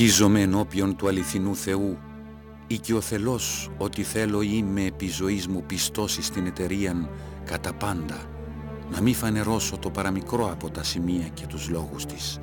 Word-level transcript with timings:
Ορκίζομαι 0.00 0.40
ενώπιον 0.40 0.96
του 0.96 1.08
αληθινού 1.08 1.56
Θεού. 1.56 1.98
Ή 2.66 2.78
και 2.78 2.94
ο 2.94 3.00
θελός 3.00 3.70
ότι 3.78 4.02
θέλω 4.02 4.42
είμαι 4.42 4.84
επί 4.84 5.08
ζωής 5.08 5.46
μου 5.48 5.62
πιστός 5.66 6.18
στην 6.20 6.46
εταιρεία 6.46 7.08
κατά 7.44 7.72
πάντα. 7.72 8.22
Να 8.90 9.00
μη 9.00 9.14
φανερώσω 9.14 9.78
το 9.78 9.90
παραμικρό 9.90 10.50
από 10.52 10.70
τα 10.70 10.82
σημεία 10.82 11.28
και 11.28 11.46
τους 11.46 11.68
λόγους 11.68 12.06
της. 12.06 12.38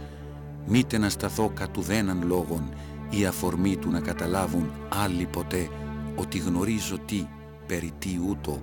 Μήτε 0.66 0.97
να 0.97 1.09
σταθώ 1.09 1.52
κατ' 1.55 1.77
ουδέναν 1.77 2.23
λόγων 2.27 2.70
ή 3.09 3.25
αφορμή 3.25 3.77
του 3.77 3.89
να 3.89 3.99
καταλάβουν 3.99 4.71
άλλοι 5.03 5.25
ποτέ 5.25 5.69
ότι 6.16 6.38
γνωρίζω 6.38 6.97
τι, 7.05 7.27
περί 7.67 7.92
τι 7.99 8.19
ούτω. 8.30 8.61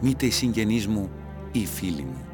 Μήτε 0.00 0.26
οι 0.26 0.30
συγγενείς 0.30 0.86
μου 0.86 1.10
ή 1.52 1.66
φίλοι 1.66 2.02
μου 2.02 2.29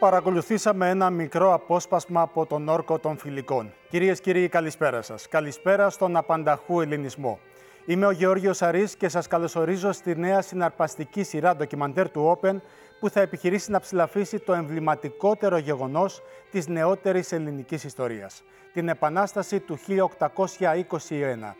Παρακολουθήσαμε 0.00 0.88
ένα 0.88 1.10
μικρό 1.10 1.54
απόσπασμα 1.54 2.20
από 2.20 2.46
τον 2.46 2.68
όρκο 2.68 2.98
των 2.98 3.16
φιλικών. 3.16 3.72
Κυρίες 3.88 4.20
και 4.20 4.32
κύριοι, 4.32 4.48
καλησπέρα 4.48 5.02
σας. 5.02 5.28
Καλησπέρα 5.28 5.90
στον 5.90 6.16
απανταχού 6.16 6.80
ελληνισμό. 6.80 7.38
Είμαι 7.86 8.06
ο 8.06 8.10
Γεώργιος 8.10 8.62
Αρή 8.62 8.88
και 8.98 9.08
σας 9.08 9.26
καλωσορίζω 9.26 9.92
στη 9.92 10.16
νέα 10.16 10.42
συναρπαστική 10.42 11.22
σειρά 11.22 11.56
ντοκιμαντέρ 11.56 12.10
του 12.10 12.38
Open 12.38 12.56
που 13.00 13.10
θα 13.10 13.20
επιχειρήσει 13.20 13.70
να 13.70 13.80
ψηλαφίσει 13.80 14.38
το 14.38 14.52
εμβληματικότερο 14.52 15.58
γεγονός 15.58 16.22
της 16.50 16.68
νεότερης 16.68 17.32
ελληνικής 17.32 17.84
ιστορίας. 17.84 18.42
Την 18.72 18.88
Επανάσταση 18.88 19.60
του 19.60 19.76
1821. 19.76 21.56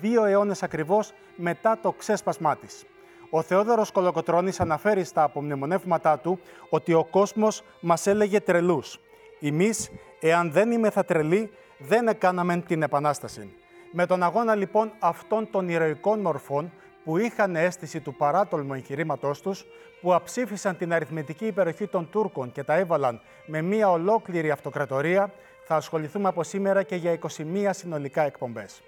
Δύο 0.00 0.24
αιώνες 0.24 0.62
ακριβώς 0.62 1.12
μετά 1.36 1.78
το 1.82 1.92
ξέσπασμά 1.92 2.56
της. 2.56 2.84
Ο 3.30 3.42
Θεόδωρος 3.42 3.90
Κολοκοτρώνης 3.90 4.60
αναφέρει 4.60 5.04
στα 5.04 5.22
απομνημονεύματά 5.22 6.18
του 6.18 6.40
ότι 6.68 6.92
ο 6.92 7.04
κόσμος 7.04 7.62
μας 7.80 8.06
έλεγε 8.06 8.40
τρελούς. 8.40 9.00
Εμείς, 9.40 9.90
εάν 10.20 10.52
δεν 10.52 10.70
είμαι 10.70 10.90
θα 10.90 11.04
τρελοί, 11.04 11.50
δεν 11.78 12.08
έκαναμε 12.08 12.56
την 12.66 12.82
Επανάσταση. 12.82 13.52
Με 13.92 14.06
τον 14.06 14.22
αγώνα 14.22 14.54
λοιπόν 14.54 14.92
αυτών 14.98 15.50
των 15.50 15.68
ηρωικών 15.68 16.20
μορφών 16.20 16.72
που 17.04 17.18
είχαν 17.18 17.56
αίσθηση 17.56 18.00
του 18.00 18.14
παράτολμου 18.14 18.74
εγχειρήματός 18.74 19.40
τους, 19.40 19.64
που 20.00 20.14
αψήφισαν 20.14 20.76
την 20.76 20.92
αριθμητική 20.92 21.46
υπεροχή 21.46 21.86
των 21.86 22.08
Τούρκων 22.10 22.52
και 22.52 22.62
τα 22.62 22.74
έβαλαν 22.74 23.20
με 23.46 23.62
μία 23.62 23.90
ολόκληρη 23.90 24.50
αυτοκρατορία, 24.50 25.32
θα 25.64 25.76
ασχοληθούμε 25.76 26.28
από 26.28 26.42
σήμερα 26.42 26.82
και 26.82 26.96
για 26.96 27.12
21 27.12 27.70
συνολικά 27.70 28.22
εκπομπές. 28.22 28.82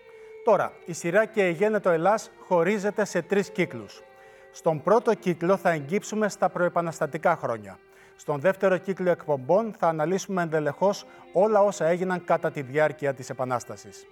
Τώρα, 0.45 0.73
η 0.85 0.93
σειρά 0.93 1.25
και 1.25 1.49
η 1.49 1.53
Γένετο 1.53 1.91
Ελλάς 1.91 2.31
χωρίζεται 2.47 3.05
σε 3.05 3.23
τρεις 3.23 3.51
κύκλους. 3.51 4.03
Στον 4.55 4.83
πρώτο 4.83 5.15
κύκλο 5.15 5.57
θα 5.57 5.71
εγγύψουμε 5.71 6.29
στα 6.29 6.49
προεπαναστατικά 6.49 7.37
χρόνια. 7.37 7.79
Στον 8.17 8.41
δεύτερο 8.41 8.77
κύκλο 8.77 9.11
εκπομπών 9.11 9.75
θα 9.79 9.89
αναλύσουμε 9.89 10.43
ενδελεχώς 10.43 11.05
όλα 11.33 11.61
όσα 11.61 11.87
έγιναν 11.87 12.25
κατά 12.25 12.51
τη 12.51 12.63
διάρκεια 12.63 13.15
της 13.15 13.31
Επανάστασης. 13.31 14.07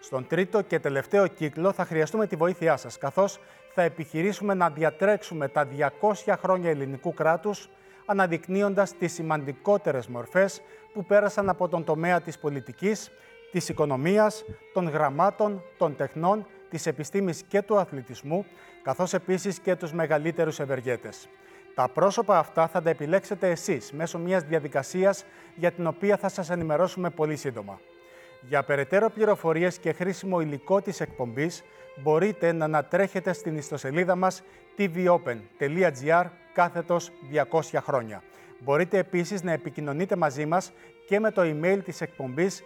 Στον 0.00 0.26
τρίτο 0.26 0.62
και 0.62 0.78
τελευταίο 0.78 1.26
κύκλο 1.26 1.72
θα 1.72 1.84
χρειαστούμε 1.84 2.26
τη 2.26 2.36
βοήθειά 2.36 2.76
σας, 2.76 2.98
καθώς 2.98 3.38
θα 3.74 3.82
επιχειρήσουμε 3.82 4.54
να 4.54 4.70
διατρέξουμε 4.70 5.48
τα 5.48 5.68
200 6.24 6.34
χρόνια 6.42 6.70
ελληνικού 6.70 7.14
κράτους, 7.14 7.68
αναδεικνύοντας 8.06 8.96
τις 8.96 9.12
σημαντικότερες 9.12 10.06
μορφές 10.06 10.62
που 10.92 11.04
πέρασαν 11.04 11.48
από 11.48 11.68
τον 11.68 11.84
τομέα 11.84 12.20
της 12.20 12.38
πολιτικής, 12.38 13.10
της 13.50 13.68
οικονομίας, 13.68 14.44
των 14.72 14.88
γραμμάτων, 14.88 15.62
των 15.78 15.96
τεχνών, 15.96 16.46
της 16.70 16.86
επιστήμης 16.86 17.42
και 17.42 17.62
του 17.62 17.76
αθλητισμού, 17.76 18.46
καθώς 18.82 19.14
επίσης 19.14 19.58
και 19.58 19.76
τους 19.76 19.92
μεγαλύτερους 19.92 20.60
ευεργέτες. 20.60 21.28
Τα 21.74 21.88
πρόσωπα 21.88 22.38
αυτά 22.38 22.66
θα 22.66 22.82
τα 22.82 22.90
επιλέξετε 22.90 23.50
εσείς 23.50 23.92
μέσω 23.92 24.18
μιας 24.18 24.42
διαδικασίας 24.42 25.24
για 25.54 25.72
την 25.72 25.86
οποία 25.86 26.16
θα 26.16 26.28
σας 26.28 26.50
ενημερώσουμε 26.50 27.10
πολύ 27.10 27.36
σύντομα. 27.36 27.80
Για 28.40 28.62
περαιτέρω 28.62 29.10
πληροφορίες 29.10 29.78
και 29.78 29.92
χρήσιμο 29.92 30.40
υλικό 30.40 30.80
της 30.80 31.00
εκπομπής 31.00 31.64
μπορείτε 32.02 32.52
να 32.52 32.64
ανατρέχετε 32.64 33.32
στην 33.32 33.56
ιστοσελίδα 33.56 34.16
μας 34.16 34.42
tvopen.gr 34.78 36.26
κάθετος 36.52 37.10
200 37.50 37.78
χρόνια. 37.82 38.22
Μπορείτε 38.58 38.98
επίσης 38.98 39.42
να 39.42 39.52
επικοινωνείτε 39.52 40.16
μαζί 40.16 40.46
μας 40.46 40.72
και 41.06 41.20
με 41.20 41.30
το 41.30 41.42
email 41.42 41.78
της 41.84 42.00
εκπομπής 42.00 42.62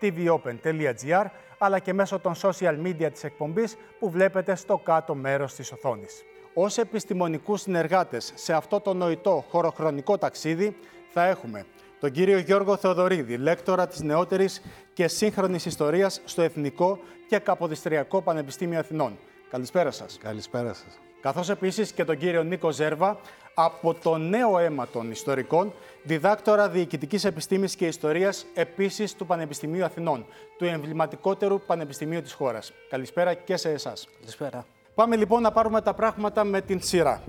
tvOpen.gr 0.00 1.24
αλλά 1.64 1.78
και 1.78 1.92
μέσω 1.92 2.18
των 2.18 2.34
social 2.42 2.82
media 2.84 3.08
της 3.12 3.24
εκπομπής 3.24 3.76
που 3.98 4.10
βλέπετε 4.10 4.54
στο 4.54 4.78
κάτω 4.78 5.14
μέρος 5.14 5.54
της 5.54 5.72
οθόνης. 5.72 6.22
Ως 6.54 6.78
επιστημονικούς 6.78 7.60
συνεργάτες 7.60 8.32
σε 8.34 8.52
αυτό 8.52 8.80
το 8.80 8.94
νοητό 8.94 9.44
χωροχρονικό 9.50 10.18
ταξίδι 10.18 10.76
θα 11.12 11.26
έχουμε 11.26 11.66
τον 12.00 12.10
κύριο 12.10 12.38
Γιώργο 12.38 12.76
Θεοδωρίδη, 12.76 13.36
λέκτορα 13.36 13.86
της 13.86 14.00
νεότερης 14.00 14.62
και 14.92 15.08
σύγχρονης 15.08 15.66
ιστορίας 15.66 16.20
στο 16.24 16.42
Εθνικό 16.42 16.98
και 17.28 17.38
Καποδιστριακό 17.38 18.22
Πανεπιστήμιο 18.22 18.78
Αθηνών. 18.78 19.18
Καλησπέρα 19.50 19.90
σας. 19.90 20.18
Καλησπέρα 20.22 20.72
σας. 20.72 21.11
Καθώς 21.22 21.50
επίσης 21.50 21.92
και 21.92 22.04
τον 22.04 22.18
κύριο 22.18 22.42
Νίκο 22.42 22.70
Ζέρβα, 22.70 23.18
από 23.54 23.94
το 23.94 24.16
νέο 24.16 24.58
αίμα 24.58 24.86
των 24.86 25.10
ιστορικών, 25.10 25.72
διδάκτορα 26.02 26.68
Διοικητικής 26.68 27.24
Επιστήμης 27.24 27.76
και 27.76 27.86
Ιστορίας 27.86 28.46
επίσης 28.54 29.14
του 29.14 29.26
Πανεπιστημίου 29.26 29.84
Αθηνών, 29.84 30.26
του 30.58 30.64
εμβληματικότερου 30.64 31.60
πανεπιστημίου 31.60 32.22
της 32.22 32.32
χώρας. 32.32 32.72
Καλησπέρα 32.90 33.34
και 33.34 33.56
σε 33.56 33.70
εσάς. 33.70 34.08
Καλησπέρα. 34.18 34.64
Πάμε 34.94 35.16
λοιπόν 35.16 35.42
να 35.42 35.52
πάρουμε 35.52 35.80
τα 35.80 35.94
πράγματα 35.94 36.44
με 36.44 36.60
την 36.60 36.82
σειρά. 36.82 37.22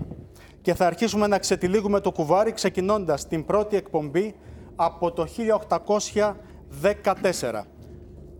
Και 0.62 0.74
θα 0.74 0.86
αρχίσουμε 0.86 1.26
να 1.26 1.38
ξετυλίγουμε 1.38 2.00
το 2.00 2.12
κουβάρι 2.12 2.52
ξεκινώντας 2.52 3.28
την 3.28 3.44
πρώτη 3.44 3.76
εκπομπή 3.76 4.34
από 4.76 5.12
το 5.12 5.26
1814. 5.26 7.66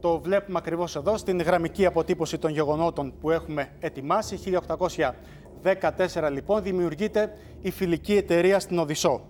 Το 0.00 0.20
βλέπουμε 0.20 0.58
ακριβώς 0.58 0.96
εδώ 0.96 1.16
στην 1.16 1.40
γραμμική 1.40 1.86
αποτύπωση 1.86 2.38
των 2.38 2.50
γεγονότων 2.50 3.14
που 3.20 3.30
έχουμε 3.30 3.72
ετοιμάσει. 3.80 4.36
1814 4.36 5.14
λοιπόν 6.30 6.62
δημιουργείται 6.62 7.32
η 7.60 7.70
φιλική 7.70 8.16
εταιρεία 8.16 8.60
στην 8.60 8.78
Οδυσσό. 8.78 9.20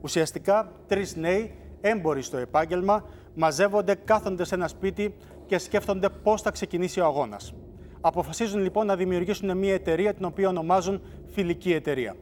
Ουσιαστικά 0.00 0.72
τρεις 0.86 1.16
νέοι 1.16 1.54
έμποροι 1.80 2.22
στο 2.22 2.36
επάγγελμα 2.36 3.04
μαζεύονται, 3.34 3.94
κάθονται 4.04 4.44
σε 4.44 4.54
ένα 4.54 4.68
σπίτι 4.68 5.14
και 5.46 5.58
σκέφτονται 5.58 6.08
πώς 6.08 6.42
θα 6.42 6.50
ξεκινήσει 6.50 7.00
ο 7.00 7.04
αγώνας. 7.04 7.54
Αποφασίζουν 8.00 8.62
λοιπόν 8.62 8.86
να 8.86 8.96
δημιουργήσουν 8.96 9.58
μια 9.58 9.74
εταιρεία 9.74 10.14
την 10.14 10.24
οποία 10.24 10.48
ονομάζουν 10.48 11.02
Φιλική 11.26 11.72
Εταιρεία. 11.72 12.16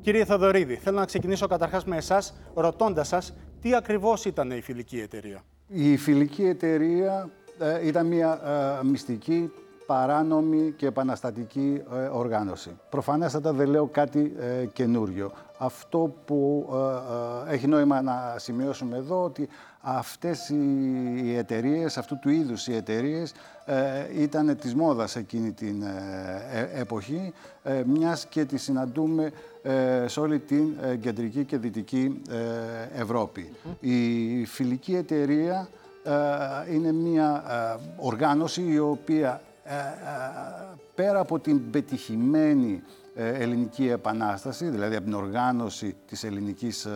Κύριε 0.00 0.24
Θοδωρίδη, 0.24 0.74
θέλω 0.74 0.98
να 0.98 1.04
ξεκινήσω 1.04 1.46
καταρχάς 1.46 1.84
με 1.84 1.96
εσάς, 1.96 2.34
ρωτώντας 2.54 3.08
σας 3.08 3.34
τι 3.60 3.74
ακριβώς 3.74 4.24
ήταν 4.24 4.50
η 4.50 4.60
Φιλική 4.60 5.00
Εταιρεία; 5.00 5.42
Η 5.68 5.96
Φιλική 5.96 6.44
Εταιρεία 6.46 7.30
ε, 7.58 7.86
ήταν 7.86 8.06
μια 8.06 8.40
ε, 8.82 8.84
μυστική, 8.86 9.50
παράνομη 9.86 10.74
και 10.76 10.86
επαναστατική 10.86 11.82
ε, 11.94 12.06
οργάνωση. 12.06 12.70
Προφανέστατα 12.88 13.52
δεν 13.52 13.68
λέω 13.68 13.86
κάτι 13.86 14.36
ε, 14.38 14.66
καινούριο. 14.66 15.32
Αυτό 15.58 16.14
που 16.24 16.68
έχει 17.48 17.66
νόημα 17.66 18.02
να 18.02 18.34
σημειώσουμε 18.36 18.96
εδώ 18.96 19.22
ότι 19.22 19.48
αυτές 19.80 20.48
οι 20.48 21.36
εταιρείες, 21.36 21.96
αυτού 21.98 22.18
του 22.18 22.30
είδους 22.30 22.66
οι 22.66 22.74
εταιρείες 22.74 23.32
ήταν 24.18 24.56
της 24.56 24.74
μόδας 24.74 25.16
εκείνη 25.16 25.52
την 25.52 25.84
εποχή, 26.74 27.32
μιας 27.86 28.26
και 28.26 28.44
τη 28.44 28.56
συναντούμε 28.56 29.32
σε 30.06 30.20
όλη 30.20 30.38
την 30.38 30.76
κεντρική 31.00 31.44
και 31.44 31.58
δυτική 31.58 32.22
Ευρώπη. 32.96 33.52
Η 33.80 34.44
φιλική 34.44 34.96
εταιρεία 34.96 35.68
είναι 36.72 36.92
μια 36.92 37.42
οργάνωση 37.96 38.62
η 38.68 38.78
οποία 38.78 39.40
πέρα 40.94 41.20
από 41.20 41.38
την 41.38 41.70
πετυχημένη 41.70 42.82
ελληνική 43.14 43.88
επανάσταση, 43.88 44.68
δηλαδή 44.68 44.96
από 44.96 45.04
την 45.04 45.14
οργάνωση 45.14 45.96
της 46.08 46.24
ελληνικής 46.24 46.86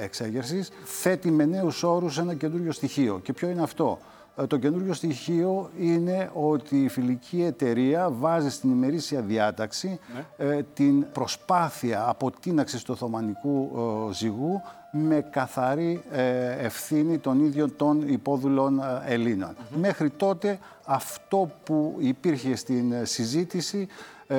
εξέγερσης, 0.00 0.70
θέτει 0.84 1.30
με 1.30 1.44
νέους 1.44 1.82
όρους 1.82 2.18
ένα 2.18 2.34
καινούριο 2.34 2.72
στοιχείο. 2.72 3.20
Και 3.22 3.32
ποιο 3.32 3.48
είναι 3.48 3.62
αυτό; 3.62 3.98
Το 4.48 4.56
καινούριο 4.56 4.92
στοιχείο 4.92 5.70
είναι 5.78 6.30
ότι 6.34 6.84
η 6.84 6.88
φιλική 6.88 7.42
εταιρεία 7.42 8.10
βάζει 8.10 8.50
στην 8.50 8.70
ημερήσια 8.70 9.20
διάταξη 9.20 10.00
ναι. 10.38 10.62
την 10.62 11.06
προσπάθεια 11.12 12.08
αποτείναξης 12.08 12.82
του 12.82 12.92
Οθωμανικού 12.94 13.70
ζυγού 14.12 14.62
με 14.96 15.26
καθαρή 15.30 16.02
ε, 16.10 16.64
ευθύνη 16.64 17.18
των 17.18 17.44
ίδιων 17.44 17.76
των 17.76 18.08
υπόδουλων 18.08 18.78
ε, 18.78 19.12
Ελλήνων. 19.12 19.56
Μέχρι 19.80 20.10
τότε 20.10 20.58
αυτό 20.84 21.50
που 21.64 21.96
υπήρχε 21.98 22.56
στην 22.56 22.92
ε, 22.92 23.04
συζήτηση 23.04 23.88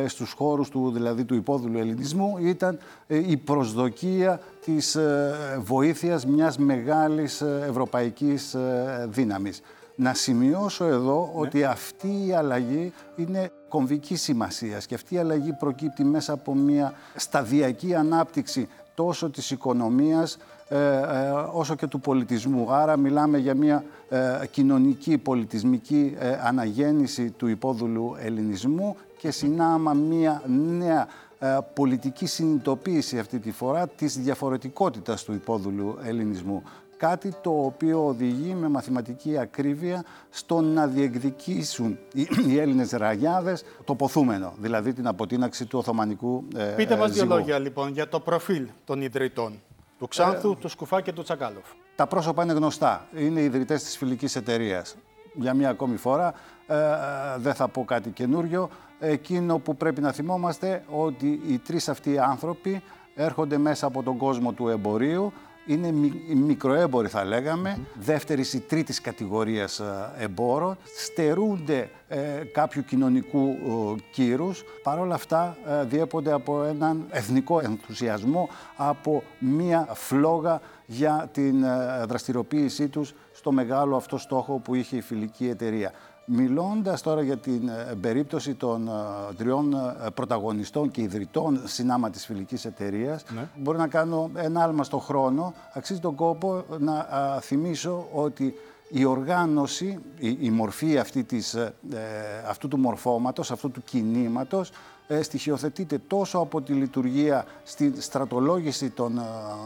στους 0.05 0.31
χώρους 0.31 0.69
του, 0.69 0.91
δηλαδή 0.91 1.23
του 1.25 1.35
υπόδουλου 1.35 1.77
ελληνισμού 1.77 2.37
ήταν 2.37 2.77
η 3.07 3.37
προσδοκία 3.37 4.39
της 4.65 4.97
βοήθειας 5.59 6.25
μιας 6.25 6.57
μεγάλης 6.57 7.41
ευρωπαϊκής 7.41 8.55
δύναμης. 9.07 9.61
Να 9.99 10.13
σημειώσω 10.13 10.85
εδώ 10.85 11.31
ναι. 11.33 11.41
ότι 11.41 11.63
αυτή 11.63 12.25
η 12.27 12.33
αλλαγή 12.33 12.93
είναι 13.15 13.51
κομβική 13.69 14.15
σημασίας 14.15 14.85
και 14.85 14.95
αυτή 14.95 15.15
η 15.15 15.17
αλλαγή 15.17 15.53
προκύπτει 15.53 16.03
μέσα 16.03 16.33
από 16.33 16.55
μια 16.55 16.93
σταδιακή 17.15 17.95
ανάπτυξη 17.95 18.67
τόσο 18.95 19.29
της 19.29 19.51
οικονομίας 19.51 20.37
όσο 21.51 21.75
και 21.75 21.87
του 21.87 21.99
πολιτισμού. 21.99 22.73
Άρα 22.73 22.97
μιλάμε 22.97 23.37
για 23.37 23.55
μια 23.55 23.83
κοινωνική, 24.51 25.17
πολιτισμική 25.17 26.17
αναγέννηση 26.43 27.31
του 27.31 27.47
υπόδουλου 27.47 28.15
ελληνισμού 28.19 28.95
και 29.17 29.31
συνάμα 29.31 29.93
μια 29.93 30.41
νέα 30.45 31.07
πολιτική 31.73 32.25
συνειδητοποίηση 32.25 33.19
αυτή 33.19 33.39
τη 33.39 33.51
φορά 33.51 33.87
της 33.87 34.17
διαφορετικότητας 34.17 35.23
του 35.23 35.33
υπόδουλου 35.33 35.97
ελληνισμού. 36.03 36.63
Κάτι 36.97 37.33
το 37.41 37.49
οποίο 37.65 38.05
οδηγεί 38.05 38.53
με 38.53 38.69
μαθηματική 38.69 39.37
ακρίβεια 39.37 40.03
στο 40.29 40.61
να 40.61 40.87
διεκδικήσουν 40.87 41.97
οι 42.47 42.59
Έλληνες 42.61 42.91
ραγιάδες 42.91 43.63
το 43.83 43.95
ποθούμενο, 43.95 44.53
δηλαδή 44.59 44.93
την 44.93 45.07
αποτείναξη 45.07 45.65
του 45.65 45.79
Οθωμανικού 45.79 46.43
ε, 46.55 46.63
Πείτε 46.63 46.95
μας 46.95 47.11
δύο 47.11 47.21
ζυγού. 47.23 47.35
λόγια 47.35 47.59
λοιπόν 47.59 47.91
για 47.91 48.09
το 48.09 48.19
προφίλ 48.19 48.67
των 48.85 49.01
ιδρυτών. 49.01 49.61
Του 49.99 50.07
Ξάνθου, 50.07 50.55
του 50.55 50.67
Σκουφά 50.67 51.01
και 51.01 51.13
του 51.13 51.23
Τσακάλοφ. 51.23 51.65
Τα 51.95 52.07
πρόσωπα 52.07 52.43
είναι 52.43 52.53
γνωστά. 52.53 53.07
Είναι 53.15 53.39
οι 53.39 53.43
ιδρυτές 53.43 53.83
της 53.83 53.97
φιλικής 53.97 54.35
εταιρείας. 54.35 54.95
Για 55.33 55.53
μία 55.53 55.69
ακόμη 55.69 55.97
φορά 55.97 56.33
ε, 56.67 56.75
δεν 57.37 57.53
θα 57.53 57.67
πω 57.67 57.85
κάτι 57.85 58.09
καινούριο. 58.09 58.69
Εκείνο 58.99 59.57
που 59.57 59.75
πρέπει 59.75 60.01
να 60.01 60.11
θυμόμαστε 60.11 60.83
ότι 60.89 61.41
οι 61.47 61.57
τρεις 61.57 61.89
αυτοί 61.89 62.19
άνθρωποι 62.19 62.81
έρχονται 63.15 63.57
μέσα 63.57 63.85
από 63.85 64.03
τον 64.03 64.17
κόσμο 64.17 64.51
του 64.51 64.67
εμπορίου 64.67 65.33
είναι 65.67 65.91
μικροέμποροι 66.35 67.07
θα 67.07 67.25
λέγαμε, 67.25 67.79
δεύτερης 67.99 68.53
ή 68.53 68.59
τρίτης 68.59 69.01
κατηγορίας 69.01 69.79
ε, 69.79 70.11
εμπόρων, 70.17 70.77
στερούνται 70.97 71.89
ε, 72.07 72.43
κάποιου 72.51 72.83
κοινωνικού 72.83 73.47
ε, 73.47 74.01
κύρους, 74.11 74.63
παρόλα 74.83 75.15
αυτά 75.15 75.57
ε, 75.67 75.83
διέπονται 75.83 76.31
από 76.31 76.63
έναν 76.63 77.05
εθνικό 77.09 77.59
ενθουσιασμό, 77.59 78.49
από 78.75 79.23
μία 79.39 79.87
φλόγα 79.93 80.61
για 80.85 81.29
την 81.31 81.65
δραστηριοποίησή 82.07 82.87
τους 82.87 83.13
στο 83.33 83.51
μεγάλο 83.51 83.95
αυτό 83.95 84.17
στόχο 84.17 84.59
που 84.59 84.75
είχε 84.75 84.95
η 84.95 85.01
φιλική 85.01 85.47
εταιρεία. 85.47 85.91
Μιλώντας 86.29 87.01
τώρα 87.01 87.21
για 87.21 87.37
την 87.37 87.67
ε, 87.67 87.95
περίπτωση 88.01 88.53
των 88.53 88.87
ε, 88.87 88.91
τριών 89.37 89.73
ε, 89.73 90.09
πρωταγωνιστών 90.13 90.91
και 90.91 91.01
ιδρυτών 91.01 91.61
συνάμα 91.65 92.09
της 92.09 92.25
φιλικής 92.25 92.65
εταιρείας, 92.65 93.23
ναι. 93.33 93.47
μπορεί 93.55 93.77
να 93.77 93.87
κάνω 93.87 94.29
ένα 94.35 94.63
άλμα 94.63 94.83
στο 94.83 94.97
χρόνο. 94.97 95.53
Αξίζει 95.73 95.99
τον 95.99 96.15
κόπο 96.15 96.63
να 96.79 97.07
θυμίσω 97.41 98.07
ότι 98.13 98.53
η 98.89 99.05
οργάνωση, 99.05 99.99
η, 100.19 100.49
μορφή 100.49 100.97
αυτή 100.97 101.23
της, 101.23 101.55
αυτού 102.47 102.67
του 102.67 102.77
μορφώματος, 102.77 103.51
αυτού 103.51 103.71
του 103.71 103.81
κινήματος, 103.83 104.71
στοιχειοθετείται 105.21 106.01
τόσο 106.07 106.39
από 106.39 106.61
τη 106.61 106.73
λειτουργία 106.73 107.45
στη 107.63 107.93
στρατολόγηση 108.01 108.89
των 108.89 109.21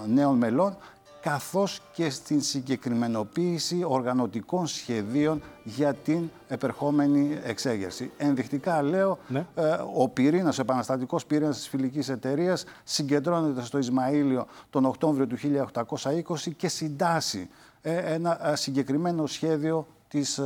νέων 0.07 0.37
μελών, 0.37 0.77
καθώς 1.21 1.81
και 1.94 2.09
στην 2.09 2.41
συγκεκριμενοποίηση 2.41 3.83
οργανωτικών 3.88 4.68
σχεδίων 4.68 5.41
για 5.63 5.94
την 5.94 6.29
επερχόμενη 6.47 7.39
εξέγερση. 7.44 8.12
Ενδεικτικά 8.18 8.81
λέω, 8.81 9.19
ναι. 9.27 9.45
ε, 9.56 9.77
ο 9.95 10.09
πυρήνας, 10.09 10.57
ο 10.57 10.62
επαναστατικός 10.62 11.25
πυρήνας 11.25 11.56
της 11.57 11.68
φιλικής 11.68 12.09
εταιρείας 12.09 12.63
συγκεντρώνεται 12.83 13.63
στο 13.63 13.77
Ισμαήλιο 13.77 14.47
τον 14.69 14.85
Οκτώβριο 14.85 15.27
του 15.27 15.38
1820 15.73 16.51
και 16.57 16.68
συντάσσει 16.68 17.50
ε, 17.81 18.13
ένα 18.13 18.50
ε, 18.50 18.56
συγκεκριμένο 18.56 19.25
σχέδιο 19.25 19.88
της 20.07 20.39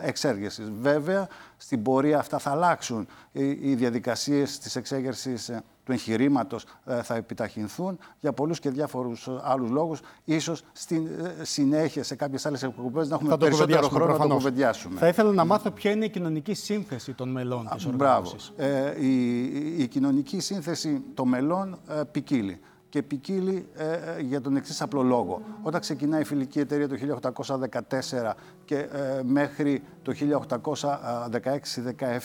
εξέργεσης. 0.00 0.70
Βέβαια, 0.80 1.28
στην 1.56 1.82
πορεία 1.82 2.18
αυτά 2.18 2.38
θα 2.38 2.50
αλλάξουν 2.50 3.06
οι 3.32 3.74
διαδικασίες 3.74 4.58
της 4.58 4.76
εξέγερσης 4.76 5.50
του 5.86 5.92
εγχειρήματος 5.92 6.64
ε, 6.84 7.02
θα 7.02 7.14
επιταχυνθούν 7.14 7.98
για 8.20 8.32
πολλούς 8.32 8.58
και 8.58 8.70
διάφορους 8.70 9.26
ε, 9.26 9.40
άλλους 9.42 9.70
λόγους. 9.70 10.00
σω 10.38 10.54
στην 10.72 11.06
ε, 11.06 11.44
συνέχεια, 11.44 12.04
σε 12.04 12.14
κάποιες 12.14 12.46
άλλες 12.46 12.62
εκπομπές, 12.62 13.08
να 13.08 13.14
έχουμε 13.14 13.36
περισσότερο 13.36 13.88
χρόνο 13.88 14.04
προφανώς. 14.04 14.18
να 14.18 14.28
το 14.28 14.34
κουβεντιάσουμε. 14.34 14.98
Θα 14.98 15.08
ήθελα 15.08 15.32
να 15.32 15.44
μάθω 15.44 15.70
ποια 15.70 15.90
είναι 15.90 16.04
η 16.04 16.10
κοινωνική 16.10 16.54
σύνθεση 16.54 17.12
των 17.12 17.28
μελών 17.28 17.68
της 17.74 17.86
οργάνωσης. 17.86 18.52
Ε, 18.56 19.04
η, 19.06 19.40
η, 19.82 19.86
κοινωνική 19.88 20.40
σύνθεση 20.40 21.02
των 21.14 21.28
μελών 21.28 21.78
ε, 21.88 22.02
ποικίλει 22.10 22.60
και 22.88 23.02
ποικίλει 23.02 23.68
ε, 23.74 24.20
για 24.20 24.40
τον 24.40 24.56
εξής 24.56 24.82
απλό 24.82 25.02
λόγο. 25.02 25.42
Όταν 25.62 25.80
ξεκινάει 25.80 26.20
η 26.20 26.24
φιλική 26.24 26.58
εταιρεία 26.58 26.88
το 26.88 26.96
1814 27.20 28.32
και 28.64 28.76
ε, 28.76 29.20
μέχρι 29.24 29.82
το 30.02 30.12
1816-17 30.20 31.98
ε, 31.98 32.16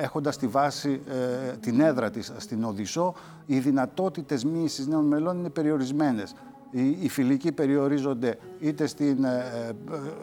έχοντας 0.00 0.34
στη 0.34 0.46
βάση 0.46 1.00
ε, 1.08 1.56
την 1.56 1.80
έδρα 1.80 2.10
της 2.10 2.32
στην 2.36 2.64
Οδυσσό, 2.64 3.14
οι 3.46 3.58
δυνατότητες 3.58 4.44
μοίησης 4.44 4.86
νέων 4.86 5.04
μελών 5.04 5.38
είναι 5.38 5.48
περιορισμένες. 5.48 6.34
Οι, 6.78 7.08
φιλικοί 7.08 7.52
περιορίζονται 7.52 8.38
είτε 8.58 8.86
στην, 8.86 9.24
ε, 9.24 9.70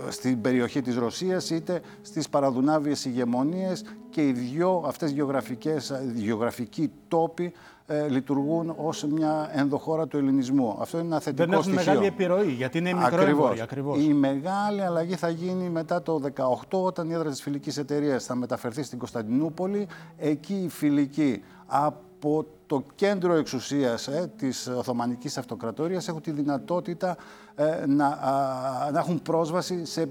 στην 0.09 0.41
περιοχή 0.41 0.81
της 0.81 0.95
Ρωσίας 0.95 1.49
είτε 1.49 1.81
στις 2.01 2.29
παραδουνάβιες 2.29 3.05
ηγεμονίες 3.05 3.83
και 4.09 4.27
οι 4.27 4.31
δυο 4.31 4.83
αυτές 4.85 5.11
γεωγραφικές, 5.11 5.93
γεωγραφικοί 6.13 6.91
τόποι 7.07 7.53
ε, 7.85 8.07
λειτουργούν 8.07 8.73
ως 8.77 9.03
μια 9.03 9.49
ενδοχώρα 9.53 10.07
του 10.07 10.17
ελληνισμού. 10.17 10.77
Αυτό 10.79 10.97
είναι 10.97 11.07
ένα 11.07 11.19
θετικό 11.19 11.49
Δεν 11.49 11.59
έχουν 11.59 11.71
μεγάλη 11.71 12.05
επιρροή, 12.05 12.51
γιατί 12.51 12.77
είναι 12.77 12.93
μικροέμποροι. 12.93 13.61
Ακριβώς. 13.61 14.03
Η 14.03 14.13
μεγάλη 14.13 14.81
αλλαγή 14.81 15.15
θα 15.15 15.29
γίνει 15.29 15.69
μετά 15.69 16.01
το 16.01 16.21
18, 16.69 16.83
όταν 16.83 17.09
η 17.09 17.13
έδρα 17.13 17.29
της 17.29 17.41
φιλικής 17.41 17.77
εταιρείας 17.77 18.25
θα 18.25 18.35
μεταφερθεί 18.35 18.83
στην 18.83 18.97
Κωνσταντινούπολη. 18.97 19.87
Εκεί 20.17 20.53
οι 20.53 20.69
φιλικοί 20.69 21.43
από 21.65 22.01
το 22.67 22.83
κέντρο 22.95 23.33
εξουσίας 23.33 24.07
ε, 24.07 24.31
της 24.37 24.67
Οθωμανικής 24.67 25.37
Αυτοκρατορίας 25.37 26.07
έχουν 26.07 26.21
τη 26.21 26.31
δυνατότητα 26.31 27.17
ε, 27.55 27.85
να, 27.87 28.09
να 28.91 28.99
έχουν 28.99 29.21
πρόσβαση 29.21 29.85
σε 29.85 30.05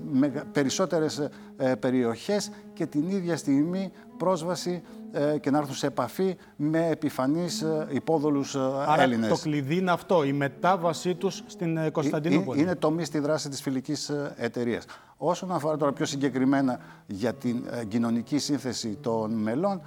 περισσότερες 0.53 1.29
ε, 1.57 1.75
περιοχές 1.75 2.51
και 2.73 2.87
την 2.87 3.09
ίδια 3.11 3.37
στιγμή 3.37 3.93
πρόσβαση 4.17 4.83
ε, 5.13 5.39
και 5.39 5.51
να 5.51 5.59
έρθουν 5.59 5.75
σε 5.75 5.87
επαφή 5.87 6.37
με 6.57 6.89
επιφανείς 6.89 7.63
ε, 7.63 7.87
υπόδολους 7.91 8.55
ε, 8.55 8.59
Άρα 8.87 9.03
Έλληνες. 9.03 9.29
το 9.29 9.37
κλειδί 9.37 9.77
είναι 9.77 9.91
αυτό, 9.91 10.25
η 10.25 10.33
μετάβασή 10.33 11.15
τους 11.15 11.43
στην 11.47 11.93
Κωνσταντινούπολη. 11.93 12.61
Είναι 12.61 12.75
τομή 12.75 13.05
στη 13.05 13.19
δράση 13.19 13.49
της 13.49 13.61
φιλικής 13.63 14.11
εταιρείας. 14.37 14.85
Όσον 15.17 15.53
αφορά 15.53 15.77
τώρα 15.77 15.93
πιο 15.93 16.05
συγκεκριμένα 16.05 16.79
για 17.07 17.35
την 17.35 17.65
κοινωνική 17.89 18.39
σύνθεση 18.39 18.99
των 19.01 19.33
μελών, 19.33 19.83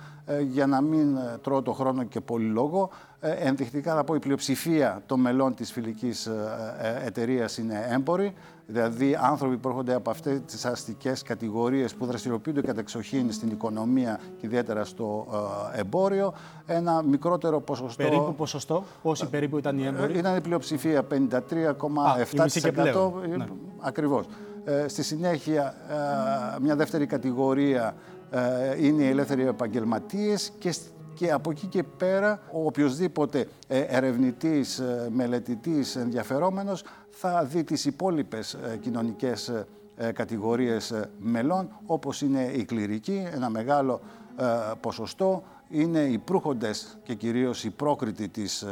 για 0.49 0.67
να 0.67 0.81
μην 0.81 1.17
τρώω 1.41 1.61
το 1.61 1.71
χρόνο 1.71 2.03
και 2.03 2.21
πολύ 2.21 2.47
λόγο, 2.47 2.89
ενδεικτικά 3.19 3.95
θα 3.95 4.03
πω 4.03 4.15
η 4.15 4.19
πλειοψηφία 4.19 5.01
των 5.05 5.19
μελών 5.19 5.55
της 5.55 5.71
φιλικής 5.71 6.29
εταιρείας 7.05 7.57
είναι 7.57 7.87
έμποροι, 7.89 8.33
δηλαδή 8.67 9.17
άνθρωποι 9.21 9.57
που 9.57 9.67
έρχονται 9.67 9.93
από 9.93 10.09
αυτές 10.09 10.39
τις 10.45 10.65
αστικές 10.65 11.21
κατηγορίες 11.21 11.95
που 11.95 12.05
δραστηριοποιούνται 12.05 12.61
κατεξοχήν 12.61 13.31
στην 13.31 13.49
οικονομία 13.49 14.19
και 14.37 14.45
ιδιαίτερα 14.45 14.85
στο 14.85 15.27
ε, 15.73 15.79
εμπόριο. 15.79 16.33
Ένα 16.65 17.03
μικρότερο 17.03 17.59
ποσοστό... 17.61 18.03
Περίπου 18.03 18.35
ποσοστό, 18.35 18.83
πόσοι 19.01 19.29
περίπου 19.29 19.57
ήταν 19.57 19.77
οι 19.77 19.83
ε, 19.83 19.87
έμποροι; 19.87 20.17
Ήταν 20.17 20.35
η 20.37 20.41
πλειοψηφία, 20.41 21.05
53,7%. 21.11 21.17
Ναι. 23.37 23.45
Ακριβώς. 23.79 24.25
Ε, 24.65 24.87
στη 24.87 25.03
συνέχεια, 25.03 25.75
μια 26.61 26.75
δεύτερη 26.75 27.05
κατηγορία 27.05 27.95
είναι 28.79 29.03
οι 29.03 29.07
ελεύθεροι 29.07 29.47
επαγγελματίες 29.47 30.51
και 30.59 30.73
και 31.15 31.31
από 31.31 31.51
εκεί 31.51 31.67
και 31.67 31.83
πέρα 31.83 32.39
ο 32.51 32.65
οποιοδήποτε 32.65 33.47
ε, 33.67 33.79
ερευνητής, 33.79 34.79
ε, 34.79 35.07
μελετητής, 35.11 35.95
ενδιαφερόμενος 35.95 36.83
θα 37.09 37.43
δει 37.43 37.63
τις 37.63 37.85
υπόλοιπες 37.85 38.53
ε, 38.53 38.77
κοινωνικές 38.77 39.65
κατηγορίες 40.13 40.93
μελών 41.19 41.69
όπως 41.85 42.21
είναι 42.21 42.43
η 42.43 42.65
κληρική, 42.65 43.27
ένα 43.33 43.49
μεγάλο 43.49 44.01
ποσοστό, 44.79 45.43
είναι 45.69 45.99
οι 45.99 46.17
προύχοντες 46.17 46.97
και 47.03 47.13
κυρίως 47.13 47.63
οι 47.63 47.69
πρόκριτοι 47.69 48.29
της 48.29 48.65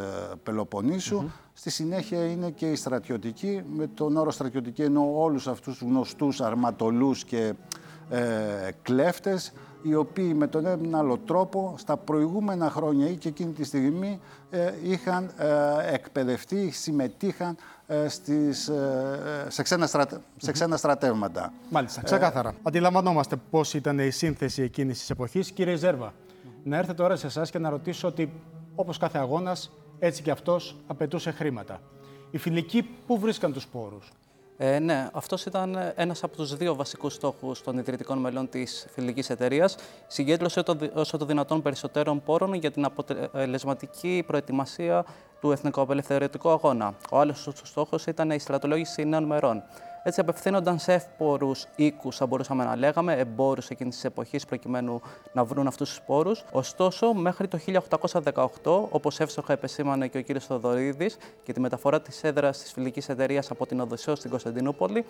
Πελοποννήσου. 0.44 1.24
Στη 1.54 1.70
συνέχεια 1.70 2.26
είναι 2.26 2.50
και 2.50 2.72
οι 2.72 2.76
στρατιωτικοί, 2.76 3.64
με 3.76 3.88
τον 3.88 4.18
όρο 4.18 4.32
στρατιωτικοί 4.32 4.82
εννοώ 4.82 5.22
όλους 5.22 5.48
αυτούς 5.48 5.78
τους 5.78 5.88
γνωστούς 5.88 6.42
αρματολούς 6.42 7.24
και 7.24 7.54
ε, 8.10 8.22
κλέφτες, 8.82 9.54
οι 9.84 9.96
οποίοι 9.96 10.34
με 10.36 10.48
τον 10.48 10.66
ένα 10.66 10.98
άλλο 10.98 11.18
τρόπο 11.18 11.76
στα 11.78 11.98
προηγούμενα 11.98 12.70
χρόνια 12.70 13.10
ή 13.10 13.16
και 13.16 13.28
εκείνη 13.28 13.52
τη 13.52 13.64
στιγμή 13.64 14.20
ε, 14.50 14.74
είχαν 14.84 15.32
ε, 15.38 15.94
εκπαιδευτεί, 15.94 16.72
συμμετείχαν 16.72 17.56
ε, 17.88 18.08
στις, 18.08 18.72
σε, 19.48 19.62
ξένα 19.64 19.88
σε 20.38 20.52
ξένα 20.52 20.78
στρατεύματα. 20.78 21.54
Μάλιστα, 21.70 22.02
ξεκάθαρα. 22.02 22.56
Αντιλαμβανόμαστε 22.64 23.36
πώς 23.50 23.74
ήταν 23.74 24.00
η 24.00 24.10
σύνθεση 24.10 24.62
εκείνης 24.62 25.00
της 25.00 25.10
εποχής. 25.10 25.52
Κύριε 25.52 25.76
Ζέρβα, 25.76 26.14
να 26.64 26.78
έρθετε 26.78 27.02
τώρα 27.02 27.16
σε 27.16 27.28
εσάς 27.28 27.50
και 27.50 27.60
να 27.60 27.70
ρωτήσω 27.70 28.08
ότι 28.08 28.32
όπως 28.76 28.98
κάθε 28.98 29.18
αγώνας, 29.18 29.72
έτσι 30.00 30.22
και 30.22 30.32
αυτός 30.32 30.76
απαιτούσε 30.88 31.32
χρήματα. 31.32 31.82
Οι 32.32 32.38
φιλικοί 32.38 32.90
πού 33.08 33.20
βρίσκαν 33.20 33.54
τους 33.54 33.68
πόρους; 33.68 34.12
Ε, 34.58 34.80
ναι, 34.80 35.10
αυτός 35.14 35.46
ήταν 35.46 35.94
ένας 35.96 36.24
από 36.24 36.36
τους 36.36 36.56
δύο 36.56 36.76
βασικούς 36.76 37.14
στόχους 37.14 37.62
των 37.62 37.78
ιδρυτικών 37.78 38.18
μελών 38.18 38.50
της 38.50 38.86
φιλικής 38.90 39.30
εταιρείας. 39.30 39.76
Συγκέντρωσε 40.08 40.64
όσο 40.94 41.18
το 41.18 41.26
δυνατόν 41.26 41.62
περισσότερων 41.62 42.24
πόρων 42.24 42.54
για 42.54 42.72
την 42.72 42.86
αποτελεσματική 42.86 44.24
προετοιμασία 44.28 45.06
του 45.42 45.52
Εθνικού 45.52 45.82
Απελευθερωτικού 45.82 46.50
Αγώνα. 46.50 46.96
Ο 47.12 47.20
άλλος 47.20 47.50
στόχος 47.64 48.06
ήταν 48.06 48.32
η 48.32 48.40
στρατολόγηση 48.40 49.06
νέων 49.06 49.24
μερών. 49.24 49.64
Έτσι 50.06 50.20
απευθύνονταν 50.20 50.80
σε 50.80 50.94
εύπορους 50.94 51.66
οίκους, 51.76 52.18
θα 52.18 52.26
μπορούσαμε 52.26 52.64
να 52.64 52.76
λέγαμε, 52.76 53.14
εμπόρους 53.14 53.70
εκείνης 53.70 53.96
της 53.96 54.04
εποχής, 54.04 54.46
προκειμένου 54.46 55.02
να 55.34 55.44
βρουν 55.44 55.68
αυτούς 55.68 55.88
τους 55.88 55.98
σπόρους. 55.98 56.44
Ωστόσο, 56.52 57.14
μέχρι 57.14 57.48
το 57.48 57.58
1818, 57.58 58.88
όπως 58.90 59.20
εύστοχα 59.20 59.54
επεσήμανε 59.54 60.08
και 60.08 60.18
ο 60.18 60.24
κ. 60.24 60.38
Θοδωρίδης, 60.40 61.18
και 61.44 61.54
τη 61.54 61.60
μεταφορά 61.60 62.02
της 62.02 62.24
έδρας 62.24 62.58
της 62.58 62.72
φιλικής 62.72 63.10
εταιρείας 63.10 63.52
από 63.52 63.66
την 63.66 63.80
Οδυσσό 63.80 64.16
στην 64.16 64.30
Κωνσταντινούπολη, 64.30 65.06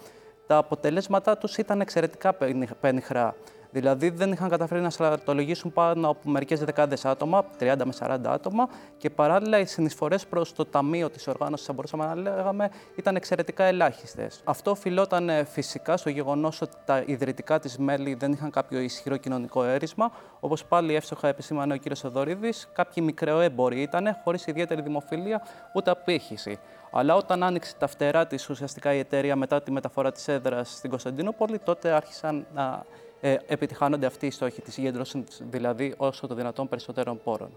τα 0.47 0.57
αποτελέσματά 0.57 1.37
τους 1.37 1.57
ήταν 1.57 1.81
εξαιρετικά 1.81 2.35
πενιχρά. 2.79 3.35
Δηλαδή 3.73 4.09
δεν 4.09 4.31
είχαν 4.31 4.49
καταφέρει 4.49 4.81
να 4.81 4.89
στρατολογήσουν 4.89 5.73
πάνω 5.73 6.09
από 6.09 6.29
μερικές 6.29 6.59
δεκάδες 6.59 7.05
άτομα, 7.05 7.45
30 7.59 7.75
με 7.85 7.93
40 7.99 8.17
άτομα, 8.23 8.69
και 8.97 9.09
παράλληλα 9.09 9.59
οι 9.59 9.65
συνεισφορές 9.65 10.25
προς 10.25 10.53
το 10.53 10.65
ταμείο 10.65 11.09
της 11.09 11.27
οργάνωσης, 11.27 11.65
θα 11.65 11.73
μπορούσαμε 11.73 12.05
να 12.05 12.15
λέγαμε, 12.15 12.69
ήταν 12.95 13.15
εξαιρετικά 13.15 13.63
ελάχιστες. 13.63 14.41
Αυτό 14.43 14.71
οφειλόταν 14.71 15.29
ε, 15.29 15.43
φυσικά 15.43 15.97
στο 15.97 16.09
γεγονός 16.09 16.61
ότι 16.61 16.75
τα 16.85 17.03
ιδρυτικά 17.05 17.59
της 17.59 17.77
μέλη 17.77 18.13
δεν 18.13 18.31
είχαν 18.31 18.51
κάποιο 18.51 18.79
ισχυρό 18.79 19.17
κοινωνικό 19.17 19.63
έρισμα. 19.63 20.11
Όπως 20.39 20.65
πάλι 20.65 20.95
εύστοχα 20.95 21.27
επισήμανε 21.27 21.73
ο 21.73 21.77
κ. 21.77 21.95
Σοδωρίδη, 21.95 22.53
κάποιοι 22.73 23.03
μικροέμποροι 23.05 23.81
ήταν, 23.81 24.17
χωρίς 24.23 24.47
ιδιαίτερη 24.47 24.81
δημοφιλία 24.81 25.41
ούτε 25.73 25.91
απήχηση. 25.91 26.59
Αλλά 26.91 27.15
όταν 27.15 27.43
άνοιξε 27.43 27.73
τα 27.77 27.87
φτερά 27.87 28.27
της 28.27 28.49
ουσιαστικά 28.49 28.93
η 28.93 28.99
εταιρεία 28.99 29.35
μετά 29.35 29.61
τη 29.61 29.71
μεταφορά 29.71 30.11
της 30.11 30.27
έδρας 30.27 30.73
στην 30.73 30.89
Κωνσταντινούπολη, 30.89 31.59
τότε 31.59 31.91
άρχισαν 31.91 32.45
να 32.53 32.85
ε, 33.25 33.37
επιτυχάνονται 33.45 34.05
αυτοί 34.05 34.25
οι 34.25 34.31
στόχοι 34.31 34.61
της 34.61 34.73
συγκέντρωσης, 34.73 35.23
δηλαδή 35.49 35.93
όσο 35.97 36.27
το 36.27 36.35
δυνατόν 36.35 36.67
περισσότερων 36.67 37.19
πόρων. 37.23 37.49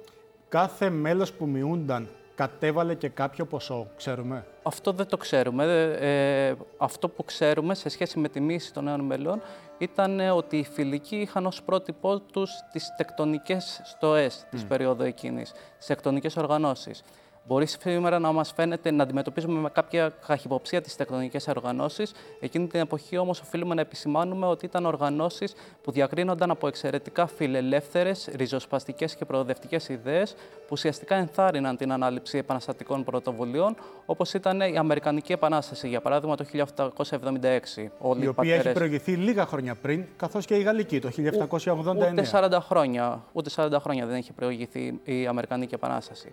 Κάθε 0.49 0.91
μέλος 0.91 1.33
που 1.33 1.47
μειούνταν 1.47 2.09
κατέβαλε 2.35 2.95
και 2.95 3.09
κάποιο 3.09 3.45
ποσό, 3.45 3.87
ξέρουμε; 3.97 4.47
Αυτό 4.63 4.93
δεν 4.93 5.07
το 5.07 5.17
ξέρουμε. 5.17 5.65
Ε, 6.01 6.55
αυτό 6.77 7.09
που 7.09 7.25
ξέρουμε 7.25 7.75
σε 7.75 7.89
σχέση 7.89 8.19
με 8.19 8.29
τη 8.29 8.41
μίση 8.41 8.73
των 8.73 8.85
νέων 8.85 9.01
μελών 9.01 9.43
ήταν 9.79 10.21
ότι 10.21 10.57
οι 10.57 10.65
φιλικοί 10.65 11.17
είχαν 11.17 11.47
ως 11.47 11.63
πρότυπό 11.63 12.21
τους 12.21 12.51
τις 12.73 12.95
τεκτονικές 12.97 13.81
στοές 13.85 14.47
της 14.51 14.63
mm. 14.63 14.69
περίοδου 14.69 15.03
εκείνης, 15.03 15.53
τις 15.79 15.87
τεκτονικές 15.87 16.37
οργανώσεις. 16.37 17.03
Μπορείς 17.49 17.77
σήμερα 17.81 18.19
να 18.19 18.33
μας 18.33 18.53
φαίνεται 18.53 18.91
να 18.91 19.03
αντιμετωπίζουμε 19.03 19.61
με 19.61 19.71
κάποια 19.71 20.13
καχυποψία 20.27 20.81
τις 20.81 20.97
τεκτονικές 20.97 21.49
οργανώσεις. 21.49 22.13
Εκείνη 22.41 22.67
την 22.67 22.81
εποχή 22.81 23.17
όμως 23.17 23.41
οφείλουμε 23.41 23.75
να 23.75 23.81
επισημάνουμε 23.81 24.47
ότι 24.47 24.65
ήταν 24.65 24.87
οργανώσεις 24.87 25.55
που 25.83 25.91
διακρίνονταν 25.91 26.51
από 26.51 26.67
εξαιρετικά 26.67 27.27
φιλελεύθερες, 27.27 28.29
ριζοσπαστικές 28.35 29.17
και 29.17 29.25
προοδευτικές 29.25 29.89
ιδέες 29.89 30.33
που 30.33 30.69
ουσιαστικά 30.71 31.15
ενθάρρυναν 31.15 31.77
την 31.77 31.93
ανάληψη 31.93 32.39
επαναστατικών 32.39 33.05
πρωτοβουλίων, 33.05 33.77
όπως 34.07 34.35
ήταν 34.35 34.61
η 34.61 34.77
Αμερικανική 34.77 35.33
Επανάσταση, 35.33 35.89
για 35.89 36.01
παράδειγμα 36.01 36.37
το 36.37 36.45
1876. 36.45 37.91
Όλοι 37.99 38.25
η 38.25 38.27
οποία 38.27 38.55
έχει 38.55 38.73
προηγηθεί 38.73 39.13
λίγα 39.13 39.47
χρόνια 39.47 39.75
πριν, 39.75 40.05
καθώς 40.17 40.45
και 40.47 40.55
η 40.55 40.63
Γαλλική 40.63 41.01
το 41.01 41.09
1789. 41.09 42.13
Ούτε 42.13 42.29
40 42.33 42.59
χρόνια, 42.61 43.25
ούτε 43.33 43.51
40 43.57 43.69
χρόνια 43.81 44.07
δεν 44.07 44.17
έχει 44.17 44.33
προηγηθεί 44.33 45.01
η 45.05 45.27
Αμερικανική 45.27 45.75
Επανάσταση. 45.75 46.33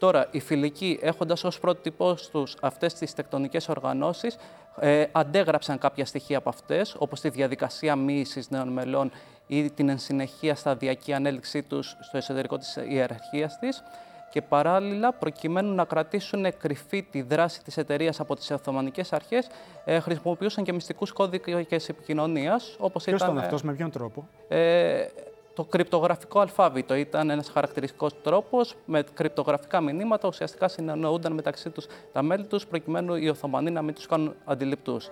Τώρα, 0.00 0.26
οι 0.30 0.40
φιλικοί, 0.40 0.98
έχοντας 1.02 1.44
ως 1.44 1.58
πρότυπός 1.60 2.30
τους 2.30 2.56
αυτές 2.60 2.94
τις 2.94 3.14
τεκτονικές 3.14 3.68
οργανώσεις, 3.68 4.36
ε, 4.80 5.04
αντέγραψαν 5.12 5.78
κάποια 5.78 6.06
στοιχεία 6.06 6.38
από 6.38 6.48
αυτές, 6.48 6.94
όπως 6.98 7.20
τη 7.20 7.28
διαδικασία 7.28 7.96
μοίησης 7.96 8.50
νέων 8.50 8.68
μελών 8.68 9.10
ή 9.46 9.70
την 9.70 9.88
εν 9.88 9.98
συνεχεία 9.98 10.54
σταδιακή 10.54 11.12
ανέλυξή 11.12 11.62
τους 11.62 11.96
στο 12.00 12.16
εσωτερικό 12.16 12.58
της 12.58 12.78
ιεραρχίας 12.88 13.58
της. 13.58 13.82
Και 14.30 14.42
παράλληλα, 14.42 15.12
προκειμένου 15.12 15.74
να 15.74 15.84
κρατήσουν 15.84 16.58
κρυφή 16.58 17.02
τη 17.02 17.22
δράση 17.22 17.62
της 17.62 17.76
εταιρείας 17.76 18.20
από 18.20 18.36
τις 18.36 18.50
Οθωμανικές 18.50 19.12
Αρχές, 19.12 19.46
ε, 19.84 20.00
χρησιμοποιούσαν 20.00 20.64
και 20.64 20.72
μυστικούς 20.72 21.12
κώδικες 21.12 21.88
επικοινωνίας. 21.88 22.76
Ποιος 22.92 23.20
ήταν 23.20 23.38
αυτός, 23.38 23.62
με 23.62 23.72
ποιον 23.72 23.90
τρόπο; 23.90 24.28
Ε, 24.48 25.06
το 25.54 25.64
κρυπτογραφικό 25.64 26.40
αλφάβητο 26.40 26.94
ήταν 26.94 27.30
ένας 27.30 27.48
χαρακτηριστικός 27.48 28.22
τρόπος 28.22 28.74
με 28.84 29.04
κρυπτογραφικά 29.14 29.80
μηνύματα 29.80 30.28
ουσιαστικά 30.28 30.68
συνεννοούνταν 30.68 31.32
μεταξύ 31.32 31.70
τους 31.70 31.86
τα 32.12 32.22
μέλη 32.22 32.44
τους 32.44 32.66
προκειμένου 32.66 33.14
οι 33.14 33.28
Οθωμανοί 33.28 33.70
να 33.70 33.82
μην 33.82 33.94
τους 33.94 34.06
κάνουν 34.06 34.34
αντιληπτούς. 34.44 35.10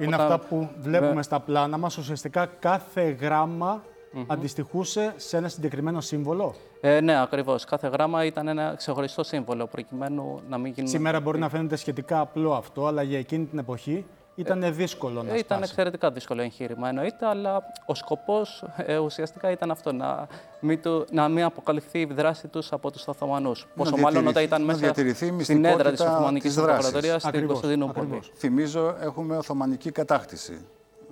Είναι 0.00 0.14
αυτά 0.14 0.38
που 0.38 0.68
βλέπουμε 0.78 1.22
στα 1.22 1.40
πλάνα 1.40 1.78
μας. 1.78 1.96
Ουσιαστικά 1.96 2.46
κάθε 2.46 3.02
γράμμα 3.20 3.82
αντιστοιχούσε 4.26 5.12
σε 5.16 5.36
ένα 5.36 5.48
συγκεκριμένο 5.48 6.00
σύμβολο. 6.00 6.54
Ε, 6.80 7.00
ναι, 7.00 7.20
ακριβώς. 7.20 7.64
Κάθε 7.64 7.88
γράμμα 7.88 8.24
ήταν 8.24 8.48
ένα 8.48 8.74
ξεχωριστό 8.76 9.24
σύμβολο 9.24 9.66
προκειμένου 9.66 10.40
να 10.48 10.58
μην 10.58 10.72
γίνει. 10.72 10.88
Σήμερα 10.88 11.20
μπορεί 11.20 11.38
να 11.38 11.48
φαίνεται 11.48 11.76
σχετικά 11.76 12.20
απλό 12.20 12.54
αυτό, 12.54 12.86
αλλά 12.86 13.02
για 13.02 13.18
εκείνη 13.18 13.44
την 13.44 13.58
εποχή 13.58 14.04
ήταν 14.40 14.74
δύσκολο 14.74 15.22
να 15.22 15.28
Ήταν 15.34 15.42
σπάσει. 15.44 15.62
εξαιρετικά 15.62 16.10
δύσκολο 16.10 16.42
εγχείρημα 16.42 16.88
εννοείται, 16.88 17.26
αλλά 17.26 17.62
ο 17.86 17.94
σκοπός 17.94 18.64
ε, 18.76 18.98
ουσιαστικά 18.98 19.50
ήταν 19.50 19.70
αυτό, 19.70 19.92
να 19.92 20.26
μην, 20.60 20.82
του, 20.82 21.06
να 21.10 21.28
μην 21.28 21.44
αποκαλυφθεί 21.44 21.98
η 21.98 22.04
δράση 22.04 22.48
τους 22.48 22.72
από 22.72 22.90
τους 22.90 23.06
Οθωμανούς. 23.08 23.66
Πόσο 23.76 23.96
μάλλον 23.96 24.26
όταν 24.26 24.42
ήταν 24.42 24.62
μέσα 24.62 24.94
στην 25.40 25.64
έδρα 25.64 25.90
της 25.90 26.00
Οθωμανικής 26.00 26.58
Αυτοκρατορία 26.58 27.18
στην 27.18 27.46
Κωνσταντινούπολη. 27.46 28.20
Θυμίζω, 28.36 28.96
έχουμε 29.00 29.36
Οθωμανική 29.36 29.90
κατάκτηση. 29.90 30.58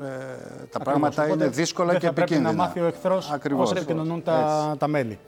Ε, 0.01 0.05
τα 0.05 0.15
Ακριβώς. 0.15 0.83
πράγματα 0.83 1.23
Οπότε 1.23 1.45
είναι 1.45 1.49
δύσκολα 1.53 1.99
και 1.99 2.07
επικίνδυνα. 2.07 2.41
Πρέπει 2.43 2.57
να 2.57 2.63
μάθει 2.65 2.81
ο 2.81 2.87
εχθρός 2.87 3.35
πώς 3.57 3.73
επικοινωνούν 3.73 4.23
τα, 4.23 4.75
τα 4.79 4.87
μέλη. 4.87 5.19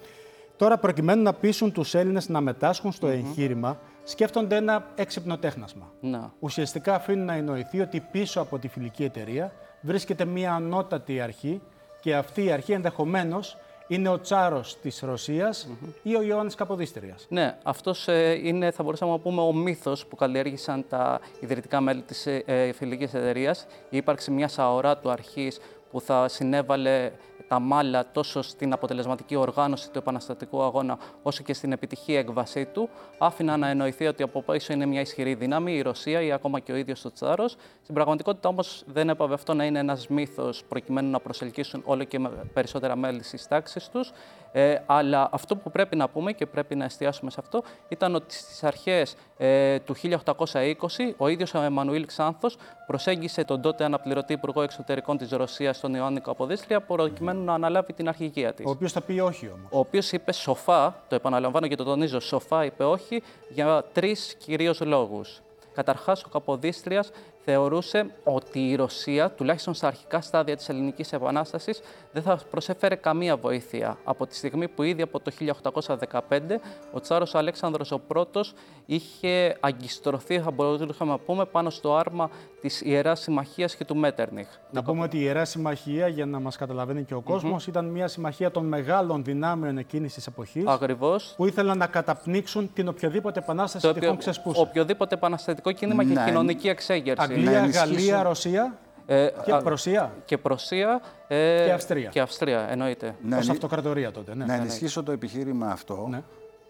Τώρα, 0.57 0.79
προκειμένου 0.79 1.23
να 1.23 1.33
πείσουν 1.33 1.73
τους 1.73 1.95
Έλληνες 1.95 2.29
να 2.29 2.41
μετάσχουν 2.41 2.93
στο 2.93 3.09
mm 3.09 3.11
εγχείρημα, 3.11 3.79
σκέφτονται 4.05 4.57
ένα 4.57 4.87
έξυπνο 4.95 5.39
τέχνασμα. 5.39 5.93
Να. 6.01 6.33
Ουσιαστικά 6.39 6.95
αφήνουν 6.95 7.25
να 7.25 7.35
εννοηθεί 7.35 7.81
ότι 7.81 8.01
πίσω 8.11 8.41
από 8.41 8.59
τη 8.59 8.69
φιλική 8.69 9.05
εταιρεία 9.05 9.53
βρίσκεται 9.81 10.25
μία 10.25 10.55
ανώτατη 10.55 11.21
αρχή 11.21 11.61
και 12.01 12.17
αυτή 12.17 12.45
η 12.45 12.51
αρχή 12.51 12.73
ενδεχομένως 12.73 13.57
είναι 13.87 14.09
ο 14.09 14.21
τσάρος 14.21 14.77
της 14.81 15.01
Ρωσίας 15.01 15.69
ή 16.03 16.17
ο 16.17 16.23
Ιωάννης 16.23 16.55
Καποδίστριας. 16.55 17.27
Ναι, 17.29 17.57
αυτός 17.63 18.09
ε, 18.09 18.41
είναι, 18.43 18.71
θα 18.71 18.83
μπορούσαμε 18.83 19.13
να 19.13 19.19
πούμε, 19.19 19.41
ο 19.41 19.53
μύθος 19.53 20.07
που 20.07 20.17
καλλιέργησαν 20.17 20.85
τα 20.89 21.21
ιδρυτικά 21.41 21.81
μέλη 21.81 22.03
της 22.03 22.27
ε, 22.27 22.43
ε, 22.47 22.73
φιλικής 22.73 23.15
εταιρείας. 23.15 23.67
Η 23.91 23.97
ύπαρξη 23.97 24.31
μιας 24.31 24.59
αορά 24.59 24.97
του 24.97 25.11
αρχής 25.11 25.61
που 25.91 26.01
θα 26.01 26.29
συνέβαλε 26.29 27.13
τα 27.49 27.59
μάλα 27.59 28.11
τόσο 28.13 28.43
στην 28.43 28.73
αποτελεσματική 28.73 29.37
οργάνωση 29.37 29.91
του 29.91 29.99
επαναστατικού 29.99 30.63
αγώνα, 30.63 30.99
όσο 31.23 31.43
και 31.43 31.55
στην 31.55 31.73
επιτυχή 31.73 32.15
έκβασή 32.15 32.65
του, 32.65 32.89
άφηναν 33.19 33.61
να 33.61 33.69
εννοηθεί 33.69 34.07
ότι 34.07 34.23
από 34.23 34.43
πίσω 34.43 34.73
είναι 34.73 34.87
μια 34.87 35.01
ισχυρή 35.01 35.35
δύναμη, 35.35 35.73
η 35.73 35.83
Ρωσία 35.83 36.23
ή 36.23 36.33
ακόμα 36.33 36.61
και 36.61 36.73
ο 36.73 36.77
ίδιος 36.77 37.05
ο 37.05 37.13
Τσάρος. 37.13 37.57
Στην 37.83 37.95
πραγματικότητα 37.95 38.49
όμως 38.49 38.83
δεν 38.87 39.09
έπαβε 39.09 39.35
αυτό 39.35 39.55
να 39.55 39.65
είναι 39.65 39.79
ένας 39.79 40.09
μύθος 40.09 40.65
προκειμένου 40.69 41.11
να 41.11 41.21
προσελκύσουν 41.21 41.83
όλο 41.85 42.05
και 42.05 42.19
περισσότερα 42.53 42.97
μέλη 42.97 43.23
στις 43.23 43.49
τάξεις 43.49 43.89
τους. 43.89 44.13
Ε, 44.53 44.77
αλλά 44.87 45.29
αυτό 45.33 45.57
που 45.57 45.71
πρέπει 45.71 45.97
να 45.97 46.09
πούμε 46.09 46.33
και 46.33 46.47
πρέπει 46.47 46.75
να 46.75 46.85
εστιάσουμε 46.85 47.31
σε 47.31 47.37
αυτό 47.41 47.63
ήταν 47.89 48.15
ότι 48.15 48.35
στις 48.35 48.65
αρχές 48.65 49.17
ε, 49.37 49.79
του 49.79 49.95
1820 50.25 50.75
ο 51.17 51.29
ίδιος 51.29 51.55
ο 51.55 51.61
Εμμανουήλ 51.61 52.07
Ξάνθος 52.07 52.57
προσέγγισε 52.87 53.45
τον 53.45 53.61
τότε 53.61 53.85
αναπληρωτή 53.85 54.33
Υπουργό 54.33 54.63
Εξωτερικών 54.63 55.17
της 55.17 55.31
Ρωσίας, 55.31 55.81
τον 55.81 55.95
Ιωάννη 55.95 56.21
Καποδίστρια, 56.21 56.81
προκειμένου 56.81 57.45
να 57.45 57.55
αναλάβει 57.55 57.93
την 57.93 58.09
αρχηγία 58.09 58.53
της. 58.53 58.67
Ο 58.67 58.71
οποίος 58.71 58.93
θα 58.93 59.01
πει 59.01 59.21
όχι 59.21 59.47
όμως. 59.47 59.69
Ο 59.71 59.79
οποίος 59.79 60.13
είπε 60.13 60.33
σοφά, 60.33 61.03
το 61.09 61.15
επαναλαμβάνω 61.15 61.67
και 61.67 61.77
το 61.77 61.85
τονίζω, 61.85 62.21
σοφά 62.21 62.65
είπε 62.65 62.85
όχι 62.85 63.23
για 63.49 63.85
τρεις 63.93 64.35
κυρίως 64.39 64.81
λόγους. 64.81 65.41
Καταρχάς, 65.75 66.25
ο 66.25 66.29
Καποδίστριας 66.29 67.11
θεωρούσε 67.45 68.11
ότι 68.25 68.71
η 68.71 68.75
Ρωσία, 68.75 69.31
τουλάχιστον 69.31 69.75
στα 69.75 69.87
αρχικά 69.87 70.21
στάδια 70.21 70.57
της 70.57 70.69
Ελληνικής 70.69 71.13
Επανάστασης, 71.13 71.81
δεν 72.13 72.23
θα 72.23 72.41
προσέφερε 72.51 72.95
καμία 72.95 73.37
βοήθεια. 73.37 73.99
Από 74.05 74.27
τη 74.27 74.37
στιγμή 74.37 74.69
που 74.69 74.83
ήδη 74.83 75.03
από 75.03 75.21
το 75.21 75.31
1815 75.31 76.61
ο 76.93 77.01
Τσάρος 77.01 77.35
Αλέξανδρος 77.35 77.91
ο 77.91 77.99
πρώτος 77.99 78.55
είχε 78.87 79.57
αγκιστρωθεί, 79.61 80.41
θα 80.41 80.51
μπορούσαμε 80.51 81.11
να 81.11 81.19
πούμε, 81.19 81.45
πάνω 81.45 81.71
στο 81.71 81.97
άρμα 81.97 82.31
της 82.61 82.81
Ιεράς 82.81 83.21
Συμμαχίας 83.21 83.77
και 83.77 83.85
του 83.85 83.97
Μέτερνιχ. 83.97 84.49
Να 84.71 84.83
πούμε 84.83 85.03
ότι 85.03 85.17
η 85.17 85.21
Ιερά 85.23 85.45
Συμμαχία, 85.45 86.09
για 86.09 86.27
να 86.27 86.41
μας 86.41 86.57
καταλαβαίνει 86.57 87.05
και 87.05 87.15
ο 87.15 87.21
κόσμος, 87.21 87.67
ήταν 87.67 87.85
μια 87.85 88.09
συμμαχία 88.09 88.51
των 88.51 88.67
μεγάλων 88.67 89.25
δυνάμεων 89.25 89.79
εκείνης 89.79 90.15
της 90.15 90.27
εποχής. 90.27 90.67
Ακριβώς. 90.67 91.35
Που 91.37 91.47
ήθελαν 91.47 91.79
να 91.79 91.87
καταπνίξουν 91.87 92.71
την 92.73 92.89
οποιαδήποτε 92.89 93.39
επανάσταση 93.39 93.87
το 93.87 93.93
τυχόν 93.93 94.17
ξεσπούσε. 94.17 94.61
Οποιοδήποτε 94.61 95.15
επαναστατικό 95.15 95.73
κίνημα 95.73 96.05
ναι. 96.05 96.15
και 96.15 96.21
κοινωνική 96.25 96.69
εξέγερση. 96.69 97.23
Αγγλία, 97.35 97.67
Γαλλία, 97.67 98.23
Ρωσία. 98.23 98.79
Ε, 99.07 99.29
και 99.45 99.53
Προσία. 99.65 100.13
Και 100.25 100.39
Προσία. 100.39 101.01
Ε, 101.29 101.65
και 101.65 101.73
Αυστρία. 101.73 102.09
Και 102.09 102.21
Αυστρία, 102.21 102.67
εννοείται. 102.71 103.15
Ναι, 103.23 103.37
Ως 103.37 103.49
αυτοκρατορία 103.49 104.11
τότε. 104.11 104.35
Ναι. 104.35 104.45
Να 104.45 104.55
ενισχύσω 104.55 105.03
το 105.03 105.13
επιχείρημα 105.13 105.67
αυτό. 105.67 106.07
Ναι. 106.11 106.23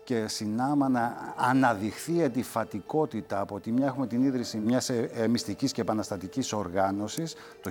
Και 0.04 0.24
συνάμα 0.28 0.88
να 0.88 1.34
αναδειχθεί 1.36 2.24
αντιφατικότητα. 2.24 3.40
Από 3.40 3.60
τη 3.60 3.72
μια 3.72 3.86
έχουμε 3.86 4.06
την 4.06 4.22
ίδρυση 4.22 4.58
μιας 4.58 4.88
ε, 4.88 5.10
ε 5.14 5.28
μυστικής 5.28 5.72
και 5.72 5.80
επαναστατικής 5.80 6.52
οργάνωσης 6.52 7.34
το 7.60 7.70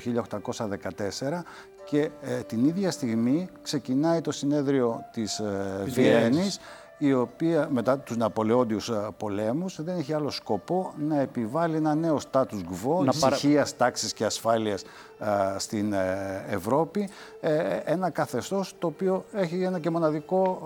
1814 1.19 1.41
και 1.86 2.10
ε, 2.22 2.39
την 2.39 2.65
ίδια 2.65 2.91
στιγμή 2.91 3.50
ξεκινάει 3.62 4.22
το 4.22 4.31
συνέδριο 4.31 5.01
της 5.12 5.39
ε, 5.39 5.84
Βιέννης 5.86 6.60
η 7.01 7.13
οποία 7.13 7.68
μετά 7.72 8.00
τους 8.00 8.18
Ναπολεόντιους 8.18 8.91
πολέμους 9.18 9.82
δεν 9.84 9.98
έχει 9.98 10.13
άλλο 10.13 10.29
σκοπό 10.29 10.94
να 10.98 11.20
επιβάλλει 11.20 11.75
ένα 11.75 11.96
νέο 11.96 12.20
status 12.32 12.62
quo 12.72 13.06
ησυχίας, 13.13 13.77
τάξης 13.77 14.13
και 14.13 14.25
ασφάλειας 14.25 14.84
στην 15.58 15.94
ε, 15.94 16.46
Ευρώπη, 16.50 17.10
ε, 17.39 17.79
ένα 17.84 18.10
καθεστώς 18.10 18.75
το 18.79 18.88
οποίο 18.88 19.25
έχει 19.34 19.63
ένα 19.63 19.79
και 19.79 19.89
μοναδικό 19.89 20.60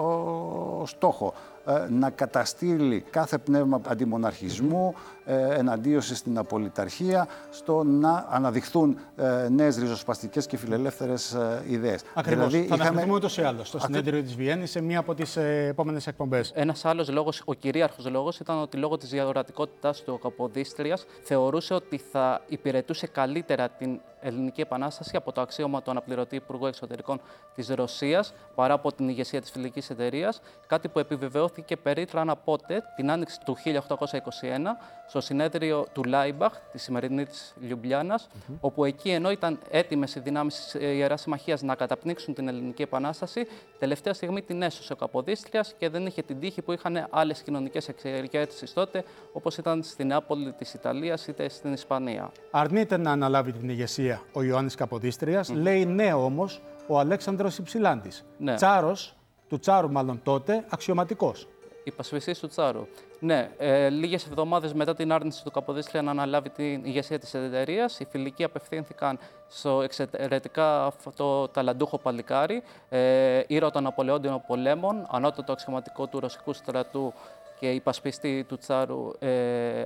στόχο 0.87 1.33
ε, 1.65 1.87
να 1.89 2.09
καταστήλει 2.09 3.05
κάθε 3.09 3.37
πνεύμα 3.37 3.81
αντιμοναρχισμού, 3.87 4.93
ε, 5.22 5.22
εναντίωση 5.25 6.15
στην 6.15 6.37
απολυταρχία, 6.37 7.27
στο 7.49 7.83
να 7.83 8.25
αναδειχθούν 8.29 8.97
ε, 9.15 9.47
νέες 9.49 9.77
ριζοσπαστικές 9.77 10.45
και 10.45 10.57
φιλελεύθερες 10.57 11.37
ιδέες. 11.67 12.01
Ακριβώς. 12.13 12.47
Δηλαδή, 12.47 12.67
θα 12.67 12.75
είχαμε... 12.75 13.07
ούτως 13.09 13.37
ή 13.37 13.41
άλλως 13.41 13.67
στο 13.67 13.79
συνέδριο 13.79 14.21
της 14.21 14.35
Βιέννης 14.35 14.71
σε 14.71 14.81
μία 14.81 14.99
από 14.99 15.13
τις 15.13 15.35
επόμενες 15.67 16.07
εκπομπές. 16.07 16.51
Ένας 16.55 16.85
άλλος 16.85 17.09
λόγος, 17.09 17.41
ο 17.45 17.53
κυρίαρχος 17.53 18.09
λόγος, 18.09 18.39
ήταν 18.39 18.61
ότι 18.61 18.77
λόγω 18.77 18.97
της 18.97 19.09
διαγορατικότητα 19.09 19.93
του 20.05 20.19
Καποδίστριας 20.19 21.05
θεωρούσε 21.23 21.73
ότι 21.73 21.97
θα 22.11 22.41
υπηρετούσε 22.47 23.07
καλύτερα 23.07 23.69
την 23.69 23.99
Ελληνική 24.23 24.61
Επανάσταση 24.61 25.15
από 25.15 25.31
το 25.31 25.41
αξίωμα 25.41 25.81
του 25.81 25.91
αναπληρωτή 25.91 26.35
Υπουργού 26.35 26.65
Εξωτερικών 26.65 27.21
της 27.55 27.69
Ρωσίας 27.69 28.33
παρά 28.55 28.73
από 28.73 28.93
την 28.93 29.09
ηγεσία 29.09 29.41
της 29.41 29.51
φιλικής 29.51 29.89
εταιρείας. 29.89 30.41
Κάτι 30.67 30.87
που 30.87 30.99
επιβεβαιώθηκε 30.99 31.77
περίτρανα 31.77 32.35
πότε, 32.35 32.83
την 32.95 33.11
άνοιξη 33.11 33.39
του 33.45 33.57
1821, 33.63 34.77
στο 35.13 35.22
συνέδριο 35.22 35.86
του 35.93 36.03
Λάιμπαχ, 36.03 36.53
τη 36.72 36.77
σημερινή 36.77 37.25
της 37.25 37.53
Λιουμπλιάνας, 37.60 38.27
όπου 38.60 38.86
εκεί 38.86 39.10
ενώ 39.10 39.32
ήταν 39.32 39.60
έτοιμες 39.70 40.15
οι 40.15 40.20
δυνάμεις 40.20 40.55
της 40.55 40.74
Ιεράς 40.74 41.22
Συμμαχίας 41.22 41.62
να 41.62 41.75
καταπνίξουν 41.75 42.34
την 42.34 42.48
Ελληνική 42.48 42.82
Επανάσταση, 42.82 43.48
τελευταία 43.79 44.13
στιγμή 44.13 44.41
την 44.41 44.62
έσωσε 44.62 44.93
ο 44.93 44.96
Καποδίστριας 44.96 45.74
και 45.77 45.89
δεν 45.89 46.05
είχε 46.05 46.22
την 46.22 46.39
τύχη 46.39 46.62
που 46.62 46.72
είχαν 46.72 47.08
άλλες 47.10 47.41
κοινωνικές 47.41 47.88
εξαιρέσει 47.88 48.74
τότε, 48.74 49.03
όπως 49.34 49.58
ήταν 49.58 49.84
στην 49.84 50.08
Νεάπολη 50.08 50.51
της 50.51 50.74
Ιταλίας 50.74 51.27
είτε 51.27 51.50
στην 51.50 51.74
Ισπανία. 51.74 52.32
Αρνείται 52.51 52.98
να 52.98 53.12
αναλάβει 53.12 53.51
την 53.51 53.70
ηγεσία 53.70 54.22
ο 54.34 54.43
Ιωάννης 54.43 54.75
Καποδίστριας, 54.75 55.50
λέει 55.50 55.86
ναι 55.86 56.13
όμως 56.13 56.62
ο 56.88 57.00
Αλέξανδρος 57.00 57.58
Υψηλάντης. 57.58 58.25
Ναι. 58.38 58.55
Τσάρος, 58.55 59.15
του 59.48 59.60
Τσάρου 59.60 59.91
μάλλον 59.91 60.20
τότε, 60.24 60.65
αξιωματικός 60.70 61.48
υπασπιστής 61.84 62.39
του 62.39 62.48
Τσάρου. 62.48 62.88
Ναι, 63.25 63.49
ε, 63.57 63.89
λίγες 63.89 64.25
εβδομάδες 64.25 64.73
μετά 64.73 64.95
την 64.95 65.11
άρνηση 65.11 65.43
του 65.43 65.51
Καποδίστρια 65.51 66.01
να 66.01 66.11
αναλάβει 66.11 66.49
την 66.49 66.85
ηγεσία 66.85 67.19
της 67.19 67.33
εταιρείας, 67.33 67.99
οι 67.99 68.05
φιλικοί 68.05 68.43
απευθύνθηκαν 68.43 69.19
στο 69.47 69.81
εξαιρετικά 69.81 70.86
αυτό 70.86 71.47
ταλαντούχο 71.47 71.97
παλικάρι, 71.97 72.63
ε, 72.89 73.41
ήρωα 73.47 73.71
των 73.71 73.86
Απολεόντιων 73.86 74.43
πολέμων, 74.47 75.07
ανώτατο 75.12 75.51
αξιωματικό 75.51 76.07
του 76.07 76.19
ρωσικού 76.19 76.53
στρατού 76.53 77.13
και 77.59 77.71
υπασπιστή 77.71 78.45
του 78.47 78.57
Τσάρου 78.57 79.09
ε, 79.19 79.29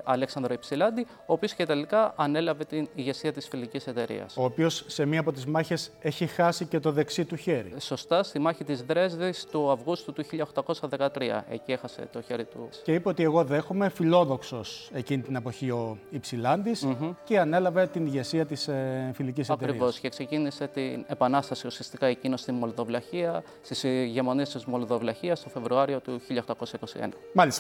Αλέξανδρο 0.03 0.53
Υψηλάντη, 0.53 1.01
ο 1.01 1.33
οποίος 1.33 1.53
και 1.53 1.65
τελικά 1.65 2.13
ανέλαβε 2.15 2.63
την 2.63 2.87
ηγεσία 2.95 3.33
της 3.33 3.47
φιλικής 3.47 3.87
εταιρείας. 3.87 4.37
Ο 4.37 4.43
οποίος 4.43 4.83
σε 4.87 5.05
μία 5.05 5.19
από 5.19 5.31
τις 5.31 5.45
μάχες 5.45 5.91
έχει 6.01 6.25
χάσει 6.25 6.65
και 6.65 6.79
το 6.79 6.91
δεξί 6.91 7.25
του 7.25 7.35
χέρι. 7.35 7.73
Σωστά, 7.79 8.23
στη 8.23 8.39
μάχη 8.39 8.63
της 8.63 8.81
Δρέσδης 8.81 9.45
του 9.51 9.71
Αυγούστου 9.71 10.13
του 10.13 10.23
1813. 10.23 11.43
Εκεί 11.49 11.71
έχασε 11.71 12.07
το 12.11 12.21
χέρι 12.21 12.45
του. 12.45 12.69
Και 12.83 12.93
είπε 12.93 13.09
ότι 13.09 13.23
εγώ 13.23 13.43
δέχομαι 13.43 13.89
φιλόδοξος 13.89 14.89
εκείνη 14.93 15.21
την 15.21 15.35
εποχή 15.35 15.69
ο 15.69 15.97
Υψηλάντης 16.09 16.87
και 17.23 17.39
ανέλαβε 17.39 17.87
την 17.87 18.05
ηγεσία 18.05 18.45
της 18.45 18.67
ε, 18.67 19.11
φιλικής 19.13 19.49
εταιρείας. 19.49 19.69
Ακριβώς. 19.69 19.99
Και 19.99 20.09
ξεκίνησε 20.09 20.67
την 20.67 21.05
επανάσταση 21.07 21.67
ουσιαστικά 21.67 22.05
εκείνος 22.05 22.39
στη 22.39 22.51
Μολδοβλαχία, 22.51 23.43
στις 23.61 23.83
ηγεμονίες 23.83 24.49
της 24.49 24.65
Μολδοβλαχίας 24.65 25.43
το 25.43 25.49
Φεβρουάριο 25.49 25.99
του 25.99 26.21
1821. 26.27 27.09
Μάλιστα. 27.33 27.56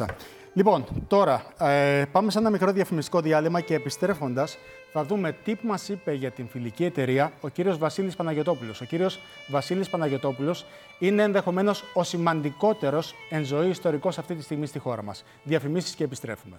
Λοιπόν, 0.53 0.85
τώρα 1.07 1.43
ε, 1.59 2.03
πάμε 2.11 2.31
σε 2.31 2.39
ένα 2.39 2.49
μικρό 2.49 2.71
διαφημιστικό 2.71 3.21
διάλειμμα 3.21 3.61
και 3.61 3.73
επιστρέφοντας 3.73 4.57
θα 4.91 5.03
δούμε 5.03 5.35
τι 5.43 5.55
μας 5.61 5.89
είπε 5.89 6.13
για 6.13 6.31
την 6.31 6.47
φιλική 6.47 6.85
εταιρεία 6.85 7.31
ο 7.41 7.47
κύριος 7.47 7.77
Βασίλης 7.77 8.15
Παναγιοτόπουλος. 8.15 8.81
Ο 8.81 8.85
κύριος 8.85 9.19
Βασίλης 9.47 9.89
Παναγιοτόπουλος 9.89 10.65
είναι 10.99 11.23
ενδεχομένως 11.23 11.83
ο 11.93 12.03
σημαντικότερος 12.03 13.15
εν 13.29 13.43
ζωή 13.43 13.69
ιστορικός 13.69 14.17
αυτή 14.17 14.35
τη 14.35 14.43
στιγμή 14.43 14.65
στη 14.65 14.79
χώρα 14.79 15.03
μας. 15.03 15.23
Διαφημίσεις 15.43 15.95
και 15.95 16.03
επιστρέφουμε. 16.03 16.57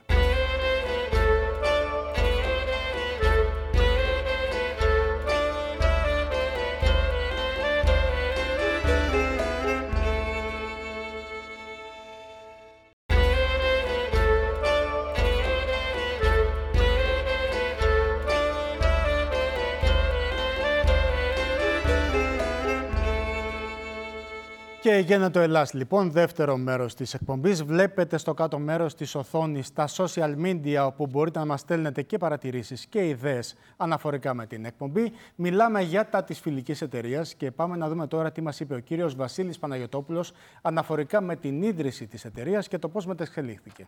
Και 24.89 25.29
το 25.33 25.41
Ελλάς 25.41 25.73
λοιπόν, 25.73 26.11
δεύτερο 26.11 26.57
μέρος 26.57 26.95
της 26.95 27.15
εκπομπής. 27.15 27.63
Βλέπετε 27.63 28.19
στο 28.19 28.35
κάτω 28.35 28.59
μέρος 28.59 28.95
της 28.95 29.15
οθόνης 29.15 29.73
τα 29.73 29.89
social 29.89 30.35
media 30.45 30.85
όπου 30.87 31.07
μπορείτε 31.07 31.39
να 31.39 31.45
μας 31.45 31.61
στέλνετε 31.61 32.03
και 32.03 32.19
παρατηρήσεις 32.19 32.87
και 32.87 33.09
ιδέες 33.09 33.55
αναφορικά 33.77 34.35
με 34.35 34.47
την 34.47 34.65
εκπομπή. 34.65 35.13
Μιλάμε 35.35 35.83
για 35.83 36.09
τα 36.09 36.25
της 36.25 36.41
φιλικής 36.41 36.83
εταιρείας 36.83 37.35
και 37.35 37.51
πάμε 37.51 37.77
να 37.77 37.89
δούμε 37.89 38.07
τώρα 38.07 38.33
τι 38.33 38.41
μας 38.41 38.61
είπε 38.61 38.75
ο 38.75 38.79
κύριος 38.79 39.15
Βασίλης 39.15 39.59
Παναγιωτόπουλος 39.59 40.33
αναφορικά 40.63 41.21
με 41.21 41.37
την 41.37 41.63
ίδρυση 41.63 42.07
της 42.07 42.25
εταιρείας 42.25 42.69
και 42.69 42.79
το 42.79 42.89
πώς 42.89 43.07
μετεξελίχθηκε. 43.07 43.87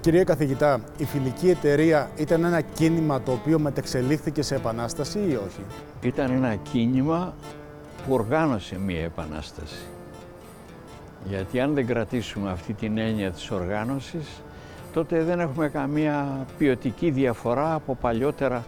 Κυρία 0.00 0.24
Καθηγητά, 0.24 0.80
η 0.96 1.04
φιλική 1.04 1.50
εταιρεία 1.50 2.10
ήταν 2.16 2.44
ένα 2.44 2.60
κίνημα 2.60 3.20
το 3.20 3.32
οποίο 3.32 3.58
μετεξελίχθηκε 3.58 4.42
σε 4.42 4.54
επανάσταση 4.54 5.18
ή 5.18 5.34
όχι; 5.34 5.64
Ήταν 6.02 6.30
ένα 6.30 6.54
κίνημα 6.54 7.34
που 8.06 8.12
οργάνωσε 8.12 8.78
μία 8.78 9.02
επανάσταση. 9.02 9.84
Γιατί 11.28 11.60
αν 11.60 11.74
δεν 11.74 11.86
κρατήσουμε 11.86 12.50
αυτή 12.50 12.72
την 12.72 12.98
έννοια 12.98 13.30
της 13.30 13.50
οργάνωσης, 13.50 14.42
τότε 14.92 15.22
δεν 15.22 15.40
έχουμε 15.40 15.68
καμία 15.68 16.46
ποιοτική 16.58 17.10
διαφορά 17.10 17.74
από 17.74 17.94
παλιότερα 18.00 18.64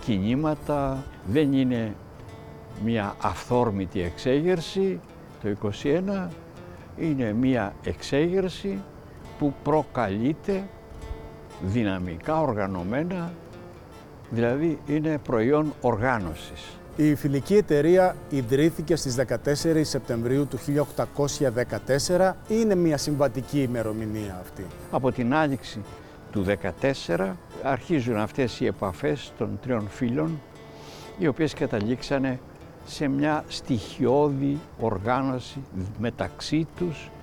κινήματα. 0.00 1.04
Δεν 1.26 1.52
είναι 1.52 1.94
μία 2.84 3.14
αυθόρμητη 3.20 4.00
εξέγερση 4.02 5.00
το 5.42 5.70
21, 5.82 6.28
είναι 6.98 7.32
μία 7.32 7.72
εξέγερση 7.84 8.78
που 9.40 9.54
προκαλείται 9.62 10.64
δυναμικά, 11.62 12.40
οργανωμένα, 12.40 13.32
δηλαδή 14.30 14.78
είναι 14.86 15.18
προϊόν 15.18 15.72
οργάνωσης. 15.80 16.78
Η 16.96 17.14
φιλική 17.14 17.54
εταιρεία 17.54 18.16
ιδρύθηκε 18.30 18.96
στις 18.96 19.16
14 19.16 19.80
Σεπτεμβρίου 19.82 20.46
του 20.46 20.58
1814 22.16 22.32
ή 22.48 22.54
είναι 22.60 22.74
μια 22.74 22.96
συμβατική 22.96 23.62
ημερομηνία 23.62 24.38
αυτή. 24.40 24.66
Από 24.90 25.12
την 25.12 25.34
άνοιξη 25.34 25.80
του 26.32 26.44
14 27.16 27.32
αρχίζουν 27.62 28.16
αυτές 28.16 28.60
οι 28.60 28.66
επαφές 28.66 29.32
των 29.38 29.58
τριών 29.62 29.88
φίλων 29.88 30.40
οι 31.18 31.26
οποίες 31.26 31.54
καταλήξανε 31.54 32.40
σε 32.86 33.08
μια 33.08 33.44
στοιχειώδη 33.48 34.58
οργάνωση 34.80 35.62
μεταξύ 35.98 36.66
τους 36.76 37.04
ε, 37.04 37.19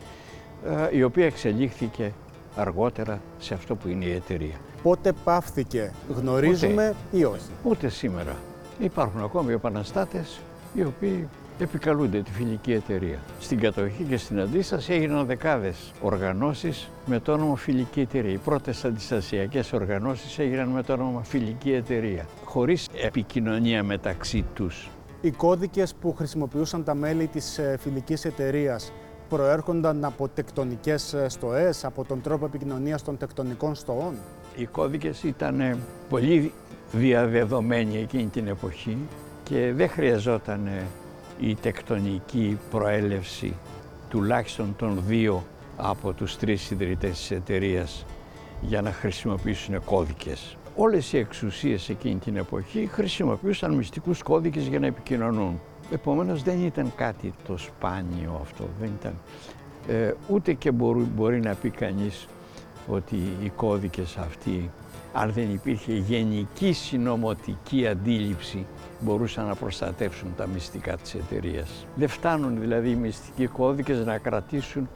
η 0.92 1.04
οποία 1.04 1.26
εξελίχθηκε 1.26 2.12
αργότερα 2.56 3.22
σε 3.40 3.54
αυτό 3.54 3.76
που 3.76 3.88
είναι 3.88 4.06
η 4.06 4.14
εταιρεία. 4.14 4.56
Πότε 4.84 5.14
πάυθηκε, 5.24 5.92
γνωρίζουμε 6.16 6.96
ή 7.12 7.24
όχι; 7.24 7.50
Ούτε 7.64 7.90
σήμερα. 7.90 8.36
Υπάρχουν 8.80 9.24
ακόμη 9.24 9.54
επαναστάτες 9.54 10.40
οι 10.74 10.84
οποίοι 10.84 11.28
επικαλούνται 11.60 12.22
τη 12.22 12.32
φιλική 12.32 12.72
εταιρεία. 12.72 13.20
Στην 13.40 13.60
κατοχή 13.60 14.04
και 14.04 14.18
στην 14.18 14.40
αντίσταση 14.40 14.94
έγιναν 14.94 15.26
δεκάδες 15.26 15.92
οργανώσεις 16.02 16.90
με 17.06 17.20
το 17.20 17.32
όνομα 17.32 17.56
φιλική 17.56 18.00
εταιρεία. 18.00 18.32
Οι 18.32 18.38
πρώτες 18.38 18.86
αντιστασιακές 18.86 19.74
οργανώσεις 19.74 20.40
έγιναν 20.40 20.68
με 20.68 20.84
το 20.84 20.94
όνομα 20.94 21.24
φιλική 21.24 21.72
εταιρεία, 21.72 22.26
χωρίς 22.46 22.88
επικοινωνία 23.04 23.84
μεταξύ 23.84 24.46
τους. 24.54 24.90
Οι 25.22 25.32
κώδικες 25.32 25.94
που 26.02 26.14
χρησιμοποιούσαν 26.14 26.84
τα 26.84 26.94
μέλη 26.94 27.28
της 27.28 27.58
ε, 27.58 27.78
φιλικής 27.80 28.26
εταιρείας 28.26 28.92
προέρχονταν 29.30 30.06
από 30.06 30.28
τεκτονικές 30.28 31.14
ε, 31.14 31.30
στοές, 31.30 31.86
από 31.86 32.04
τον 32.04 32.22
τρόπο 32.22 32.46
επικοινωνίας 32.46 33.04
των 33.04 33.18
τεκτονικών 33.18 33.76
στοών; 33.76 34.14
Οι 34.56 34.66
κώδικες 34.66 35.24
ήταν 35.24 35.78
πολύ 36.10 36.52
διαδεδομένοι 36.92 37.98
εκείνη 37.98 38.26
την 38.26 38.48
εποχή 38.48 38.98
και 39.44 39.74
δεν 39.76 39.90
χρειαζόταν 39.90 40.70
η 41.40 41.56
τεκτονική 41.56 42.60
προέλευση 42.70 43.54
τουλάχιστον 44.10 44.76
των 44.78 45.04
δύο 45.08 45.44
από 45.78 46.14
τους 46.14 46.38
τρεις 46.38 46.72
ιδρυτές 46.72 47.12
της 47.12 47.32
εταιρείας 47.32 48.06
για 48.62 48.82
να 48.82 48.92
χρησιμοποιήσουν 48.92 49.84
κώδικες. 49.84 50.58
όλες 50.76 51.14
οι 51.14 51.18
εξουσίες 51.18 51.90
εκείνη 51.90 52.16
την 52.16 52.36
εποχή 52.38 52.90
χρησιμοποιούσαν 52.92 53.74
μυστικούς 53.74 54.24
κώδικες 54.24 54.68
για 54.68 54.80
να 54.80 54.86
επικοινωνούν. 54.86 55.60
Επομένως 55.92 56.44
δεν 56.44 56.66
ήταν 56.66 56.92
κάτι 56.96 57.34
το 57.48 57.58
σπάνιο 57.58 58.40
αυτό, 58.42 58.68
δεν 58.80 58.92
ήταν. 59.00 59.14
Ε, 59.88 60.14
ούτε 60.28 60.54
και 60.54 60.72
μπορεί, 60.72 61.00
μπορεί 61.16 61.40
να 61.40 61.54
πει 61.54 61.70
κανείς 61.70 62.28
ότι 62.88 63.16
οι 63.44 63.50
κώδικες 63.50 64.18
αυτοί, 64.18 64.70
αν 65.14 65.32
δεν 65.32 65.54
υπήρχε 65.54 65.94
γενική 65.94 66.72
συνωμοτική 66.72 67.88
αντίληψη, 67.88 68.66
μπορούσαν 69.00 69.46
να 69.46 69.56
προστατεύσουν 69.56 70.34
τα 70.38 70.48
μυστικά 70.48 70.98
της 70.98 71.14
εταιρείας. 71.14 71.86
Δεν 71.96 72.08
φτάνουν 72.08 72.60
δηλαδή 72.60 72.90
οι 72.90 72.96
μυστικοί 72.96 73.48
κώδικες 73.48 74.06
να 74.06 74.18
κρατήσουν 74.18 74.90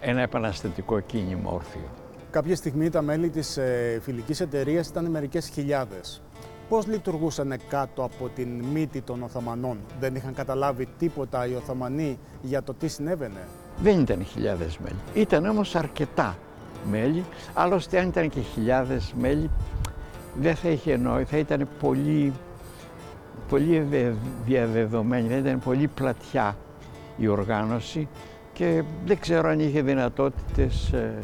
ένα 0.00 0.20
επαναστατικό 0.20 1.00
κίνημα 1.00 1.50
όρθιο. 1.50 1.90
Κάποια 2.30 2.56
στιγμή 2.56 2.90
τα 2.90 3.02
μέλη 3.02 3.28
της 3.28 3.56
ε, 3.56 3.98
φιλικής 4.02 4.40
εταιρείας 4.40 4.88
ήταν 4.88 5.10
μερικές 5.10 5.48
χιλιάδες. 5.48 6.22
Πώς 6.68 6.86
λειτουργούσαν 6.86 7.54
κάτω 7.68 8.02
από 8.02 8.28
την 8.34 8.48
μύτη 8.48 9.00
των 9.00 9.22
Οθωμανών; 9.22 9.78
Δεν 10.00 10.14
είχαν 10.14 10.34
καταλάβει 10.34 10.88
τίποτα 10.98 11.46
οι 11.46 11.54
Οθωμανοί 11.54 12.18
για 12.42 12.62
το 12.62 12.74
τι 12.74 12.88
συνέβαινε; 12.88 13.40
Δεν 13.82 14.00
ήταν 14.00 14.24
χιλιάδες 14.24 14.78
μέλη. 14.78 14.96
Ήταν 15.14 15.46
όμως 15.46 15.74
αρκετά 15.74 16.36
μέλη. 16.90 17.24
Άλλωστε 17.54 17.98
αν 17.98 18.08
ήταν 18.08 18.28
και 18.28 18.40
χιλιάδες 18.40 19.14
μέλη 19.18 19.50
δεν 20.34 20.54
θα 20.54 20.68
είχε 20.68 20.96
νόη, 20.96 21.24
θα 21.24 21.36
ήταν 21.36 21.68
πολύ, 21.80 22.32
πολύ 23.48 23.86
διαδεδομένη, 24.44 25.28
δεν 25.28 25.38
ήταν 25.38 25.58
πολύ 25.58 25.88
πλατιά 25.88 26.56
η 27.16 27.26
οργάνωση 27.26 28.08
και 28.52 28.82
δεν 29.04 29.18
ξέρω 29.18 29.48
αν 29.48 29.60
είχε 29.60 29.82
δυνατότητες 29.82 30.92
ε, 30.92 31.18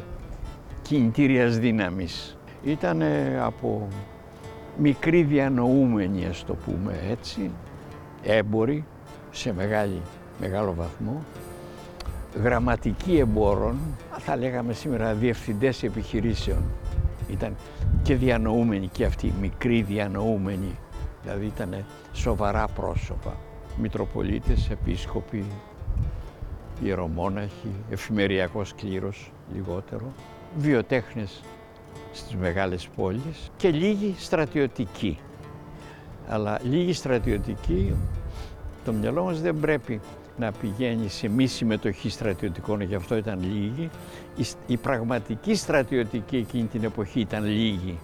κινητήριας 0.82 1.58
δύναμης. 1.58 2.36
Ήταν 2.64 3.02
από 3.42 3.88
μικρή 4.78 5.22
διανοούμενη, 5.22 6.26
ας 6.26 6.44
το 6.44 6.54
πούμε 6.54 6.98
έτσι, 7.10 7.50
έμποροι 8.22 8.84
σε 9.30 9.52
μεγάλη, 9.52 10.00
μεγάλο 10.40 10.74
βαθμό, 10.74 11.22
γραμματικοί 12.42 13.18
εμπόρων, 13.18 13.76
θα 14.18 14.36
λέγαμε 14.36 14.72
σήμερα 14.72 15.14
διευθυντές 15.14 15.82
επιχειρήσεων. 15.82 16.62
Ήταν 17.30 17.56
και 18.02 18.14
διανοούμενοι 18.14 18.86
και 18.86 19.04
αυτοί, 19.04 19.32
μικροί 19.40 19.82
διανοούμενοι, 19.82 20.78
δηλαδή 21.22 21.46
ήταν 21.46 21.84
σοβαρά 22.12 22.68
πρόσωπα, 22.68 23.36
μητροπολίτες, 23.76 24.70
επίσκοποι, 24.70 25.44
ιερομόναχοι, 26.82 27.70
εφημεριακός 27.90 28.74
κλήρος 28.74 29.32
λιγότερο, 29.54 30.12
βιοτέχνες 30.56 31.42
στις 32.12 32.36
μεγάλες 32.36 32.88
πόλεις 32.96 33.50
και 33.56 33.70
λίγοι 33.70 34.14
στρατιωτικοί. 34.18 35.18
Αλλά 36.28 36.60
λίγοι 36.62 36.92
στρατιωτικοί, 36.92 37.94
το 38.84 38.92
μυαλό 38.92 39.24
μας 39.24 39.40
δεν 39.40 39.60
πρέπει 39.60 40.00
να 40.36 40.52
πηγαίνει 40.52 41.08
σε 41.08 41.28
μη 41.28 41.46
συμμετοχή 41.46 42.10
στρατιωτικών, 42.10 42.80
γι' 42.80 42.94
αυτό 42.94 43.16
ήταν 43.16 43.38
λίγοι. 43.42 43.90
Η, 44.66 44.76
πραγματική 44.76 45.54
στρατιωτική 45.54 46.36
εκείνη 46.36 46.64
την 46.64 46.84
εποχή 46.84 47.20
ήταν 47.20 47.44
λίγοι. 47.44 47.98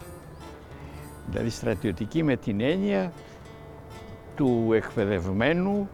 Δηλαδή 1.31 1.51
στρατιωτική 1.51 2.23
με 2.23 2.37
την 2.37 2.61
έννοια 2.61 3.13
του 4.37 4.71
εκπαιδευμένου 4.73 5.89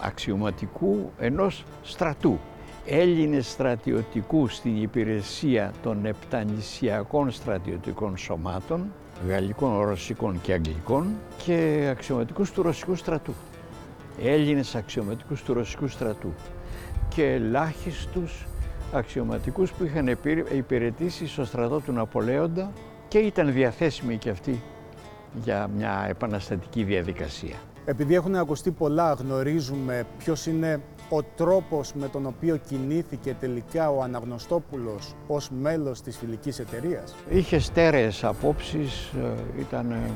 αξιωματικού 0.00 1.12
ενός 1.18 1.64
στρατού. 1.82 2.38
Έλληνες 2.86 3.50
στρατιωτικούς 3.50 4.54
στην 4.54 4.82
υπηρεσία 4.82 5.72
των 5.82 6.06
επτανησιακών 6.06 7.30
στρατιωτικών 7.30 8.16
σωμάτων, 8.16 8.92
γαλλικών, 9.28 9.80
ρωσικών 9.80 10.40
και 10.40 10.52
αγγλικών 10.52 11.06
και 11.44 11.88
αξιωματικούς 11.90 12.50
του 12.52 12.62
ρωσικού 12.62 12.94
στρατού. 12.94 13.32
Έλληνες 14.22 14.74
αξιωματικούς 14.74 15.42
του 15.42 15.54
ρωσικού 15.54 15.88
στρατού 15.88 16.32
και 17.14 17.24
ελάχιστους 17.24 18.46
αξιωματικούς 18.92 19.72
που 19.72 19.84
είχαν 19.84 20.18
υπηρετήσει 20.56 21.26
στο 21.26 21.44
στρατό 21.44 21.80
του 21.80 21.92
Ναπολέοντα 21.92 22.72
και 23.08 23.18
ήταν 23.18 23.52
διαθέσιμοι 23.52 24.16
και 24.16 24.30
αυτοί 24.30 24.62
για 25.44 25.68
μια 25.76 26.06
επαναστατική 26.08 26.82
διαδικασία. 26.82 27.56
Επειδή 27.84 28.14
έχουν 28.14 28.34
ακουστεί 28.34 28.70
πολλά, 28.70 29.12
γνωρίζουμε 29.12 30.06
ποιος 30.18 30.46
είναι 30.46 30.80
ο 31.08 31.22
τρόπος 31.22 31.92
με 31.94 32.08
τον 32.08 32.26
οποίο 32.26 32.56
κινήθηκε 32.56 33.36
τελικά 33.40 33.90
ο 33.90 34.02
Αναγνωστόπουλος 34.02 35.14
ως 35.26 35.50
μέλος 35.50 36.00
της 36.00 36.16
φιλικής 36.16 36.58
εταιρείας; 36.58 37.14
Είχε 37.30 37.58
στέρεες 37.58 38.24
απόψεις, 38.24 39.12
ε, 39.22 39.60
ήταν 39.60 39.90
ε, 39.90 40.10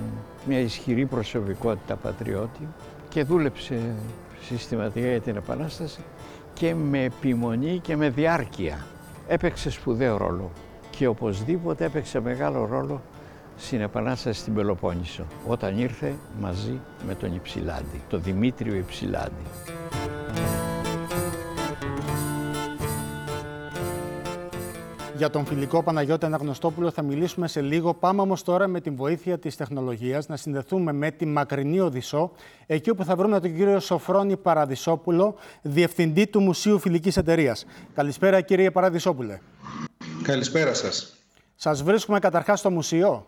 μια 0.46 0.58
ισχυρή 0.58 1.06
προσωπικότητα 1.06 1.96
πατριώτη 1.96 2.68
και 3.08 3.24
δούλεψε 3.24 3.80
συστηματικά 4.40 5.06
για 5.06 5.20
την 5.20 5.36
Επανάσταση 5.36 6.00
και 6.54 6.74
με 6.74 7.02
επιμονή 7.02 7.78
και 7.78 7.96
με 7.96 8.10
διάρκεια. 8.10 8.86
Έπαιξε 9.28 9.70
σπουδαίο 9.70 10.16
ρόλο 10.16 10.50
και 10.90 11.06
οπωσδήποτε 11.06 11.84
έπαιξε 11.84 12.20
μεγάλο 12.20 12.66
ρόλο 12.66 13.00
στην 13.56 13.80
Επανάσταση 13.80 14.40
στην 14.40 14.54
Πελοπόννησο, 14.54 15.24
όταν 15.46 15.78
ήρθε 15.78 16.14
μαζί 16.40 16.80
με 17.06 17.14
τον 17.14 17.34
Υψηλάντη, 17.34 18.00
τον 18.08 18.22
Δημήτριο 18.22 18.74
Υψηλάντη. 18.74 19.46
Για 25.16 25.30
τον 25.30 25.46
φιλικό 25.46 25.82
Παναγιώτη 25.82 26.24
Αναγνωστόπουλο 26.24 26.90
θα 26.90 27.02
μιλήσουμε 27.02 27.48
σε 27.48 27.60
λίγο. 27.60 27.94
Πάμε 27.94 28.20
όμως 28.20 28.42
τώρα 28.42 28.66
με 28.66 28.80
την 28.80 28.96
βοήθεια 28.96 29.38
της 29.38 29.56
τεχνολογίας 29.56 30.28
να 30.28 30.36
συνδεθούμε 30.36 30.92
με 30.92 31.10
τη 31.10 31.26
μακρινή 31.26 31.80
Οδυσσό, 31.80 32.32
εκεί 32.66 32.90
όπου 32.90 33.04
θα 33.04 33.16
βρούμε 33.16 33.40
τον 33.40 33.56
κύριο 33.56 33.80
Σοφρόνη 33.80 34.36
Παραδισόπουλο, 34.36 35.34
Διευθυντή 35.62 36.26
του 36.26 36.40
Μουσείου 36.40 36.78
Φιλικής 36.78 37.16
Εταιρείας. 37.16 37.66
Καλησπέρα 37.94 38.40
κύριε 38.40 38.70
Παραδισόπουλε. 38.70 39.38
Καλησπέρα 40.22 40.74
σας. 40.74 41.16
Σας 41.54 41.82
βρίσκουμε 41.82 42.18
καταρχάς 42.18 42.58
στο 42.58 42.70
μουσείο; 42.70 43.26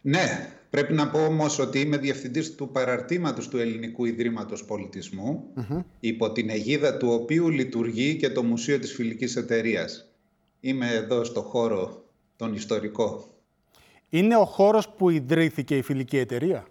Ναι, 0.00 0.50
πρέπει 0.70 0.92
να 0.92 1.08
πω 1.08 1.24
όμως 1.24 1.58
ότι 1.58 1.80
είμαι 1.80 1.96
διευθυντής 1.96 2.54
του 2.54 2.68
παραρτήματος 2.68 3.48
του 3.48 3.58
Ελληνικού 3.58 4.04
Ιδρύματος 4.04 4.64
υπό 6.00 6.32
την 6.32 6.50
αιγίδα 6.50 6.96
του 6.96 7.08
οποίου 7.08 7.50
λειτουργεί 7.50 8.16
και 8.16 8.30
το 8.30 8.42
Μουσείο 8.42 8.78
της 8.78 8.92
Φιλικής 8.92 9.36
Εταιρείας. 9.36 10.08
Είμαι 10.66 10.90
εδώ 10.90 11.24
στο 11.24 11.40
χώρο 11.40 12.04
τον 12.36 12.54
ιστορικό. 12.54 13.28
Είναι 14.08 14.36
ο 14.36 14.44
χώρος 14.44 14.88
που 14.88 15.10
ιδρύθηκε 15.10 15.76
η 15.76 15.82
Φιλική 15.82 16.18
Εταιρεία; 16.18 16.66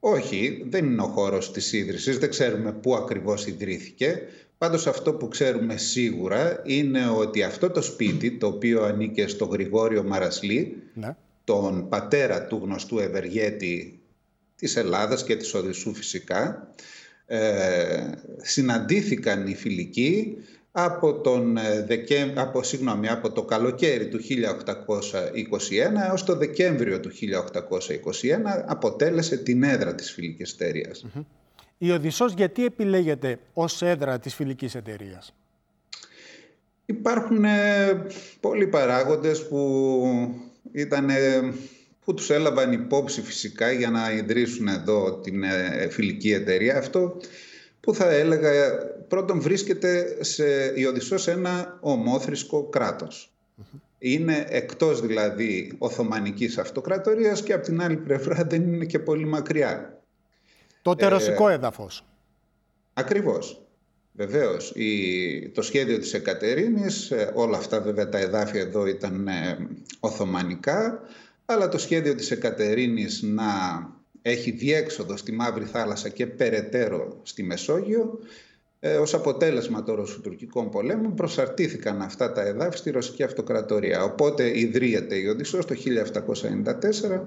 Όχι, 0.00 0.64
δεν 0.68 0.84
είναι 0.84 1.02
ο 1.02 1.06
χώρος 1.06 1.52
της 1.52 1.72
ίδρυσης, 1.72 2.18
δεν 2.18 2.30
ξέρουμε 2.30 2.72
πού 2.72 2.94
ακριβώς 2.94 3.46
ιδρύθηκε. 3.46 4.22
Πάντως 4.58 4.86
αυτό 4.86 5.14
που 5.14 5.28
ξέρουμε 5.28 5.76
σίγουρα 5.76 6.62
είναι 6.64 7.08
ότι 7.08 7.42
αυτό 7.42 7.70
το 7.70 7.82
σπίτι, 7.82 8.30
το 8.38 8.46
οποίο 8.46 8.82
ανήκε 8.82 9.26
στο 9.26 9.44
Γρηγόριο 9.44 10.02
Μαρασλή, 10.02 10.82
ναι 10.94 11.16
τον 11.44 11.88
πατέρα 11.88 12.46
του 12.46 12.60
γνωστού 12.62 12.98
ευεργέτη 12.98 14.00
της 14.56 14.76
Ελλάδας 14.76 15.24
και 15.24 15.36
της 15.36 15.54
Οδυσσού 15.54 15.94
φυσικά, 15.94 16.74
ε, 17.26 18.10
συναντήθηκαν 18.42 19.46
οι 19.46 19.54
φιλικοί 19.54 20.36
από, 20.76 21.20
τον 21.20 21.56
ε, 21.56 22.32
από, 22.34 22.62
συγγνώμη, 22.62 23.08
από 23.08 23.32
το 23.32 23.42
καλοκαίρι 23.42 24.08
του 24.08 24.18
1821 24.18 24.22
έως 26.08 26.24
το 26.24 26.36
Δεκέμβριο 26.36 27.00
του 27.00 27.10
1821 27.10 27.12
αποτέλεσε 28.66 29.36
την 29.36 29.62
έδρα 29.62 29.94
της 29.94 30.12
φιλικής 30.12 30.52
εταιρείας. 30.52 31.06
Η 31.78 31.90
Οδυσσός 31.90 32.32
γιατί 32.32 32.64
επιλέγεται 32.64 33.38
ως 33.52 33.82
έδρα 33.82 34.18
της 34.18 34.34
φιλικής 34.34 34.74
εταιρείας; 34.74 35.34
Υπάρχουν 36.86 37.44
ε, 37.44 38.06
πολλοί 38.40 38.66
παράγοντες 38.66 39.48
που 39.48 39.80
ήταν 40.72 41.08
που 42.04 42.14
τους 42.14 42.30
έλαβαν 42.30 42.72
υπόψη 42.72 43.22
φυσικά 43.22 43.72
για 43.72 43.90
να 43.90 44.12
ιδρύσουν 44.12 44.68
εδώ 44.68 45.20
την 45.20 45.42
ε, 45.42 45.88
φιλική 45.90 46.32
εταιρεία. 46.32 46.78
Αυτό 46.78 47.16
που 47.80 47.94
θα 47.94 48.10
έλεγα 48.10 48.50
πρώτον 49.08 49.40
βρίσκεται 49.40 50.24
σε 50.24 50.72
η 50.74 50.84
Οδυσσός 50.84 51.28
ένα 51.28 51.78
ομόθρησκο 51.80 52.70
Είναι 53.98 54.44
εκτός 54.48 55.00
δηλαδή 55.00 55.74
Οθωμανικής 55.78 56.58
Αυτοκρατορίας 56.58 57.42
και 57.42 57.52
από 57.52 57.64
την 57.64 57.82
άλλη 57.82 57.96
πλευρά 57.96 58.44
δεν 58.44 58.62
είναι 58.62 58.84
και 58.84 58.98
πολύ 58.98 59.24
μακριά. 59.24 60.02
Τότε 60.82 61.04
ε, 61.04 61.08
ρωσικό 61.08 61.48
έδαφος. 61.48 62.04
Ακριβώς. 62.94 63.58
Βεβαίως, 64.16 64.72
η, 64.74 65.48
το 65.48 65.62
σχέδιο 65.62 65.98
της 65.98 66.14
Εκατερίνης, 66.14 67.10
ε, 67.10 67.32
όλα 67.34 67.56
αυτά 67.56 67.80
βέβαια 67.80 68.08
τα 68.08 68.18
εδάφια 68.18 68.60
εδώ 68.60 68.86
ήταν 68.86 69.28
ε, 69.28 69.68
Οθωμανικά, 70.00 71.00
αλλά 71.44 71.68
το 71.68 71.78
σχέδιο 71.78 72.14
της 72.14 72.30
Εκατερίνης 72.30 73.22
να 73.22 73.44
έχει 74.22 74.50
διέξοδο 74.50 75.16
στη 75.16 75.32
Μαύρη 75.32 75.64
Θάλασσα 75.64 76.08
και 76.08 76.26
περαιτέρω 76.26 77.20
στη 77.22 77.42
Μεσόγειο 77.42 78.18
ε, 78.86 78.96
ως 78.96 79.14
αποτέλεσμα 79.14 79.82
των 79.82 79.94
Ρωσοτουρκικών 79.94 80.70
πολέμων 80.70 81.14
προσαρτήθηκαν 81.14 82.02
αυτά 82.02 82.32
τα 82.32 82.42
εδάφη 82.42 82.76
στη 82.76 82.90
Ρωσική 82.90 83.22
Αυτοκρατορία. 83.22 84.02
Οπότε 84.02 84.58
ιδρύεται 84.58 85.16
η 85.16 85.26
Οδυσσός 85.26 85.66
το 85.66 85.74
1794 87.14 87.20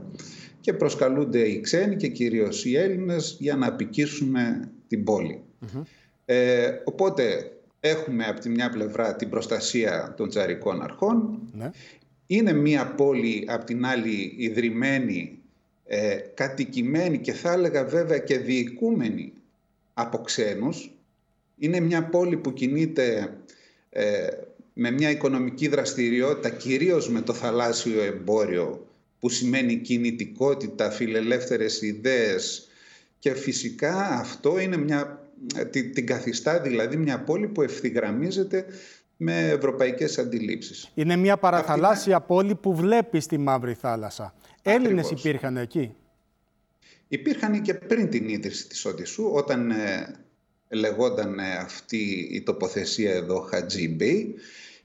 και 0.60 0.74
προσκαλούνται 0.74 1.40
οι 1.40 1.62
ξένοι 1.62 1.96
και 1.96 2.08
κυρίως 2.08 2.66
οι 2.66 2.76
Έλληνες 2.76 3.36
για 3.40 3.56
να 3.56 3.68
απικήσουν 3.68 4.36
την 4.88 5.04
πολη 5.04 5.42
Ε, 6.26 6.72
οπότε 6.84 7.52
έχουμε 7.80 8.26
από 8.26 8.40
τη 8.40 8.50
μια 8.50 8.70
πλευρά 8.70 9.16
την 9.16 9.30
προστασία 9.30 10.14
των 10.18 10.30
τσαρικών 10.30 10.82
αρχών. 10.82 11.40
Ναι. 11.54 11.72
Είναι 12.28 12.54
μια 12.54 12.94
πόλη 12.94 13.46
από 13.48 13.66
την 13.66 13.86
άλλη 13.86 14.34
ιδρυμένη, 14.38 15.40
ε, 15.86 16.16
κατοικημένη 16.34 17.18
και 17.18 17.34
θα 17.34 17.52
έλεγα 17.52 17.86
βέβαια 17.86 18.18
και 18.18 18.38
διοικούμενη 18.38 19.34
από 19.94 20.18
ξένους. 20.18 20.92
Είναι 21.58 21.80
μια 21.80 22.10
πόλη 22.10 22.38
που 22.38 22.54
κινείται 22.54 23.38
ε, 23.90 24.28
με 24.74 24.92
μια 24.92 25.10
οικονομική 25.10 25.68
δραστηριότητα 25.68 26.50
κυρίως 26.50 27.10
με 27.10 27.22
το 27.22 27.34
θαλάσσιο 27.34 28.02
εμπόριο 28.02 28.88
που 29.20 29.30
σημαίνει 29.30 29.76
κινητικότητα, 29.76 30.92
φιλελεύθερες 30.92 31.82
ιδέες 31.82 32.68
και 33.20 33.34
φυσικά 33.34 34.10
αυτό 34.10 34.60
είναι 34.60 34.78
μια, 34.78 35.30
την, 35.70 35.94
την 35.94 36.06
καθιστά 36.06 36.60
δηλαδή 36.60 36.98
μια 36.98 37.24
πόλη 37.24 37.48
που 37.48 37.62
ευθυγραμμίζεται 37.62 38.66
με 39.18 39.50
ευρωπαϊκές 39.50 40.18
αντιλήψεις. 40.18 40.92
Είναι 40.94 41.16
μια 41.16 41.38
παραθαλάσσια 41.38 42.22
πόλη 42.22 42.56
που 42.56 42.76
βλέπεις 42.76 43.24
στη 43.24 43.38
Μαύρη 43.38 43.74
Θάλασσα. 43.74 44.34
Έλληνες 44.62 45.12
υπήρχαν 45.12 45.58
εκεί; 45.58 45.96
Υπήρχαν 47.08 47.62
και 47.62 47.74
πριν 47.74 48.10
την 48.10 48.30
ίδρυση 48.30 48.68
της 48.68 48.86
Οδυσσού, 48.86 49.30
όταν 49.34 49.72
ε, 49.72 50.16
λεγόταν 50.70 51.40
ε, 51.40 51.56
αυτή 51.56 52.30
η 52.32 52.42
τοποθεσία 52.42 53.12
εδώ 53.12 53.40
Χατζή 53.40 53.98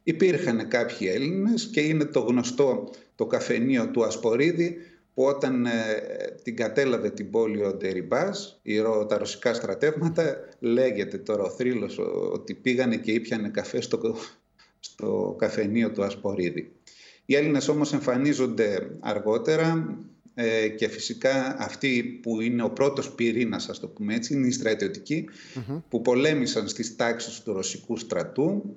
Υπήρχαν 0.03 0.69
κάποιοι 0.69 1.11
Έλληνες 1.13 1.69
και 1.73 1.81
είναι 1.81 2.05
το 2.05 2.21
γνωστό 2.21 2.91
το 3.15 3.27
καφενείο 3.27 3.89
του 3.89 4.05
Ασπορίδη 4.05 4.77
που 5.15 5.23
όταν 5.23 5.67
ε, 5.67 5.71
την 6.43 6.57
κατέλαβε 6.57 7.11
την 7.11 7.31
πόλη 7.31 7.65
ο 7.65 7.75
Ντεριμπάς, 7.75 8.61
τα 9.09 9.19
ρωσικά 9.19 9.55
στρατεύματα, 9.55 10.49
λέγεται 10.59 11.19
τώρα 11.19 11.43
ο 11.43 11.51
θρύλος 11.51 11.99
ότι 12.33 12.55
πήγανε 12.55 12.97
και 12.97 13.13
ήπιανε 13.13 13.49
καφέ 13.49 13.81
στο, 13.81 14.17
στο 14.81 15.37
καφενείο 15.39 15.91
του 15.91 16.05
Ασπορίδη. 16.05 16.73
Οι 17.27 17.35
Έλληνες 17.35 17.69
όμως 17.69 17.93
εμφανίζονται 17.93 18.91
αργότερα 19.01 19.99
ε, 20.35 20.69
και 20.69 20.89
φυσικά 20.89 21.57
αυτοί 21.59 22.21
που 22.23 22.41
είναι 22.41 22.63
ο 22.63 22.71
πρώτος 22.71 23.13
πυρήνας, 23.13 23.69
ας 23.69 23.81
το 23.81 23.89
πούμε 23.89 24.15
έτσι, 24.15 24.35
είναι 24.35 24.47
οι 24.47 24.51
στρατιωτικοι 24.51 25.29
που 25.89 26.03
πολέμησαν 26.03 26.69
στις 26.69 26.97
τάξεις 26.97 27.41
του 27.41 27.53
ρωσικού 27.53 27.97
στρατού 27.97 28.77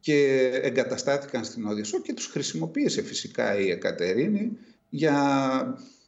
και 0.00 0.50
εγκαταστάθηκαν 0.62 1.44
στην 1.44 1.66
Οδυσσό 1.66 2.00
και 2.00 2.12
τους 2.12 2.26
χρησιμοποίησε 2.26 3.02
φυσικά 3.02 3.58
η 3.58 3.70
Εκατερίνη 3.70 4.58
για 4.88 5.16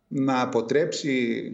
να 0.09 0.41
αποτρέψει 0.41 1.53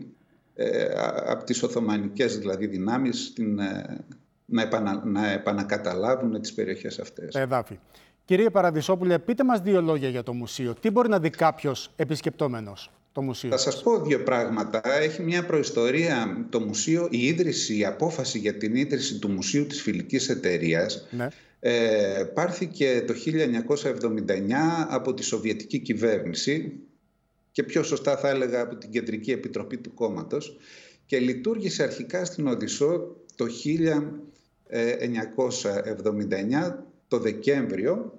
ε, 0.55 0.89
από 1.27 1.45
τις 1.45 1.63
Οθωμανικές 1.63 2.39
δηλαδή 2.39 2.67
δυνάμεις 2.67 3.33
την, 3.33 3.59
ε, 3.59 4.05
να, 4.45 4.63
επανα, 4.63 5.03
να 5.05 5.31
επανακαταλάβουν 5.31 6.41
τις 6.41 6.55
περιοχές 6.55 6.99
αυτές. 6.99 7.35
Εδάφη. 7.35 7.79
Κύριε 8.25 8.51
Παραδεισόπουλε, 8.51 9.19
πείτε 9.19 9.45
μας 9.45 9.61
δύο 9.61 9.81
λόγια 9.81 10.09
για 10.09 10.23
το 10.23 10.33
μουσείο. 10.33 10.75
Τι 10.75 10.91
μπορεί 10.91 11.09
να 11.09 11.19
δει 11.19 11.31
κάποιος 11.31 11.93
επισκεπτόμενος; 11.97 12.91
Το 13.13 13.23
μουσείο. 13.23 13.51
Θα 13.51 13.57
σας 13.57 13.83
πω 13.83 14.03
δύο 14.03 14.23
πράγματα. 14.23 14.81
Έχει 15.01 15.23
μια 15.23 15.47
προϊστορία 15.47 16.47
το 16.51 16.61
μουσείο, 16.61 17.09
η 17.11 17.27
ίδρυση, 17.27 17.79
η 17.79 17.85
απόφαση 17.85 18.39
για 18.39 18.57
την 18.57 18.75
ίδρυση 18.75 19.19
του 19.19 19.31
Μουσείου 19.31 19.67
της 19.67 19.83
Φιλικής 19.83 20.29
Εταιρείας 20.29 21.07
ναι 21.11 21.29
ε, 21.61 22.25
πάρθηκε 22.35 23.05
το 23.07 23.15
1979 23.27 23.35
από 24.89 25.15
τη 25.15 25.23
Σοβιετική 25.23 25.79
κυβέρνηση 25.79 26.81
και 27.51 27.63
πιο 27.63 27.83
σωστά 27.83 28.17
θα 28.17 28.29
έλεγα 28.29 28.61
από 28.61 28.77
την 28.77 28.91
Κεντρική 28.91 29.31
Επιτροπή 29.31 29.79
του 29.79 29.95
Κόμματος 29.95 30.57
και 31.07 31.19
λειτουργήσε 31.19 31.83
αρχικά 31.83 32.25
στην 32.25 32.47
Οδυσσό 32.47 33.17
το 33.35 33.47
1979 34.71 34.75
το 37.09 37.19
Δεκέμβριο 37.19 38.19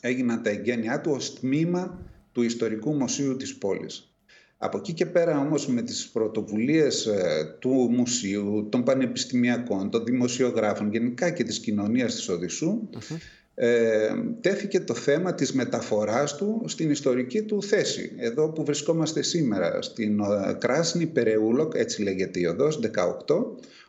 έγιναν 0.00 0.42
τα 0.42 0.50
εγγένειά 0.50 1.00
του 1.00 1.10
ως 1.10 1.34
τμήμα 1.34 2.06
του 2.36 2.42
Ιστορικού 2.42 2.94
Μουσείου 2.94 3.36
της 3.36 3.56
πόλης. 3.56 4.14
Από 4.58 4.78
εκεί 4.78 4.92
και 4.92 5.06
πέρα 5.06 5.40
όμως 5.40 5.66
με 5.66 5.82
τις 5.82 6.08
πρωτοβουλίες 6.08 7.06
ε, 7.06 7.56
του 7.58 7.70
μουσείου, 7.70 8.68
των 8.70 8.82
πανεπιστημιακών, 8.84 9.90
των 9.90 10.04
δημοσιογράφων 10.04 10.92
γενικά 10.92 11.30
και 11.30 11.44
της 11.44 11.60
κοινωνίας 11.60 12.14
της 12.14 12.28
οδυσσου 12.28 12.88
ε, 13.54 14.14
τέθηκε 14.40 14.80
το 14.80 14.94
θέμα 14.94 15.34
της 15.34 15.52
μεταφοράς 15.52 16.36
του 16.36 16.64
στην 16.66 16.90
ιστορική 16.90 17.42
του 17.42 17.62
θέση. 17.62 18.12
Εδώ 18.18 18.52
που 18.52 18.64
βρισκόμαστε 18.64 19.22
σήμερα, 19.22 19.82
στην 19.82 20.20
ε, 20.20 20.52
Κράσνη 20.58 21.06
Περεούλοκ, 21.06 21.72
έτσι 21.76 22.02
λέγεται 22.02 22.40
η 22.40 22.44
οδός, 22.44 22.80
18, 23.26 23.36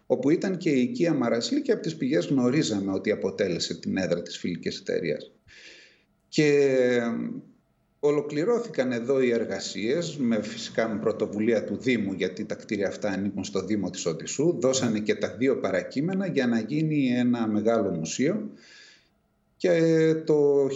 όπου 0.05 0.29
ήταν 0.29 0.57
και 0.57 0.69
η 0.69 0.81
οικία 0.81 1.13
Μαρασίλ 1.13 1.61
και 1.61 1.71
από 1.71 1.81
τις 1.81 1.95
πηγές 1.95 2.25
γνωρίζαμε 2.25 2.91
ότι 2.91 3.11
αποτέλεσε 3.11 3.79
την 3.79 3.97
έδρα 3.97 4.21
της 4.21 4.37
φιλικής 4.37 4.79
εταιρείας. 4.79 5.31
Και 6.29 6.77
Ολοκληρώθηκαν 7.99 8.91
εδώ 8.91 9.21
οι 9.21 9.31
εργασίες, 9.31 10.17
με 10.17 10.41
φυσικά 10.41 10.87
με 10.87 10.99
πρωτοβουλία 10.99 11.63
του 11.63 11.77
Δήμου, 11.77 12.13
γιατί 12.13 12.45
τα 12.45 12.55
κτίρια 12.55 12.87
αυτά 12.87 13.09
ανήκουν 13.09 13.43
στο 13.43 13.65
Δήμο 13.65 13.89
της 13.89 14.05
Οδυσσού. 14.05 14.57
Δώσανε 14.59 14.99
και 14.99 15.15
τα 15.15 15.35
δύο 15.37 15.57
παρακείμενα 15.57 16.27
για 16.27 16.47
να 16.47 16.59
γίνει 16.59 17.07
ένα 17.07 17.47
μεγάλο 17.47 17.89
μουσείο 17.89 18.51
και 19.57 20.15
το 20.25 20.65
1991-92 20.65 20.69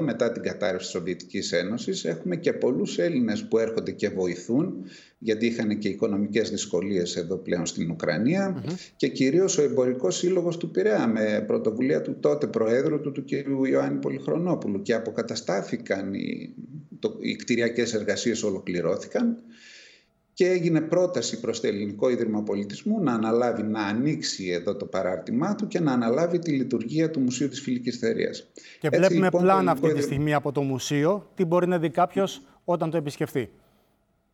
μετά 0.00 0.32
την 0.32 0.42
κατάρρευση 0.42 0.86
της 0.86 0.96
Σοβιετικής 0.98 1.52
Ένωσης 1.52 2.04
έχουμε 2.04 2.36
και 2.36 2.52
πολλούς 2.52 2.98
Έλληνες 2.98 3.44
που 3.44 3.58
έρχονται 3.58 3.90
και 3.90 4.08
βοηθούν 4.08 4.84
γιατί 5.18 5.46
είχαν 5.46 5.78
και 5.78 5.88
οικονομικές 5.88 6.50
δυσκολίες 6.50 7.16
εδώ 7.16 7.36
πλέον 7.36 7.66
στην 7.66 7.90
ουκρανια 7.90 8.64
και 8.96 9.08
κυρίως 9.08 9.58
ο 9.58 9.62
Εμπορικός 9.62 10.16
Σύλλογος 10.16 10.56
του 10.56 10.70
Πειραιά 10.70 11.06
με 11.06 11.44
πρωτοβουλία 11.46 12.02
του 12.02 12.16
τότε 12.20 12.46
Προέδρου 12.46 13.00
του, 13.00 13.12
του 13.12 13.24
κ. 13.24 13.30
Ιωάννη 13.70 13.98
Πολυχρονόπουλου. 13.98 14.82
Και 14.82 14.94
αποκαταστάθηκαν 14.94 16.14
οι, 16.14 16.54
το, 16.98 17.16
οι 17.20 17.36
κτηριακές 17.36 17.94
εργασίες 17.94 18.42
ολοκληρώθηκαν 18.42 19.36
και 20.34 20.46
έγινε 20.46 20.80
πρόταση 20.80 21.40
προς 21.40 21.60
το 21.60 21.66
Ελληνικό 21.66 22.08
Ίδρυμα 22.10 22.42
Πολιτισμού 22.42 23.02
να 23.02 23.12
αναλάβει, 23.12 23.62
να 23.62 23.80
ανοίξει 23.80 24.48
εδώ 24.48 24.76
το 24.76 24.84
παράρτημά 24.84 25.54
του 25.54 25.66
και 25.68 25.80
να 25.80 25.92
αναλάβει 25.92 26.38
τη 26.38 26.50
λειτουργία 26.50 27.10
του 27.10 27.20
Μουσείου 27.20 27.48
της 27.48 27.60
Φιλικής 27.60 27.98
Θερίας. 27.98 28.50
Και 28.80 28.86
Έτσι, 28.86 28.98
βλέπουμε 28.98 29.24
λοιπόν, 29.24 29.42
πλάνα 29.42 29.70
αυτή 29.70 29.92
τη 29.92 30.02
στιγμή 30.02 30.34
από 30.34 30.52
το 30.52 30.62
μουσείο. 30.62 31.30
Τι 31.34 31.44
μπορεί 31.44 31.66
να 31.66 31.78
δει 31.78 31.90
κάποιος 31.90 32.42
όταν 32.64 32.90
το 32.90 32.96
επισκεφθεί; 32.96 33.48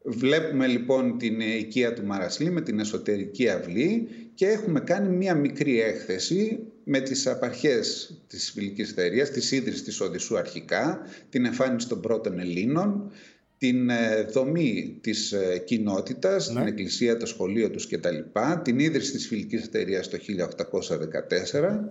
Βλέπουμε 0.02 0.66
λοιπόν 0.66 1.18
την 1.18 1.40
οικία 1.40 1.92
του 1.92 2.04
Μαρασλή 2.04 2.50
με 2.50 2.60
την 2.60 2.78
εσωτερική 2.80 3.48
αυλή 3.48 4.08
και 4.34 4.46
έχουμε 4.46 4.80
κάνει 4.80 5.16
μία 5.16 5.34
μικρή 5.34 5.80
έκθεση 5.80 6.58
με 6.84 7.00
τις 7.00 7.26
απαρχές 7.26 8.14
της 8.26 8.50
Φιλικής 8.50 8.92
Θερίας, 8.92 9.30
της 9.30 9.52
ίδρυσης 9.52 9.82
της 9.82 10.00
Οδυσσού 10.00 10.38
αρχικά, 10.38 11.00
την 11.30 11.44
εμφάνιση 11.44 11.88
των 11.88 12.00
πρώτων 12.00 12.38
Ελλήνων, 12.38 13.10
την 13.58 13.90
ε, 13.90 14.22
δομή 14.22 14.98
της 15.00 15.32
ε, 15.32 15.58
κοινότητας, 15.58 16.50
ναι. 16.50 16.60
την 16.60 16.68
εκκλησία, 16.68 17.16
το 17.16 17.26
σχολείο 17.26 17.70
τους 17.70 17.88
κτλ. 17.88 18.16
Την 18.62 18.78
ίδρυση 18.78 19.12
της 19.12 19.26
φιλικής 19.26 19.64
εταιρείας 19.64 20.08
το 20.08 20.18
1814, 20.18 21.90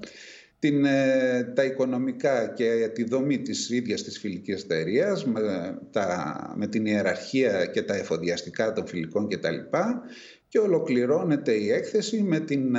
την, 0.59 0.85
ε, 0.85 1.51
τα 1.55 1.63
οικονομικά 1.63 2.47
και 2.47 2.91
τη 2.93 3.03
δομή 3.03 3.41
της 3.41 3.69
ίδιας 3.69 4.03
της 4.03 4.19
φιλικής 4.19 4.63
εταιρείας 4.63 5.25
με, 5.25 5.41
με 6.55 6.67
την 6.67 6.85
ιεραρχία 6.85 7.65
και 7.65 7.81
τα 7.81 7.95
εφοδιαστικά 7.95 8.73
των 8.73 8.87
φιλικών 8.87 9.27
κτλ. 9.27 9.57
Και 10.47 10.59
ολοκληρώνεται 10.59 11.53
η 11.53 11.71
έκθεση 11.71 12.21
με 12.21 12.39
την 12.39 12.75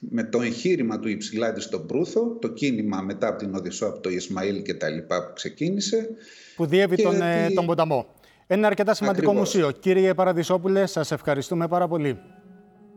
με 0.00 0.24
το 0.24 0.40
εγχείρημα 0.40 0.98
του 0.98 1.08
Υψηλάδη 1.08 1.60
στον 1.60 1.86
Προύθο, 1.86 2.36
το 2.40 2.48
κίνημα 2.48 3.00
μετά 3.00 3.28
από 3.28 3.38
την 3.38 3.54
Οδυσσό 3.54 3.86
από 3.86 4.00
το 4.00 4.08
Ισμαήλ 4.08 4.62
και 4.62 4.74
τα 4.74 4.88
λοιπά 4.88 5.26
που 5.26 5.32
ξεκίνησε. 5.34 6.08
Που 6.56 6.66
διέβη 6.66 7.02
τον, 7.02 7.22
ε, 7.22 7.50
τον 7.54 7.66
ποταμό. 7.66 8.06
Ένα 8.46 8.66
αρκετά 8.66 8.94
σημαντικό 8.94 9.32
μουσείο. 9.32 9.70
Κύριε 9.70 10.14
Παραδεισόπουλε, 10.14 10.86
σας 10.86 11.10
ευχαριστούμε 11.10 11.68
πάρα 11.68 11.88
πολύ. 11.88 12.18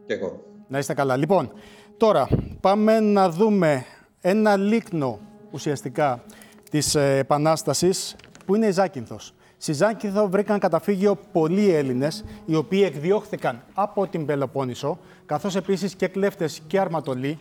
Και 0.05 0.13
εγώ. 0.13 0.43
Να 0.67 0.77
είστε 0.77 0.93
καλά. 0.93 1.15
Λοιπόν, 1.15 1.51
τώρα 1.97 2.27
πάμε 2.61 2.99
να 2.99 3.29
δούμε 3.29 3.85
ένα 4.21 4.57
λίκνο 4.57 5.19
ουσιαστικά 5.51 6.23
της 6.69 6.95
ε, 6.95 7.17
Επανάστασης 7.17 8.15
που 8.45 8.55
είναι 8.55 8.67
η 8.67 8.71
Ζάκυνθος. 8.71 9.33
Στη 9.57 9.73
Ζάκυνθο 9.73 10.29
βρήκαν 10.29 10.59
καταφύγιο 10.59 11.19
πολλοί 11.31 11.73
Έλληνες, 11.73 12.23
οι 12.45 12.55
οποίοι 12.55 12.81
εκδιώχθηκαν 12.85 13.63
από 13.73 14.07
την 14.07 14.25
Πελοπόννησο, 14.25 14.99
καθώς 15.29 15.55
επίσης 15.55 15.95
και 15.95 16.07
κλέφτες 16.07 16.61
και 16.67 16.79
αρματολοί. 16.79 17.39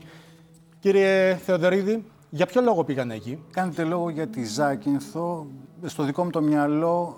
Κύριε 0.81 1.35
Θεοδωρίδη, 1.35 2.05
Για 2.31 2.47
ποιο 2.47 2.61
λόγο 2.61 2.85
πήγαν 2.85 3.11
εκεί; 3.11 3.43
Κάνετε 3.51 3.85
λόγο 3.85 4.11
για 4.11 4.27
τη 4.27 4.45
Ζάκυνθο. 4.45 5.47
Στο 5.85 6.03
δικό 6.03 6.25
μου 6.25 6.31
το 6.31 6.43
μυαλό 6.43 7.17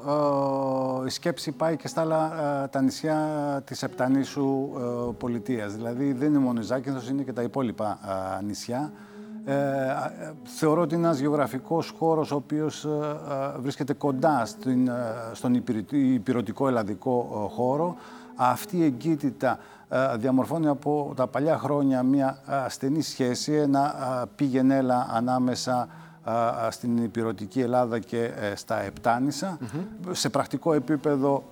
ε, 1.02 1.06
η 1.06 1.10
σκέψη 1.10 1.52
πάει 1.52 1.76
και 1.76 1.88
στα 1.88 2.00
άλλα 2.00 2.32
ε, 2.62 2.68
τα 2.68 2.80
νησιά 2.80 3.18
της 3.64 3.82
Επτανήσου 3.82 4.70
ε, 4.76 5.12
πολιτείας. 5.18 5.74
Δηλαδή 5.74 6.12
δεν 6.12 6.28
είναι 6.28 6.38
μόνο 6.38 6.60
η 6.60 6.62
Ζάκυνθος, 6.62 7.08
είναι 7.08 7.22
και 7.22 7.32
τα 7.32 7.42
υπόλοιπα 7.42 7.98
ε, 8.40 8.44
νησιά. 8.44 8.92
Ε, 9.44 9.54
θεωρώ 10.44 10.80
ότι 10.80 10.94
είναι 10.94 11.06
ένας 11.06 11.18
γεωγραφικός 11.18 11.94
χώρος 11.98 12.30
ο 12.30 12.34
οποίος 12.34 12.86
βρίσκεται 13.58 13.92
κοντά 13.92 14.46
στην, 14.46 14.90
στον 15.32 15.54
υπηρετικό 15.90 16.68
ελλαδικό 16.68 17.48
χώρο. 17.54 17.96
Αυτή 18.36 18.76
η 18.76 18.84
εγκύτητα 18.84 19.58
διαμορφώνει 20.16 20.68
από 20.68 21.12
τα 21.16 21.26
παλιά 21.26 21.58
χρόνια 21.58 22.02
μια 22.02 22.38
στενή 22.68 23.02
σχέση, 23.02 23.52
ένα 23.52 23.94
πήγαινέλα 24.36 25.08
ανάμεσα 25.10 25.88
στην 26.70 26.96
υπηρετική 26.96 27.60
Ελλάδα 27.60 27.98
και 27.98 28.24
ε, 28.24 28.54
στα 28.54 28.82
Επτάνησα. 28.82 29.58
Σε 30.10 30.28
πρακτικό 30.28 30.72
επίπεδο 30.72 31.44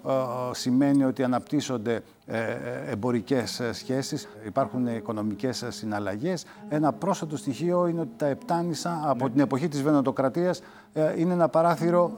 σημαίνει 0.53 1.05
ότι 1.05 1.23
αναπτύσσονται 1.23 2.03
ε, 2.27 2.39
ε, 2.39 2.57
εμπορικές 2.91 3.61
σχέσεις, 3.73 4.29
υπάρχουν 4.47 4.87
οικονομικές 4.87 5.65
συναλλαγές. 5.69 6.45
Ένα 6.69 6.93
πρόσθετο 6.93 7.37
στοιχείο 7.37 7.87
είναι 7.87 8.01
ότι 8.01 8.11
τα 8.17 8.27
Επτάνησα 8.27 9.01
από 9.05 9.25
ναι. 9.25 9.31
την 9.31 9.41
εποχή 9.41 9.69
της 9.69 9.83
Βενοτοκρατίας 9.83 10.63
είναι 11.17 11.33
ένα 11.33 11.49
παράθυρο 11.49 12.13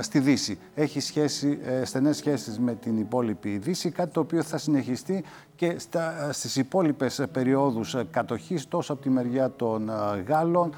στη 0.00 0.20
Δύση. 0.20 0.58
Έχει 0.74 1.00
σχέση, 1.00 1.58
στενές 1.84 2.16
σχέσεις 2.16 2.58
με 2.58 2.74
την 2.74 2.98
υπόλοιπη 2.98 3.58
Δύση, 3.58 3.90
κάτι 3.90 4.12
το 4.12 4.20
οποίο 4.20 4.42
θα 4.42 4.58
συνεχιστεί 4.58 5.24
και 5.56 5.78
στα, 5.78 6.32
στις 6.32 6.56
υπόλοιπες 6.56 7.22
περιόδους 7.32 7.96
κατοχής 8.10 8.68
τόσο 8.68 8.92
από 8.92 9.02
τη 9.02 9.10
μεριά 9.10 9.50
των 9.56 9.90
Γάλλων, 10.28 10.74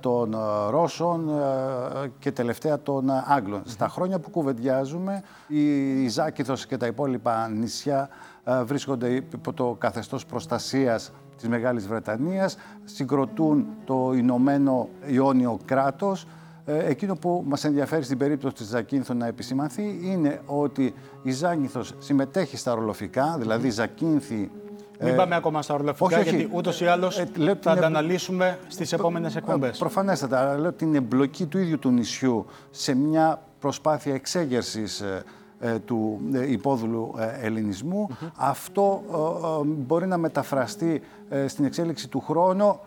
των 0.00 0.36
Ρώσων 0.70 1.30
και 2.18 2.32
τελευταία 2.32 2.80
των 2.82 3.10
Άγγλων. 3.26 3.62
Στα 3.64 3.88
χρόνια 3.88 4.18
που 4.18 4.30
κουβεντιάζουμε, 4.30 5.22
η 5.48 6.08
Ζάκηθος 6.08 6.66
και 6.66 6.76
τα 6.76 6.86
υπόλοιπα 6.86 7.48
νησιά 7.48 8.08
βρίσκονται 8.64 9.08
υπό 9.08 9.52
το 9.52 9.76
καθεστώς 9.78 10.26
προστασίας 10.26 11.12
της 11.36 11.48
Μεγάλης 11.48 11.86
Βρετανίας, 11.86 12.56
συγκροτούν 12.84 13.66
το 13.84 14.12
Ηνωμένο 14.14 14.88
Ιόνιο 15.06 15.58
κράτος. 15.64 16.26
Ε, 16.70 16.88
εκείνο 16.88 17.14
που 17.14 17.44
μας 17.46 17.64
ενδιαφέρει 17.64 18.02
στην 18.02 18.18
περίπτωση 18.18 18.54
της 18.54 18.66
Ζακίνθου 18.66 19.14
να 19.14 19.26
επισημανθεί 19.26 20.00
είναι 20.02 20.40
ότι 20.46 20.94
η 21.22 21.30
Ζάκυνθος 21.30 21.94
συμμετέχει 21.98 22.56
στα 22.56 22.74
ρολοφικά, 22.74 23.36
δηλαδή 23.38 23.66
η 23.66 23.70
Ζακίνθη 23.70 24.50
μην 25.00 25.16
πάμε 25.16 25.34
ακόμα 25.34 25.62
στα 25.62 25.74
ορλοφικά, 25.74 26.20
γιατί 26.20 26.48
ούτως 26.52 26.80
ή 26.80 26.86
άλλως 26.86 27.18
ε, 27.18 27.28
θα 27.60 27.76
τα 27.76 27.86
αναλύσουμε 27.86 28.58
στις 28.68 28.92
επόμενες 28.92 29.36
εκπομπές. 29.36 29.78
Προφανέστατα. 29.78 30.58
Λέω 30.58 30.72
την 30.72 30.94
εμπλοκή 30.94 31.46
του 31.46 31.58
ίδιου 31.58 31.78
του 31.78 31.90
νησιού 31.90 32.46
σε 32.70 32.94
μια 32.94 33.42
προσπάθεια 33.58 34.14
εξέγερσης 34.14 35.00
ε, 35.00 35.22
ε, 35.60 35.78
του 35.78 36.20
υπόδουλου 36.48 37.14
ελληνισμού. 37.40 38.08
Αυτό 38.36 39.02
μπορεί 39.64 40.06
να 40.06 40.16
μεταφραστεί 40.16 41.02
στην 41.46 41.64
εξέλιξη 41.64 42.08
του 42.08 42.20
χρόνου 42.20 42.80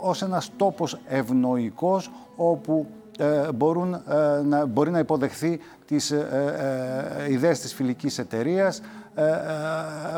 ως 0.00 0.22
ένας 0.22 0.50
τόπος 0.56 0.98
ευνοϊκός 1.08 2.10
όπου 2.36 2.86
μπορούν, 3.54 4.02
να, 4.44 4.66
μπορεί 4.66 4.90
να 4.90 4.98
υποδεχθεί 4.98 5.60
τις 5.86 6.14
ιδέες 7.28 7.60
της 7.60 7.74
φιλικής 7.74 8.18
εταιρείας, 8.18 8.80
ε, 9.18 9.24
ε, 9.24 9.34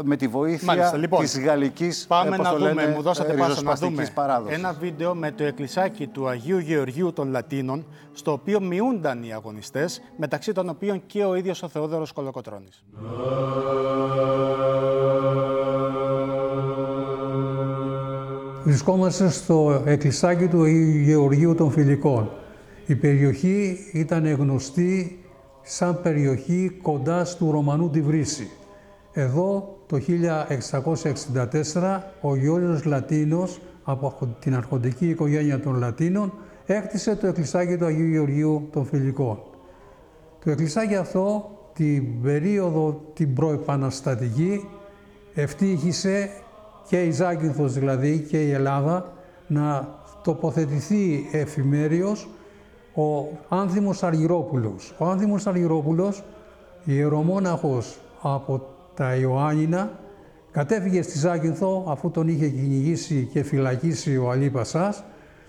με 0.03 0.17
τη 0.17 0.27
βοήθεια 0.27 0.67
Μάλιστα, 0.67 0.97
λοιπόν, 0.97 1.21
της 1.21 1.41
γαλλικής 1.41 2.07
Πάμε 2.09 2.37
να 2.37 2.57
δούμε, 2.57 2.87
μου 2.97 3.03
δώσατε 3.03 3.33
πάσα 3.33 3.63
να 3.63 3.75
δούμε 3.75 4.13
ένα 4.47 4.73
βίντεο 4.73 5.15
με 5.15 5.31
το 5.31 5.45
εκκλησάκι 5.45 6.07
του 6.07 6.29
Αγίου 6.29 6.59
Γεωργίου 6.59 7.13
των 7.13 7.31
Λατίνων, 7.31 7.87
στο 8.13 8.33
οποίο 8.33 8.61
μειούνταν 8.61 9.23
οι 9.23 9.33
αγωνιστές, 9.33 10.01
μεταξύ 10.17 10.53
των 10.53 10.69
οποίων 10.69 11.03
και 11.07 11.25
ο 11.25 11.35
ίδιος 11.35 11.63
ο 11.63 11.69
Θεόδωρος 11.69 12.13
Κολοκοτρώνης. 12.13 12.85
Βρισκόμαστε 18.69 19.29
στο 19.29 19.83
εκκλησάκι 19.87 20.47
του 20.47 20.63
Αγίου 20.63 21.01
Γεωργίου 21.01 21.55
των 21.55 21.71
Φιλικών. 21.71 22.31
Η 22.87 22.95
περιοχή 22.95 23.79
ήταν 23.93 24.27
γνωστή 24.33 25.25
σαν 25.63 26.03
περιοχή 26.03 26.79
κοντά 26.83 27.27
του 27.39 27.51
Ρωμανού 27.51 27.91
τη 27.91 28.01
Βρύση. 28.01 28.51
Εδώ 29.13 29.77
το 29.87 30.01
1664 31.75 32.01
ο 32.21 32.37
Γιώργος 32.37 32.85
Λατίνος 32.85 33.61
από 33.85 34.37
την 34.41 34.55
αρχοντική 34.55 35.09
οικογένεια 35.09 35.61
των 35.61 35.75
Λατίνων 35.79 36.33
έκτισε 36.67 37.17
το 37.17 37.27
εκκλησάκι 37.27 37.77
του 37.77 37.85
Αγίου 37.85 38.11
Γεωργίου 38.11 38.69
των 38.73 38.87
Φιλικών. 38.87 39.39
Το 40.45 40.51
εκκλησάκι 40.51 40.95
αυτό 40.95 41.51
την 41.73 42.23
περίοδο 42.23 43.01
την 43.15 43.35
προεπαναστατική 43.35 44.69
ευτύχησε 45.35 46.31
και 46.89 47.03
η 47.03 47.11
Ζάκυνθος 47.11 47.73
δηλαδή 47.73 48.19
και 48.19 48.43
η 48.43 48.51
Ελλάδα 48.51 49.13
να 49.47 49.89
τοποθετηθεί 50.23 51.29
εφημέριος 51.33 52.29
ο 52.95 53.27
Άνθιμος 53.49 54.03
Αργυρόπουλος. 54.03 54.95
Ο 54.99 55.05
Άνθιμος 55.05 55.47
Αργυρόπουλος, 55.47 56.23
ιερομόναχος 56.85 57.99
από 58.23 58.67
τα 58.95 59.15
Ιωάννινα, 59.15 59.99
κατέφυγε 60.51 61.03
στη 61.03 61.19
Ζάκυνθο 61.19 61.85
αφού 61.89 62.11
τον 62.11 62.29
είχε 62.29 62.49
κυνηγήσει 62.49 63.29
και 63.33 63.43
φυλακίσει 63.43 64.17
ο 64.17 64.31
Αλή 64.31 64.51
Πασάς 64.51 65.05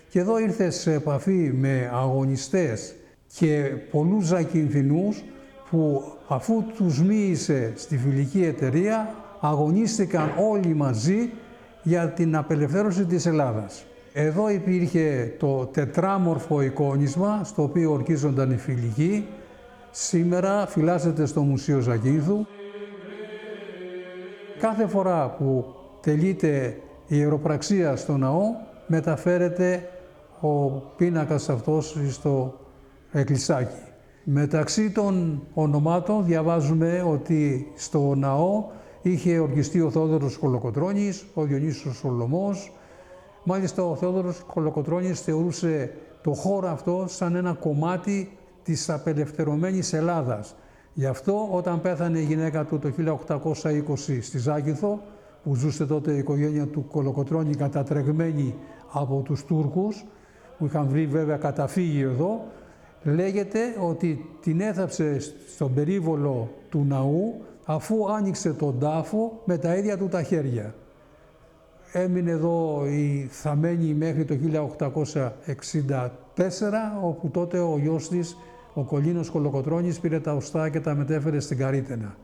και 0.10 0.20
εδώ 0.20 0.40
ήρθε 0.40 0.70
σε 0.70 0.94
επαφή 0.94 1.52
με 1.56 1.92
αγωνιστές 1.94 2.96
και 3.38 3.72
πολλούς 3.92 4.26
Ζακυνθινούς 4.26 5.24
που 5.70 6.04
αφού 6.28 6.64
τους 6.76 7.02
μίλησε 7.02 7.74
στη 7.76 7.98
φιλική 7.98 8.44
εταιρεία 8.44 9.16
αγωνίστηκαν 9.40 10.32
όλοι 10.52 10.74
μαζί 10.74 11.32
για 11.84 12.10
την 12.10 12.36
απελευθέρωση 12.36 13.06
της 13.06 13.26
Ελλάδας. 13.26 13.86
Εδώ 14.14 14.50
υπήρχε 14.50 15.36
το 15.40 15.66
τετράμορφο 15.66 16.62
εικόνισμα 16.62 17.42
στο 17.44 17.64
οποίο 17.64 17.92
ορκίζονταν 17.92 18.52
οι 18.52 18.58
φιλικοί. 18.58 19.28
Σήμερα 19.92 20.68
φυλάσσεται 20.68 21.26
στο 21.26 21.42
Μουσείο 21.42 21.80
Ζακίνθου. 21.80 22.46
Κάθε 24.60 24.88
φορά 24.88 25.30
που 25.30 25.66
τελείται 26.02 26.78
η 27.08 27.16
ιεροπραξία 27.18 27.96
στο 27.96 28.18
ναό, 28.18 28.42
μεταφέρεται 28.88 29.90
ο 30.40 30.68
πίνακας 30.98 31.50
αυτός 31.50 31.98
στο 32.10 32.60
εκκλησάκι. 33.12 33.82
Μεταξύ 34.24 34.92
των 34.92 35.44
ονομάτων 35.54 36.26
διαβάζουμε 36.26 37.06
ότι 37.12 37.72
στο 37.76 38.16
ναό 38.16 38.64
είχε 39.02 39.40
ορκιστεί 39.40 39.82
ο 39.82 39.92
Θόδωρος 39.92 40.38
Κολοκοτρώνης, 40.38 41.26
ο 41.34 41.44
Διονύσος 41.44 41.96
Σολομός. 41.96 42.72
Μάλιστα 43.44 43.84
ο 43.84 43.96
Θόδωρος 43.96 44.44
Κολοκοτρώνης 44.54 45.22
θεωρούσε 45.22 45.94
το 46.22 46.34
χώρο 46.34 46.68
αυτό 46.68 47.06
σαν 47.08 47.36
ένα 47.36 47.54
κομμάτι 47.54 48.38
της 48.64 48.90
απελευθερωμένης 48.90 49.94
Ελλάδας. 49.94 50.56
Γι' 50.94 51.06
αυτό 51.06 51.48
όταν 51.52 51.82
πέθανε 51.82 52.20
η 52.20 52.24
γυναίκα 52.24 52.66
του 52.66 52.80
το 52.80 52.90
1820 52.90 54.22
στη 54.22 54.38
Ζάκηθο, 54.38 55.02
που 55.44 55.56
ζούσε 55.56 55.86
τότε 55.86 56.12
η 56.12 56.18
οικογένεια 56.18 56.68
του 56.68 56.88
Κολοκοτρώνη 56.88 57.56
κατατρεγμένη 57.56 58.56
από 58.92 59.22
τους 59.26 59.46
Τούρκους, 59.46 60.06
που 60.58 60.66
είχαν 60.66 60.88
βρει 60.88 61.06
βέβαια 61.06 61.38
καταφύγιο 61.38 62.10
εδώ, 62.10 62.46
λέγεται 63.04 63.60
ότι 63.90 64.26
την 64.42 64.62
έθαψε 64.62 65.18
στον 65.54 65.74
περίβολο 65.74 66.50
του 66.70 66.86
ναού 66.88 67.42
αφού 67.72 68.12
άνοιξε 68.12 68.54
τον 68.54 68.80
τάφο 68.80 69.42
με 69.46 69.58
τα 69.58 69.76
ίδια 69.76 69.98
του 69.98 70.08
τα 70.08 70.24
χέρια. 70.24 70.76
Έμεινε 71.92 72.32
εδώ 72.32 72.86
η 72.86 73.28
θαμένη 73.32 73.94
μέχρι 73.94 74.26
το 74.26 74.36
1864, 74.36 75.22
όπου 77.04 77.30
τότε 77.30 77.60
ο 77.60 77.78
γιος 77.78 78.10
της 78.10 78.38
ο 78.74 78.84
Κολίνος 78.84 79.30
Κολοκοτρώνης 79.30 80.00
πήρε 80.00 80.20
τα 80.20 80.34
οστά 80.34 80.70
και 80.70 80.80
τα 80.80 80.96
μετέφερε 80.96 81.40
στην 81.40 81.58
Καρίτενα. 81.58 82.16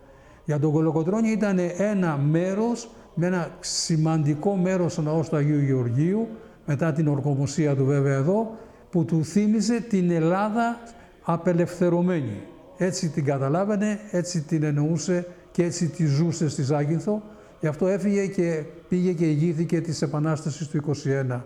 Για 0.45 0.59
τον 0.59 0.71
Κολοκοτρώνη 0.71 1.29
ήταν 1.29 1.59
ένα 1.77 2.17
μέρος, 2.17 2.89
με 3.13 3.25
ένα 3.25 3.49
σημαντικό 3.59 4.55
μέρος 4.55 4.91
στο 4.91 5.01
ναό 5.01 5.21
του 5.21 5.35
Αγίου 5.35 5.59
Γεωργίου, 5.59 6.27
μετά 6.65 6.91
την 6.91 7.07
ορκομοσία 7.07 7.75
του 7.75 7.85
βέβαια 7.85 8.15
εδώ, 8.15 8.51
που 8.89 9.05
του 9.05 9.23
θύμιζε 9.23 9.79
την 9.79 10.11
Ελλάδα 10.11 10.79
απελευθερωμένη. 11.23 12.41
Έτσι 12.77 13.09
την 13.09 13.25
καταλάβαινε, 13.25 13.99
έτσι 14.11 14.41
την 14.41 14.63
εννοούσε 14.63 15.27
και 15.51 15.63
έτσι 15.63 15.87
τη 15.87 16.05
ζούσε 16.05 16.49
στη 16.49 16.63
Ζάγινθο. 16.63 17.23
Γι' 17.59 17.67
αυτό 17.67 17.87
έφυγε 17.87 18.27
και 18.27 18.63
πήγε 18.89 19.13
και 19.13 19.25
ηγήθηκε 19.25 19.81
της 19.81 20.01
Επανάστασης 20.01 20.67
του 20.67 20.95
21. 21.29 21.41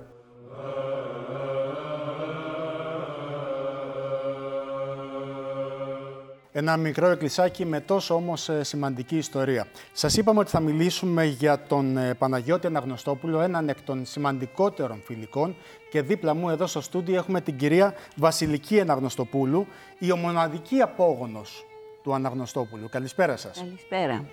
Ένα 6.59 6.77
μικρό 6.77 7.07
εκκλησάκι 7.07 7.65
με 7.65 7.79
τόσο 7.79 8.15
όμως 8.15 8.49
ε, 8.49 8.63
σημαντική 8.63 9.17
ιστορία. 9.17 9.67
Σας 9.91 10.17
είπαμε 10.17 10.39
ότι 10.39 10.49
θα 10.49 10.59
μιλήσουμε 10.59 11.25
για 11.25 11.59
τον 11.67 11.97
ε, 11.97 12.13
Παναγιώτη 12.13 12.67
Αναγνωστόπουλο, 12.67 13.41
έναν 13.41 13.69
εκ 13.69 13.81
των 13.81 14.05
σημαντικότερων 14.05 15.01
φιλικών 15.03 15.55
και 15.89 16.01
δίπλα 16.01 16.33
μου 16.33 16.49
εδώ 16.49 16.67
στο 16.67 16.81
στούντιο 16.81 17.15
έχουμε 17.15 17.41
την 17.41 17.57
κυρία 17.57 17.93
Βασιλική 18.15 18.79
Αναγνωστοπούλου, 18.79 19.67
η 19.99 20.11
ομοναδική 20.11 20.81
απόγονος 20.81 21.65
του 22.03 22.13
Αναγνωστόπουλου. 22.13 22.89
Καλησπέρα 22.89 23.37
σας. 23.37 23.57
Καλησπέρα. 23.57 24.25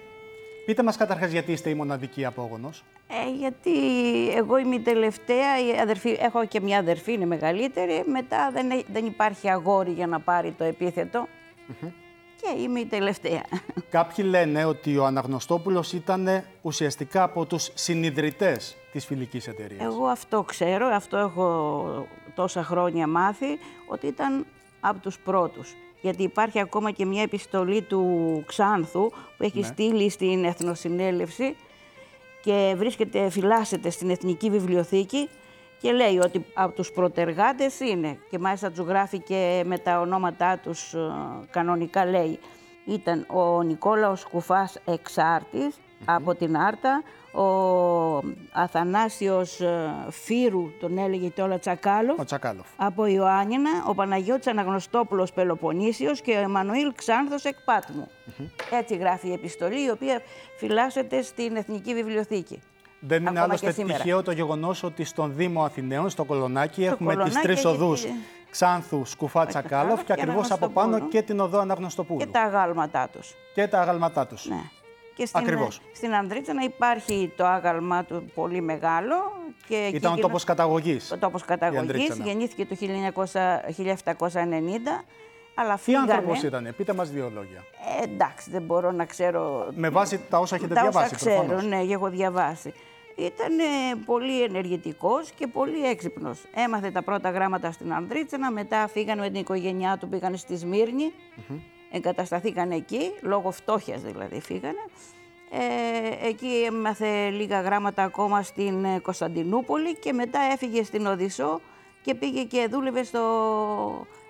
Πείτε 0.66 0.83
μας 0.83 0.97
καταρχάς 0.97 1.31
γιατί 1.31 1.53
είστε 1.53 1.70
η 1.70 1.74
μοναδική 1.74 2.24
απόγονος. 2.24 2.85
Ε, 3.09 3.37
γιατί 3.39 3.79
εγώ 4.37 4.59
είμαι 4.59 4.74
η 4.74 4.81
τελευταία, 4.81 5.66
η 5.66 5.81
αδερφή, 5.81 6.16
έχω 6.20 6.47
και 6.47 6.61
μια 6.61 6.79
αδερφή, 6.79 7.12
είναι 7.12 7.27
μεγαλύτερη, 7.27 8.05
μετά 8.07 8.51
δεν, 8.53 8.85
δεν 8.93 9.07
υπάρχει 9.07 9.51
αγόρι 9.51 9.91
για 9.91 10.07
να 10.07 10.20
πάρει 10.20 10.55
το 10.59 10.64
επιθετο 10.64 11.29
και 12.55 12.61
είμαι 12.62 12.80
η 12.80 12.84
τελευταία. 12.86 13.42
Κάποιοι 13.90 14.24
λένε 14.28 14.64
ότι 14.64 14.97
ο 14.97 15.05
Αναγνωστόπουλος 15.05 15.92
ήταν 15.92 16.44
ουσιαστικά 16.62 17.22
από 17.22 17.44
τους 17.47 17.70
συνειδητές 17.74 18.76
της 18.92 19.05
φιλικής 19.07 19.47
εταιρείας. 19.49 19.82
Εγώ 19.84 20.07
αυτό 20.07 20.42
ξέρω, 20.42 20.86
αυτό 20.86 21.16
έχω 21.16 22.07
τόσα 22.34 22.62
χρόνια 22.64 23.07
μάθει, 23.07 23.59
ότι 23.86 24.07
ήταν 24.07 24.47
από 24.80 24.99
τους 25.01 25.18
πρώτους. 25.18 25.74
Γιατί 26.01 26.22
υπάρχει 26.22 26.61
ακόμα 26.61 26.90
και 26.90 27.05
μια 27.05 27.22
επιστολή 27.22 27.82
του 27.82 28.42
Ξάνθου 28.47 29.11
που 29.11 29.42
έχει 29.44 29.59
Ναι. 29.61 29.66
στείλει 29.66 30.11
στην 30.11 30.44
Εθνοσυνέλευση 30.44 31.57
και 32.42 32.74
βρίσκεται, 32.76 33.30
φυλάσσεται 33.30 33.90
στην 33.90 34.11
Εθνική 34.11 34.51
Βιβλιοθήκη 34.51 35.28
και 35.81 35.93
λέει 35.93 36.18
ότι 36.18 36.45
από 36.55 36.74
τους 36.74 36.91
προτεργάτες 36.93 37.81
είναι 37.81 38.18
και 38.31 38.39
μάλιστα 38.39 38.70
τους 38.70 38.79
γράφει 38.87 39.18
και 39.18 39.62
με 39.66 39.79
τα 39.79 40.01
ονόματά 40.01 40.59
τους 40.59 40.95
ε, 40.95 40.99
κανονικά 41.51 42.07
λέει 42.07 42.39
ήταν 42.85 43.27
ο 43.29 43.62
Νικόλαος 43.62 44.24
Κουφάς 44.24 44.79
Εξάρτης 44.85 45.77
από 46.05 46.35
την 46.35 46.57
Άρτα, 46.57 47.03
ο 47.33 47.45
Αθανάσιος 48.53 49.61
ε, 49.61 49.95
Φύρου, 50.11 50.70
τον 50.81 50.99
έλεγε 50.99 51.31
τώρα 51.31 51.59
Τσακάλο, 51.59 52.14
Ο 52.18 52.24
Τσακάλοφ. 52.24 52.66
από 52.77 53.07
Ιωάννινα, 53.07 53.70
ο 53.87 53.95
Παναγιώτης 53.95 54.47
Αναγνωστόπουλος 54.47 55.33
Πελοποννήσιος 55.33 56.20
και 56.20 56.33
ο 56.33 56.41
Εμμανουήλ 56.41 56.93
Ξάνθος 56.95 57.45
Εκπάτμου. 57.45 58.09
Έτσι 58.70 58.97
γράφει 58.97 59.29
η 59.29 59.33
επιστολή, 59.33 59.85
η 59.85 59.91
οποία 59.91 60.20
φυλάσσεται 60.57 61.22
στην 61.22 61.57
Εθνική 61.57 61.95
Βιβλιοθήκη. 61.95 62.62
Δεν 63.01 63.20
είναι 63.20 63.28
Ακόμα 63.28 63.44
άλλωστε 63.44 63.66
και 63.66 63.72
σήμερα. 63.72 63.97
τυχαίο 64.03 64.22
το 64.22 64.32
γεγονός 64.32 64.82
ότι 64.82 65.05
στον 65.05 65.32
Δήμο 65.36 65.64
Αθηναίων, 65.64 66.11
στο 66.11 66.24
Κολονάκι, 66.24 66.84
έχουμε 66.84 67.09
τις 67.14 67.22
Κολονάκι 67.22 67.47
τρεις 67.47 67.59
έχει 67.59 67.66
οδούς 67.66 68.01
τη- 68.03 68.11
Ξάνθου, 68.51 69.05
Σκουφά, 69.05 69.47
Τσακάλοφ 69.47 69.99
και 69.99 70.05
και 70.07 70.12
ακριβώς 70.12 70.51
από 70.51 70.68
πάνω 70.68 70.86
Αναγνωστοπούλου. 70.88 71.09
και 71.11 71.22
την 71.22 71.40
οδό 71.40 71.59
Αναγνωστοπούλου. 71.59 72.18
Και 72.18 72.26
τα 72.26 72.40
αγάλματά 72.40 73.09
τους. 73.12 73.34
Και 73.55 73.66
τα 73.66 73.80
αγαλματά 73.80 74.26
τους. 74.26 74.49
Ναι. 74.49 74.61
Και 75.14 75.26
στην, 75.26 75.40
Ακριβώς. 75.40 75.80
στην 75.94 76.14
Ανδρίτσα 76.14 76.53
υπάρχει 76.64 77.32
το 77.36 77.47
άγαλμά 77.47 78.05
του 78.05 78.30
πολύ 78.34 78.61
μεγάλο. 78.61 79.14
Και 79.68 79.74
εκεί 79.76 79.97
Ήταν 79.97 80.11
ο 80.11 80.14
γίνα- 80.14 80.26
τόπος 80.26 80.44
καταγωγής. 80.44 81.12
Ο 81.12 81.16
τόπος 81.18 81.42
καταγωγής, 81.44 81.80
Ανδρίτσανα. 81.80 82.24
γεννήθηκε 82.24 82.66
το 82.66 82.74
1900 82.74 83.61
1790, 83.66 85.05
αλλά 85.59 85.74
Τι 85.74 85.80
φύγανε... 85.80 86.12
άνθρωπος 86.12 86.42
ήταν, 86.42 86.74
πείτε 86.76 86.92
μας 86.92 87.11
δύο 87.11 87.30
λόγια. 87.34 87.64
Ε, 88.00 88.04
εντάξει, 88.04 88.50
δεν 88.50 88.62
μπορώ 88.62 88.90
να 88.90 89.04
ξέρω... 89.04 89.68
Με 89.74 89.88
βάση 89.88 90.20
τα 90.30 90.38
όσα 90.38 90.54
έχετε 90.54 90.74
τα 90.74 90.80
διαβάσει, 90.80 91.07
όσα 91.07 91.14
ξέρω, 91.14 91.36
προφανώς. 91.36 91.64
ναι, 91.64 91.92
έχω 91.92 92.09
διαβάσει. 92.09 92.72
Ήταν 93.16 93.59
ε, 93.59 93.64
πολύ 94.04 94.42
ενεργητικός 94.42 95.30
και 95.30 95.46
πολύ 95.46 95.86
έξυπνος. 95.86 96.42
Έμαθε 96.54 96.90
τα 96.90 97.02
πρώτα 97.02 97.30
γράμματα 97.30 97.72
στην 97.72 97.92
Ανδρίτσενα, 97.92 98.50
μετά 98.50 98.88
φύγανε 98.88 99.20
με 99.20 99.30
την 99.30 99.40
οικογένειά 99.40 99.96
του, 99.96 100.09
πήγανε 100.09 100.36
στη 100.36 100.57
Σμύρνη, 100.57 101.12
εγκατασταθήκαν 101.90 102.70
εκεί, 102.70 103.12
λόγω 103.20 103.50
φτώχειας 103.50 104.02
δηλαδή 104.02 104.40
φύγανε. 104.40 104.84
Ε, 105.50 106.28
εκεί 106.28 106.64
έμαθε 106.66 107.30
λίγα 107.30 107.61
γράμματα 107.61 108.02
ακόμα 108.02 108.42
στην 108.42 108.84
ε, 108.84 108.98
Κωνσταντινούπολη 108.98 109.96
και 109.96 110.12
μετά 110.12 110.40
έφυγε 110.52 110.82
στην 110.82 111.07
Οδυσσό 111.07 111.61
και 112.02 112.14
πήγε 112.14 112.42
και 112.42 112.68
δούλευε 112.70 113.02
στο 113.02 113.20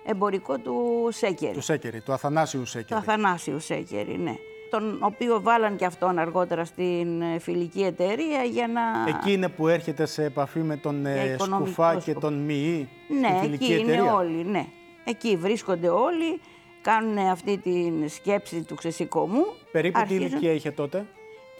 εμπορικό 0.09 0.57
του 0.57 1.07
Σέκερη. 1.11 1.53
Του 1.53 1.61
Σέκερη, 1.61 2.01
του 2.01 2.13
Αθανάσιου 2.13 2.59
Το 2.59 2.65
Σέκερη. 2.65 2.99
Αθανάσιου 2.99 3.59
Σέκερη, 3.59 4.17
ναι. 4.17 4.35
Τον 4.69 4.97
οποίο 5.01 5.41
βάλαν 5.41 5.75
και 5.75 5.85
αυτόν 5.85 6.19
αργότερα 6.19 6.65
στην 6.65 7.21
ε, 7.21 7.39
φιλική 7.39 7.81
εταιρεία 7.83 8.43
για 8.43 8.67
να... 8.67 8.81
Εκεί 9.17 9.31
είναι 9.31 9.49
που 9.49 9.67
έρχεται 9.67 10.05
σε 10.05 10.23
επαφή 10.23 10.59
με 10.59 10.77
τον 10.77 11.05
ε, 11.05 11.13
Για 11.23 11.33
οικονομικό 11.33 11.65
Σκουφά 11.65 11.93
και 11.95 11.99
σκοπό. 12.01 12.19
τον 12.19 12.33
Μιή, 12.33 12.89
Ναι, 13.21 13.27
τη 13.29 13.39
φιλική 13.39 13.63
εκεί 13.63 13.73
είναι 13.81 13.91
εταιρεία. 13.91 14.13
όλοι, 14.13 14.43
ναι. 14.45 14.65
Εκεί 15.03 15.35
βρίσκονται 15.37 15.89
όλοι, 15.89 16.39
κάνουν 16.81 17.17
αυτή 17.17 17.57
τη 17.57 18.07
σκέψη 18.07 18.61
του 18.63 18.75
ξεσηκωμού. 18.75 19.45
Περίπου 19.71 19.93
τι 19.97 20.01
αρχίζουν- 20.01 20.25
ηλικία 20.25 20.51
είχε 20.51 20.71
τότε; 20.71 21.05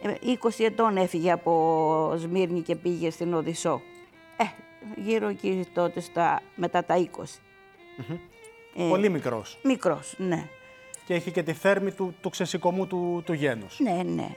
Ε, 0.02 0.14
20 0.22 0.64
ετών 0.66 0.98
έφυγε 0.98 1.32
από 1.32 2.14
Σμύρνη 2.18 2.62
και 2.62 2.76
πήγε 2.76 3.10
στην 3.10 3.34
Οδυσσό. 3.34 3.82
Ε, 4.38 4.44
γύρω 4.96 5.28
εκεί 5.28 5.66
τότε 5.74 6.00
στα, 6.00 6.42
μετά 6.56 6.84
τα 6.86 6.96
20. 6.98 7.24
Ε, 8.80 8.88
Πολύ 8.90 9.10
μικρός. 9.10 9.58
Μικρός, 9.64 10.14
ναι. 10.18 10.48
Και 11.06 11.14
έχει 11.14 11.32
και 11.32 11.44
τη 11.44 11.54
θέρμη 11.54 11.92
του, 11.92 12.16
του 12.22 12.30
ξεσηκωμού 12.30 12.88
του, 12.88 13.22
του 13.26 13.34
γένους. 13.34 13.80
Ναι, 13.80 14.02
ναι. 14.04 14.28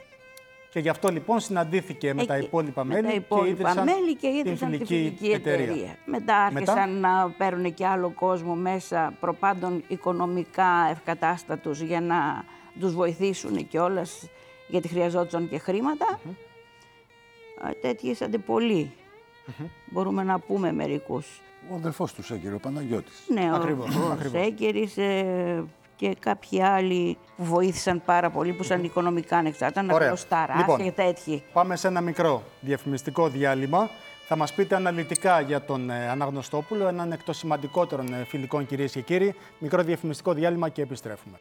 Και 0.69 0.79
γι' 0.79 0.89
αυτό 0.89 1.09
λοιπόν 1.09 1.39
συναντήθηκε 1.39 2.13
με 2.13 2.25
τα 2.25 2.33
Εκεί- 2.35 2.45
υπόλοιπα 2.45 2.83
με 2.83 2.93
μέλη 2.93 3.07
τα 3.07 3.13
υπόλοιπα 3.13 3.45
και 3.45 3.51
ίδρυσαν 3.61 3.83
μέλη 3.83 4.15
και 4.15 4.27
την 4.27 4.37
ίδρυσαν 4.37 4.69
φιλική, 4.69 4.85
τη 4.85 4.95
φιλική 4.95 5.31
εταιρεία. 5.31 5.95
Μετά 6.05 6.35
άρχισαν 6.37 6.99
να 6.99 7.29
παίρνουν 7.37 7.73
και 7.73 7.85
άλλο 7.85 8.09
κόσμο 8.09 8.55
μέσα, 8.55 9.13
προπάντων 9.19 9.83
οικονομικά 9.87 10.87
ευκατάστατους 10.91 11.81
για 11.81 12.01
να 12.01 12.45
τους 12.79 12.93
βοηθήσουν 12.93 13.67
κιόλας 13.67 14.27
γιατί 14.67 14.87
χρειαζόταν 14.87 15.49
και 15.49 15.57
χρήματα. 15.57 16.19
Ε, 17.69 17.71
Τέτοιοι 17.81 18.07
ήσαντε 18.09 18.37
πολλοί. 18.37 18.91
Μπορούμε 19.85 20.23
να 20.23 20.39
πούμε 20.39 20.71
μερικούς. 20.71 21.41
Ο 21.69 21.75
αδελφός 21.75 22.13
του 22.13 22.23
Σέκερ, 22.23 22.53
ο 22.53 22.59
Παναγιώτης. 22.59 23.23
Ναι, 23.27 23.51
ο- 23.51 23.55
Ακριβώς, 23.55 23.95
ο, 23.95 24.11
ακριβώς. 24.11 24.43
Σέκερης 24.43 24.97
ε, 24.97 25.63
και 25.95 26.15
κάποιοι 26.19 26.61
άλλοι 26.61 27.17
που 27.37 27.43
βοήθησαν 27.43 28.01
πάρα 28.05 28.29
πολύ, 28.29 28.53
που 28.53 28.63
ήταν 28.63 28.83
οικονομικά 28.83 29.37
ανεξάρτητα, 29.37 29.81
Ωραία. 29.81 29.97
Νακλωσταράς 29.97 30.57
Λοιπόν. 30.57 30.77
και 30.83 30.91
τέτοιοι. 30.91 31.43
Πάμε 31.53 31.75
σε 31.75 31.87
ένα 31.87 32.01
μικρό 32.01 32.43
διαφημιστικό 32.61 33.27
διάλειμμα. 33.29 33.89
Θα 34.27 34.35
μας 34.39 34.53
πείτε 34.53 34.75
αναλυτικά 34.75 35.39
για 35.41 35.61
τον 35.61 35.89
ε, 35.89 36.09
Αναγνωστόπουλο, 36.09 36.87
έναν 36.87 37.11
εκ 37.11 37.23
των 37.23 37.33
σημαντικότερων 37.33 38.13
ε, 38.13 38.23
φιλικών 38.25 38.65
κυρίες 38.65 38.91
και 38.91 39.01
κύριοι. 39.01 39.35
Μικρό 39.59 39.83
διαφημιστικό 39.83 40.33
διάλειμμα 40.33 40.69
και 40.69 40.81
επιστρέφουμε. 40.81 41.39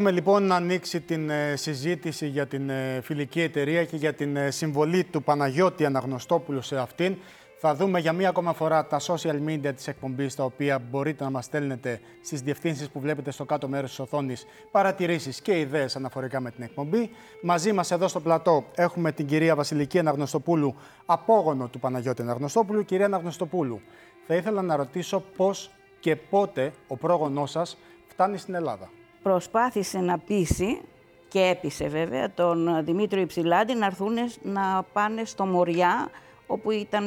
Έχουμε 0.00 0.14
λοιπόν 0.14 0.52
ανοίξει 0.52 1.00
την 1.00 1.30
ε, 1.30 1.56
συζήτηση 1.56 2.26
για 2.26 2.46
την 2.46 2.70
ε, 2.70 3.00
φιλική 3.02 3.40
εταιρεία 3.40 3.84
και 3.84 3.96
για 3.96 4.12
την 4.12 4.36
ε, 4.36 4.50
συμβολή 4.50 5.04
του 5.04 5.22
Παναγιώτη 5.22 5.84
Αναγνωστόπουλου 5.84 6.62
σε 6.62 6.76
αυτήν. 6.76 7.16
Θα 7.58 7.74
δούμε 7.74 7.98
για 7.98 8.12
μία 8.12 8.28
ακόμα 8.28 8.52
φορά 8.52 8.86
τα 8.86 9.00
social 9.00 9.48
media 9.48 9.72
της 9.74 9.88
εκπομπής, 9.88 10.34
τα 10.34 10.44
οποία 10.44 10.78
μπορείτε 10.90 11.24
να 11.24 11.30
μας 11.30 11.44
στέλνετε 11.44 12.00
στις 12.22 12.40
διευθύνσεις 12.40 12.88
που 12.88 13.00
βλέπετε 13.00 13.30
στο 13.30 13.44
κάτω 13.44 13.68
μέρος 13.68 13.88
της 13.88 13.98
οθόνης, 13.98 14.46
παρατηρήσεις 14.70 15.40
και 15.40 15.58
ιδέες 15.58 15.96
αναφορικά 15.96 16.40
με 16.40 16.50
την 16.50 16.62
εκπομπή. 16.62 17.10
Μαζί 17.42 17.72
μας 17.72 17.90
εδώ 17.90 18.08
στο 18.08 18.20
πλατό 18.20 18.64
έχουμε 18.74 19.12
την 19.12 19.26
κυρία 19.26 19.54
Βασιλική 19.54 19.98
Αναγνωστοπούλου, 19.98 20.74
απόγονο 21.06 21.68
του 21.68 21.78
Παναγιώτη 21.78 22.22
Αναγνωστόπουλου. 22.22 22.84
Κυρία 22.84 23.06
Αναγνωστοπούλου, 23.06 23.80
θα 24.26 24.34
ήθελα 24.34 24.62
να 24.62 24.76
ρωτήσω 24.76 25.24
πώς 25.36 25.70
και 26.00 26.16
πότε 26.16 26.72
ο 26.88 26.96
πρόγονός 26.96 27.50
σας 27.50 27.76
φτάνει 28.08 28.38
στην 28.38 28.54
Ελλάδα. 28.54 28.90
Προσπάθησε 29.22 29.98
να 29.98 30.18
πείσει 30.18 30.80
και 31.28 31.40
έπεισε 31.40 31.88
βέβαια 31.88 32.30
τον 32.34 32.84
Δημήτριο 32.84 33.22
Υψηλάντη 33.22 33.74
να 33.74 33.86
έρθουν 33.86 34.14
να 34.42 34.82
πάνε 34.92 35.24
στο 35.24 35.44
Μοριά 35.46 36.08
όπου 36.46 36.70
ήταν 36.70 37.06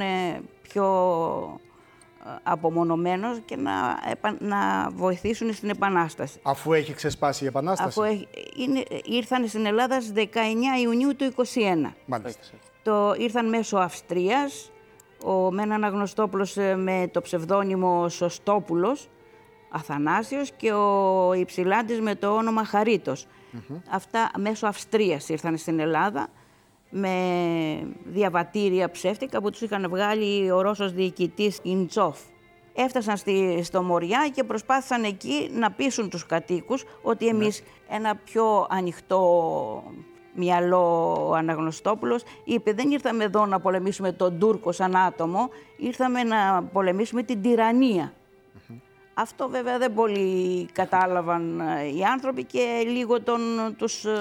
πιο 0.62 0.86
ε, 2.26 2.30
απομονωμένος 2.44 3.40
και 3.46 3.56
να, 3.56 3.72
επα- 4.12 4.36
να 4.40 4.90
βοηθήσουν 4.96 5.54
στην 5.54 5.70
Επανάσταση. 5.70 6.40
Αφού 6.44 6.74
έχει 6.74 6.94
ξεσπάσει 6.94 7.44
η 7.44 7.48
Επανάσταση; 7.48 7.88
Αφού 8.00 8.04
έχει- 8.12 8.28
είναι, 8.56 8.84
ήρθαν 9.04 9.48
στην 9.48 9.66
Ελλάδα 9.66 10.02
στις 10.02 10.14
19 10.16 10.28
Ιουνίου 10.84 11.16
του 11.16 11.26
1921. 11.26 11.94
Μάλιστα. 12.06 12.42
Το, 12.84 13.14
ήρθαν 13.18 13.50
μέσω 13.50 13.78
Αυστρίας, 13.78 14.72
ο 15.26 15.52
Μένα 15.52 15.76
Αναγνωστόπουλος 15.76 16.58
ε, 16.58 16.76
με 16.76 17.10
το 17.12 17.22
ψευδόνυμο 17.22 18.10
Σωστόπουλος, 18.10 19.08
Αθανάσιος 19.76 20.52
και 20.52 20.72
ο 20.72 21.34
Υψηλάντης 21.34 22.02
με 22.02 22.16
το 22.16 22.36
όνομα 22.36 22.64
Χαρίτος. 22.64 23.28
Αυτά 23.90 24.32
μέσω 24.38 24.68
Αυστρίας 24.68 25.30
ήρθαν 25.30 25.58
στην 25.58 25.80
Ελλάδα. 25.80 26.28
με 26.96 27.14
διαβατήρια 28.04 28.92
ψεύτικα 28.92 29.42
που 29.42 29.50
τους 29.50 29.62
είχαν 29.62 29.90
βγάλει 29.90 30.52
ο 30.52 30.62
Ρώσος 30.62 30.94
διοικητής 30.94 31.60
Ιντσόφ. 31.64 32.20
Έφτασαν 32.76 33.18
στη, 33.18 33.62
στο 33.64 33.84
Μοριά 33.84 34.30
και 34.34 34.44
προσπάθησαν 34.44 35.04
εκεί 35.04 35.50
να 35.54 35.72
πείσουν 35.72 36.10
τους 36.10 36.26
κατοίκους 36.26 36.84
ότι 37.02 37.28
εμείς 37.28 37.64
ένα 37.90 38.16
πιο 38.16 38.68
ανοιχτό 38.70 39.84
μυαλό 40.36 41.16
ο 41.30 41.34
Αναγνωστόπουλος 41.34 42.24
είπε 42.44 42.74
δεν 42.74 42.92
ήρθαμε 42.92 43.24
εδώ 43.24 43.46
να 43.46 43.60
πολεμήσουμε 43.60 44.12
τον 44.12 44.40
Τούρκο 44.40 44.72
σαν 44.72 44.96
άτομο, 44.96 45.50
ήρθαμε 45.78 46.24
να 46.24 46.64
πολεμήσουμε 46.64 47.24
την 47.24 47.42
τυραννία. 47.42 48.14
Αυτό 49.14 49.50
βέβαια 49.50 49.78
δεν 49.78 49.94
πολύ 49.94 50.66
κατάλαβαν 50.72 51.60
ε, 51.60 51.86
οι 51.98 52.04
άνθρωποι 52.04 52.44
και 52.44 52.84
λίγο 52.86 53.22
τον, 53.22 53.42
τους 53.78 54.06
ε, 54.06 54.12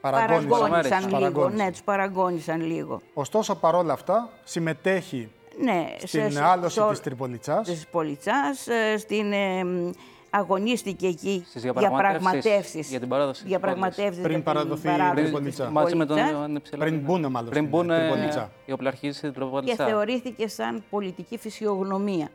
Παραγώνισαν. 0.00 0.48
παραγώνισαν 0.48 0.98
λίγο. 1.00 1.10
Παραγώνισαν. 1.18 1.64
Ναι, 1.64 1.70
τους 1.70 1.82
παραγώνισαν 1.82 2.60
λίγο. 2.66 3.00
Ωστόσο, 3.14 3.54
παρόλα 3.54 3.92
αυτά, 3.92 4.28
συμμετέχει 4.44 5.30
Ναι, 5.62 5.86
στην 5.98 6.30
σε- 6.32 6.44
άλωση 6.44 6.80
σε- 6.80 6.88
της 6.88 7.00
Τριπολιτσάς. 7.00 7.68
της 7.68 7.86
Πολιτσάς, 7.90 8.66
ε, 8.66 8.96
στην, 8.98 9.32
ε, 9.32 9.64
μ, 9.64 9.90
αγωνίστηκε 10.30 11.06
εκεί 11.06 11.44
Στις 11.48 11.62
διαπραγματεύσεις 11.62 12.88
για 12.90 13.00
την 13.00 13.08
παράδοση 13.08 13.40
της 13.40 13.48
διαπραγματεύσεις 13.50 14.22
Πριν 14.22 14.24
για 14.26 14.34
την 14.34 14.42
παραδοθεί 14.42 14.88
η 14.88 14.90
παράδοση 14.90 15.14
της 15.14 15.22
Τριπολιτσάς. 15.30 15.70
Μαζί 15.70 15.94
με 15.96 16.06
τον 16.06 16.16
Πολιτσάς 16.16 16.38
Ιωάννη 16.38 16.60
Ψηλά. 16.60 16.84
Πριν 16.84 16.98
μπουν 17.00 17.20
μάλλον 17.30 17.50
Πριν 17.50 17.64
στην 17.66 17.78
μπουν 17.78 17.88
Τριπολιτσά. 17.88 18.50
οι 18.66 18.72
οπλαρχοί 18.72 19.12
στην 19.12 19.28
και 19.32 19.38
Τροπολιτσά. 19.38 19.86
θεωρήθηκε 19.86 20.48
σαν 20.48 20.82
πολιτική 20.90 21.38
φυσιογνωμία 21.38 22.28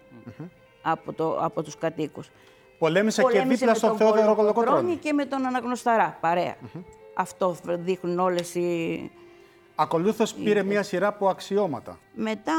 από, 0.84 1.14
το, 1.14 1.38
από 1.42 1.64
τους 1.64 1.78
κατοίκους. 1.78 2.30
Πολέμησε 2.78 3.22
και 3.22 3.28
Πολέμησε 3.28 3.52
δίπλα 3.56 3.72
με 3.72 3.78
στον 3.78 3.90
τον 3.90 3.98
Θεόδωρο 3.98 4.36
Κολοκοτρώνη 4.36 4.54
Κολοκοτρώνη. 4.54 4.96
και 4.96 5.14
με 5.14 5.26
τον 5.26 5.46
Αναγνωσταρά, 5.46 6.18
παρέα. 6.22 6.56
Αυτό 7.14 7.56
δείχνουν 7.66 8.20
όλες 8.20 8.56
οι... 8.56 9.12
Ακολούθως 9.76 10.34
πήρε 10.34 10.64
μία 10.64 10.84
σειρά 10.84 11.08
από 11.08 11.28
αξιώματα. 11.28 12.00
Μετά, 12.14 12.54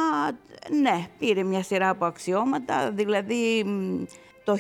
ναι, 0.83 1.07
πήρε 1.19 1.43
μια 1.43 1.63
σειρά 1.63 1.89
από 1.89 2.05
αξιώματα, 2.05 2.91
δηλαδή 2.91 3.65
μ, 3.65 4.03
το 4.45 4.57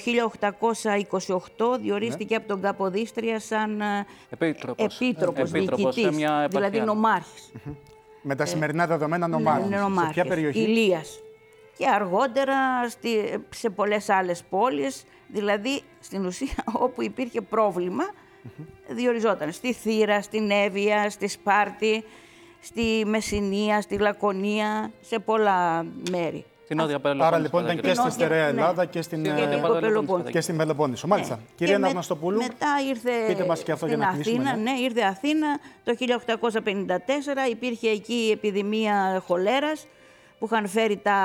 1828 1.76 1.78
διορίστηκε 1.80 2.34
από 2.34 2.48
τον 2.48 2.60
Καποδίστρια 2.60 3.40
σαν 3.40 3.80
ε, 3.80 4.06
Επίτροπος. 4.30 4.94
επίτροπος, 5.00 5.50
Επίτροπος 5.50 5.94
σε 5.94 6.00
διοικητής, 6.00 6.16
μια 6.16 6.30
επαρχία. 6.32 6.48
δηλαδή 6.48 6.80
νομάρχης. 6.80 7.52
Με 8.22 8.34
τα 8.34 8.46
σημερινά 8.46 8.86
δεδομένα 8.86 9.28
Ναι, 9.28 9.36
νομάρχης. 9.36 9.66
είναι 9.66 9.76
Σε 9.76 9.82
νομάρχης, 9.82 10.12
ποια 10.14 10.24
περιοχή; 10.24 10.60
Ηλίας. 10.60 11.20
Και 11.76 11.86
αργότερα 11.88 12.88
στη, 12.88 13.42
σε 13.50 13.70
πολλές 13.70 14.08
άλλες 14.08 14.42
πόλεις, 14.50 15.04
δηλαδή 15.28 15.80
στην 16.00 16.26
ουσία 16.26 16.64
όπου 16.84 17.02
υπήρχε 17.02 17.40
πρόβλημα, 17.40 18.04
διοριζόταν 18.88 19.52
στη 19.52 19.72
Θήρα, 19.72 20.22
στην 20.22 20.50
Εύβοια, 20.50 21.10
στη 21.10 21.28
Σπάρτη, 21.28 22.04
στη 22.60 23.02
Μεσσηνία, 23.06 23.80
στη 23.80 23.98
Λακωνία, 23.98 24.90
σε 25.00 25.18
πολλά 25.18 25.86
μέρη. 26.10 26.44
Στην 26.64 26.76
Νότια 26.76 27.00
Πελοπόννησο. 27.00 27.26
Άρα 27.34 27.38
λοιπόν 27.38 27.64
ήταν 27.64 27.76
και 27.80 27.88
στη 27.88 27.96
Νότια, 27.96 28.10
Στερεά 28.12 28.42
ναι. 28.42 28.48
Ελλάδα 28.48 28.84
και 28.84 29.02
στην, 29.02 29.22
Και 29.24 29.30
ε, 29.30 29.32
την 29.34 29.40
λίγο 29.42 29.50
Πελοπόννησο. 29.60 29.80
Πελοπόννησο. 29.88 30.30
και 30.30 30.40
στην 30.40 30.56
Πελοπόννησο. 30.56 31.06
Μάλιστα. 31.06 31.34
Ναι. 31.36 31.42
Κυρία 31.56 31.72
Και 31.72 31.78
με- 31.78 31.84
Αναγνωστοπούλου, 31.86 32.36
Μετά 32.38 32.66
ήρθε 32.88 33.10
πείτε 33.26 33.44
μας 33.44 33.62
και 33.62 33.72
αυτό 33.72 33.86
για 33.86 33.96
στην 33.96 34.06
να 34.08 34.14
κλείσουμε, 34.14 34.36
Αθήνα. 34.50 34.56
ναι. 34.62 34.70
Ναι, 34.72 34.78
ήρθε 34.78 35.00
Αθήνα 35.02 35.58
το 35.84 35.94
1854. 35.94 37.50
Υπήρχε 37.50 37.88
εκεί 37.88 38.30
επιδημία 38.32 39.22
χολέρας 39.26 39.86
που 40.38 40.44
είχαν 40.46 40.68
φέρει 40.68 40.96
τα 40.96 41.16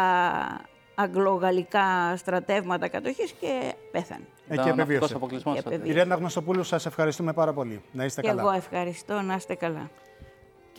αγγλογαλλικά 0.96 2.14
στρατεύματα 2.18 2.88
κατοχής 2.88 3.32
και 3.40 3.74
πέθανε. 3.92 4.24
εκεί 4.48 4.54
Ήταν 4.54 4.66
επεβίωσε. 4.68 4.78
ναυτικός 4.78 5.12
αποκλεισμός 5.14 5.56
Και 5.56 5.62
τότε. 5.62 5.76
επεβίωσε. 5.76 5.98
Κυρία 5.98 6.14
Αναγνωστοπούλου, 6.14 6.64
σας 6.64 6.86
ευχαριστούμε 6.86 7.34
πάρα 7.34 7.54
πολύ. 7.54 7.82
Να 7.92 8.06
είστε 8.06 8.22
Και 8.22 8.28
καλά. 8.28 8.42
εγώ 8.42 8.52
ευχαριστώ, 8.52 9.22
να 9.22 9.36
είστε 9.36 9.56
καλά. 9.56 9.90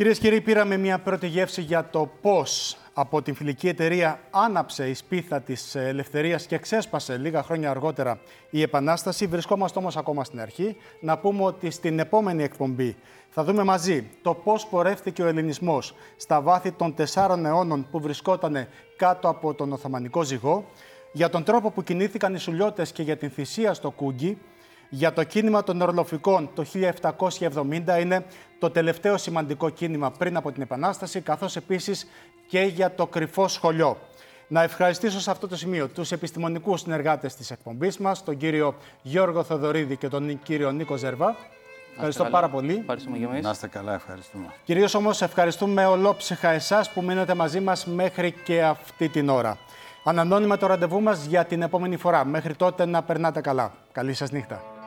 Κυρίες 0.00 0.18
και 0.18 0.28
κύριοι, 0.28 0.40
πήραμε 0.40 0.76
μια 0.76 0.98
πρώτη 0.98 1.26
γεύση 1.26 1.60
για 1.60 1.88
το 1.90 2.10
πώς 2.20 2.76
από 2.92 3.22
την 3.22 3.34
φιλική 3.34 3.68
εταιρεία 3.68 4.20
άναψε 4.30 4.88
η 4.88 4.94
σπίθα 4.94 5.40
της 5.40 5.74
ελευθερίας 5.74 6.46
και 6.46 6.58
ξέσπασε 6.58 7.16
λίγα 7.16 7.42
χρόνια 7.42 7.70
αργότερα 7.70 8.20
η 8.50 8.62
Επανάσταση. 8.62 9.26
Βρισκόμαστε 9.26 9.78
όμως 9.78 9.96
ακόμα 9.96 10.24
στην 10.24 10.40
αρχή. 10.40 10.76
Να 11.00 11.18
πούμε 11.18 11.44
ότι 11.44 11.70
στην 11.70 11.98
επόμενη 11.98 12.42
εκπομπή 12.42 12.96
θα 13.30 13.44
δούμε 13.44 13.64
μαζί 13.64 14.10
το 14.22 14.34
πώς 14.34 14.66
πορεύτηκε 14.66 15.22
ο 15.22 15.26
ελληνισμός 15.26 15.94
στα 16.16 16.40
βάθη 16.40 16.72
των 16.72 16.94
τεσσάρων 16.94 17.46
αιώνων 17.46 17.86
που 17.90 18.00
βρισκόταν 18.00 18.68
κάτω 18.96 19.28
από 19.28 19.54
τον 19.54 19.72
Οθωμανικό 19.72 20.22
ζυγό, 20.22 20.64
για 21.12 21.28
τον 21.28 21.44
τρόπο 21.44 21.70
που 21.70 21.82
κινήθηκαν 21.82 22.34
οι 22.34 22.38
Σουλιώτες 22.38 22.92
και 22.92 23.02
για 23.02 23.16
την 23.16 23.30
θυσία 23.30 23.74
στο 23.74 23.90
Κούγκι, 23.90 24.38
για 24.90 25.12
το 25.12 25.24
κίνημα 25.24 25.62
των 25.62 25.80
ορλοφικών 25.80 26.50
το 26.54 26.64
1770 26.74 28.00
είναι 28.00 28.24
το 28.58 28.70
τελευταίο 28.70 29.16
σημαντικό 29.16 29.68
κίνημα 29.68 30.10
πριν 30.10 30.36
από 30.36 30.52
την 30.52 30.62
Επανάσταση, 30.62 31.20
καθώς 31.20 31.56
επίσης 31.56 32.06
και 32.48 32.60
για 32.60 32.94
το 32.94 33.06
κρυφό 33.06 33.48
σχολιό. 33.48 33.96
Να 34.48 34.62
ευχαριστήσω 34.62 35.20
σε 35.20 35.30
αυτό 35.30 35.48
το 35.48 35.56
σημείο 35.56 35.88
τους 35.88 36.12
επιστημονικούς 36.12 36.80
συνεργάτες 36.80 37.34
της 37.34 37.50
εκπομπής 37.50 37.98
μας, 37.98 38.24
τον 38.24 38.36
κύριο 38.36 38.74
Γιώργο 39.02 39.42
Θοδωρίδη 39.42 39.96
και 39.96 40.08
τον 40.08 40.42
κύριο 40.42 40.70
Νίκο 40.70 40.96
Ζερβά. 40.96 41.36
Ευχαριστώ 41.92 42.22
καλά. 42.22 42.34
πάρα 42.34 42.48
πολύ. 42.48 42.76
Ευχαριστούμε 42.80 43.18
και 43.18 43.24
εμείς. 43.24 43.42
Να 43.42 43.50
είστε 43.50 43.68
καλά, 43.68 43.94
ευχαριστούμε. 43.94 44.46
Κυρίως 44.64 44.94
όμως 44.94 45.22
ευχαριστούμε 45.22 45.86
ολόψυχα 45.86 46.48
εσάς 46.48 46.92
που 46.92 47.02
μείνετε 47.02 47.34
μαζί 47.34 47.60
μας 47.60 47.86
μέχρι 47.86 48.32
και 48.32 48.62
αυτή 48.62 49.08
την 49.08 49.28
ώρα. 49.28 49.58
Ανανώνουμε 50.04 50.56
το 50.56 50.66
ραντεβού 50.66 51.00
μας 51.00 51.24
για 51.24 51.44
την 51.44 51.62
επόμενη 51.62 51.96
φορά. 51.96 52.24
Μέχρι 52.24 52.54
τότε 52.54 52.86
να 52.86 53.02
περνάτε 53.02 53.40
καλά. 53.40 53.72
Καλή 53.92 54.14
σας 54.14 54.30
νύχτα. 54.30 54.79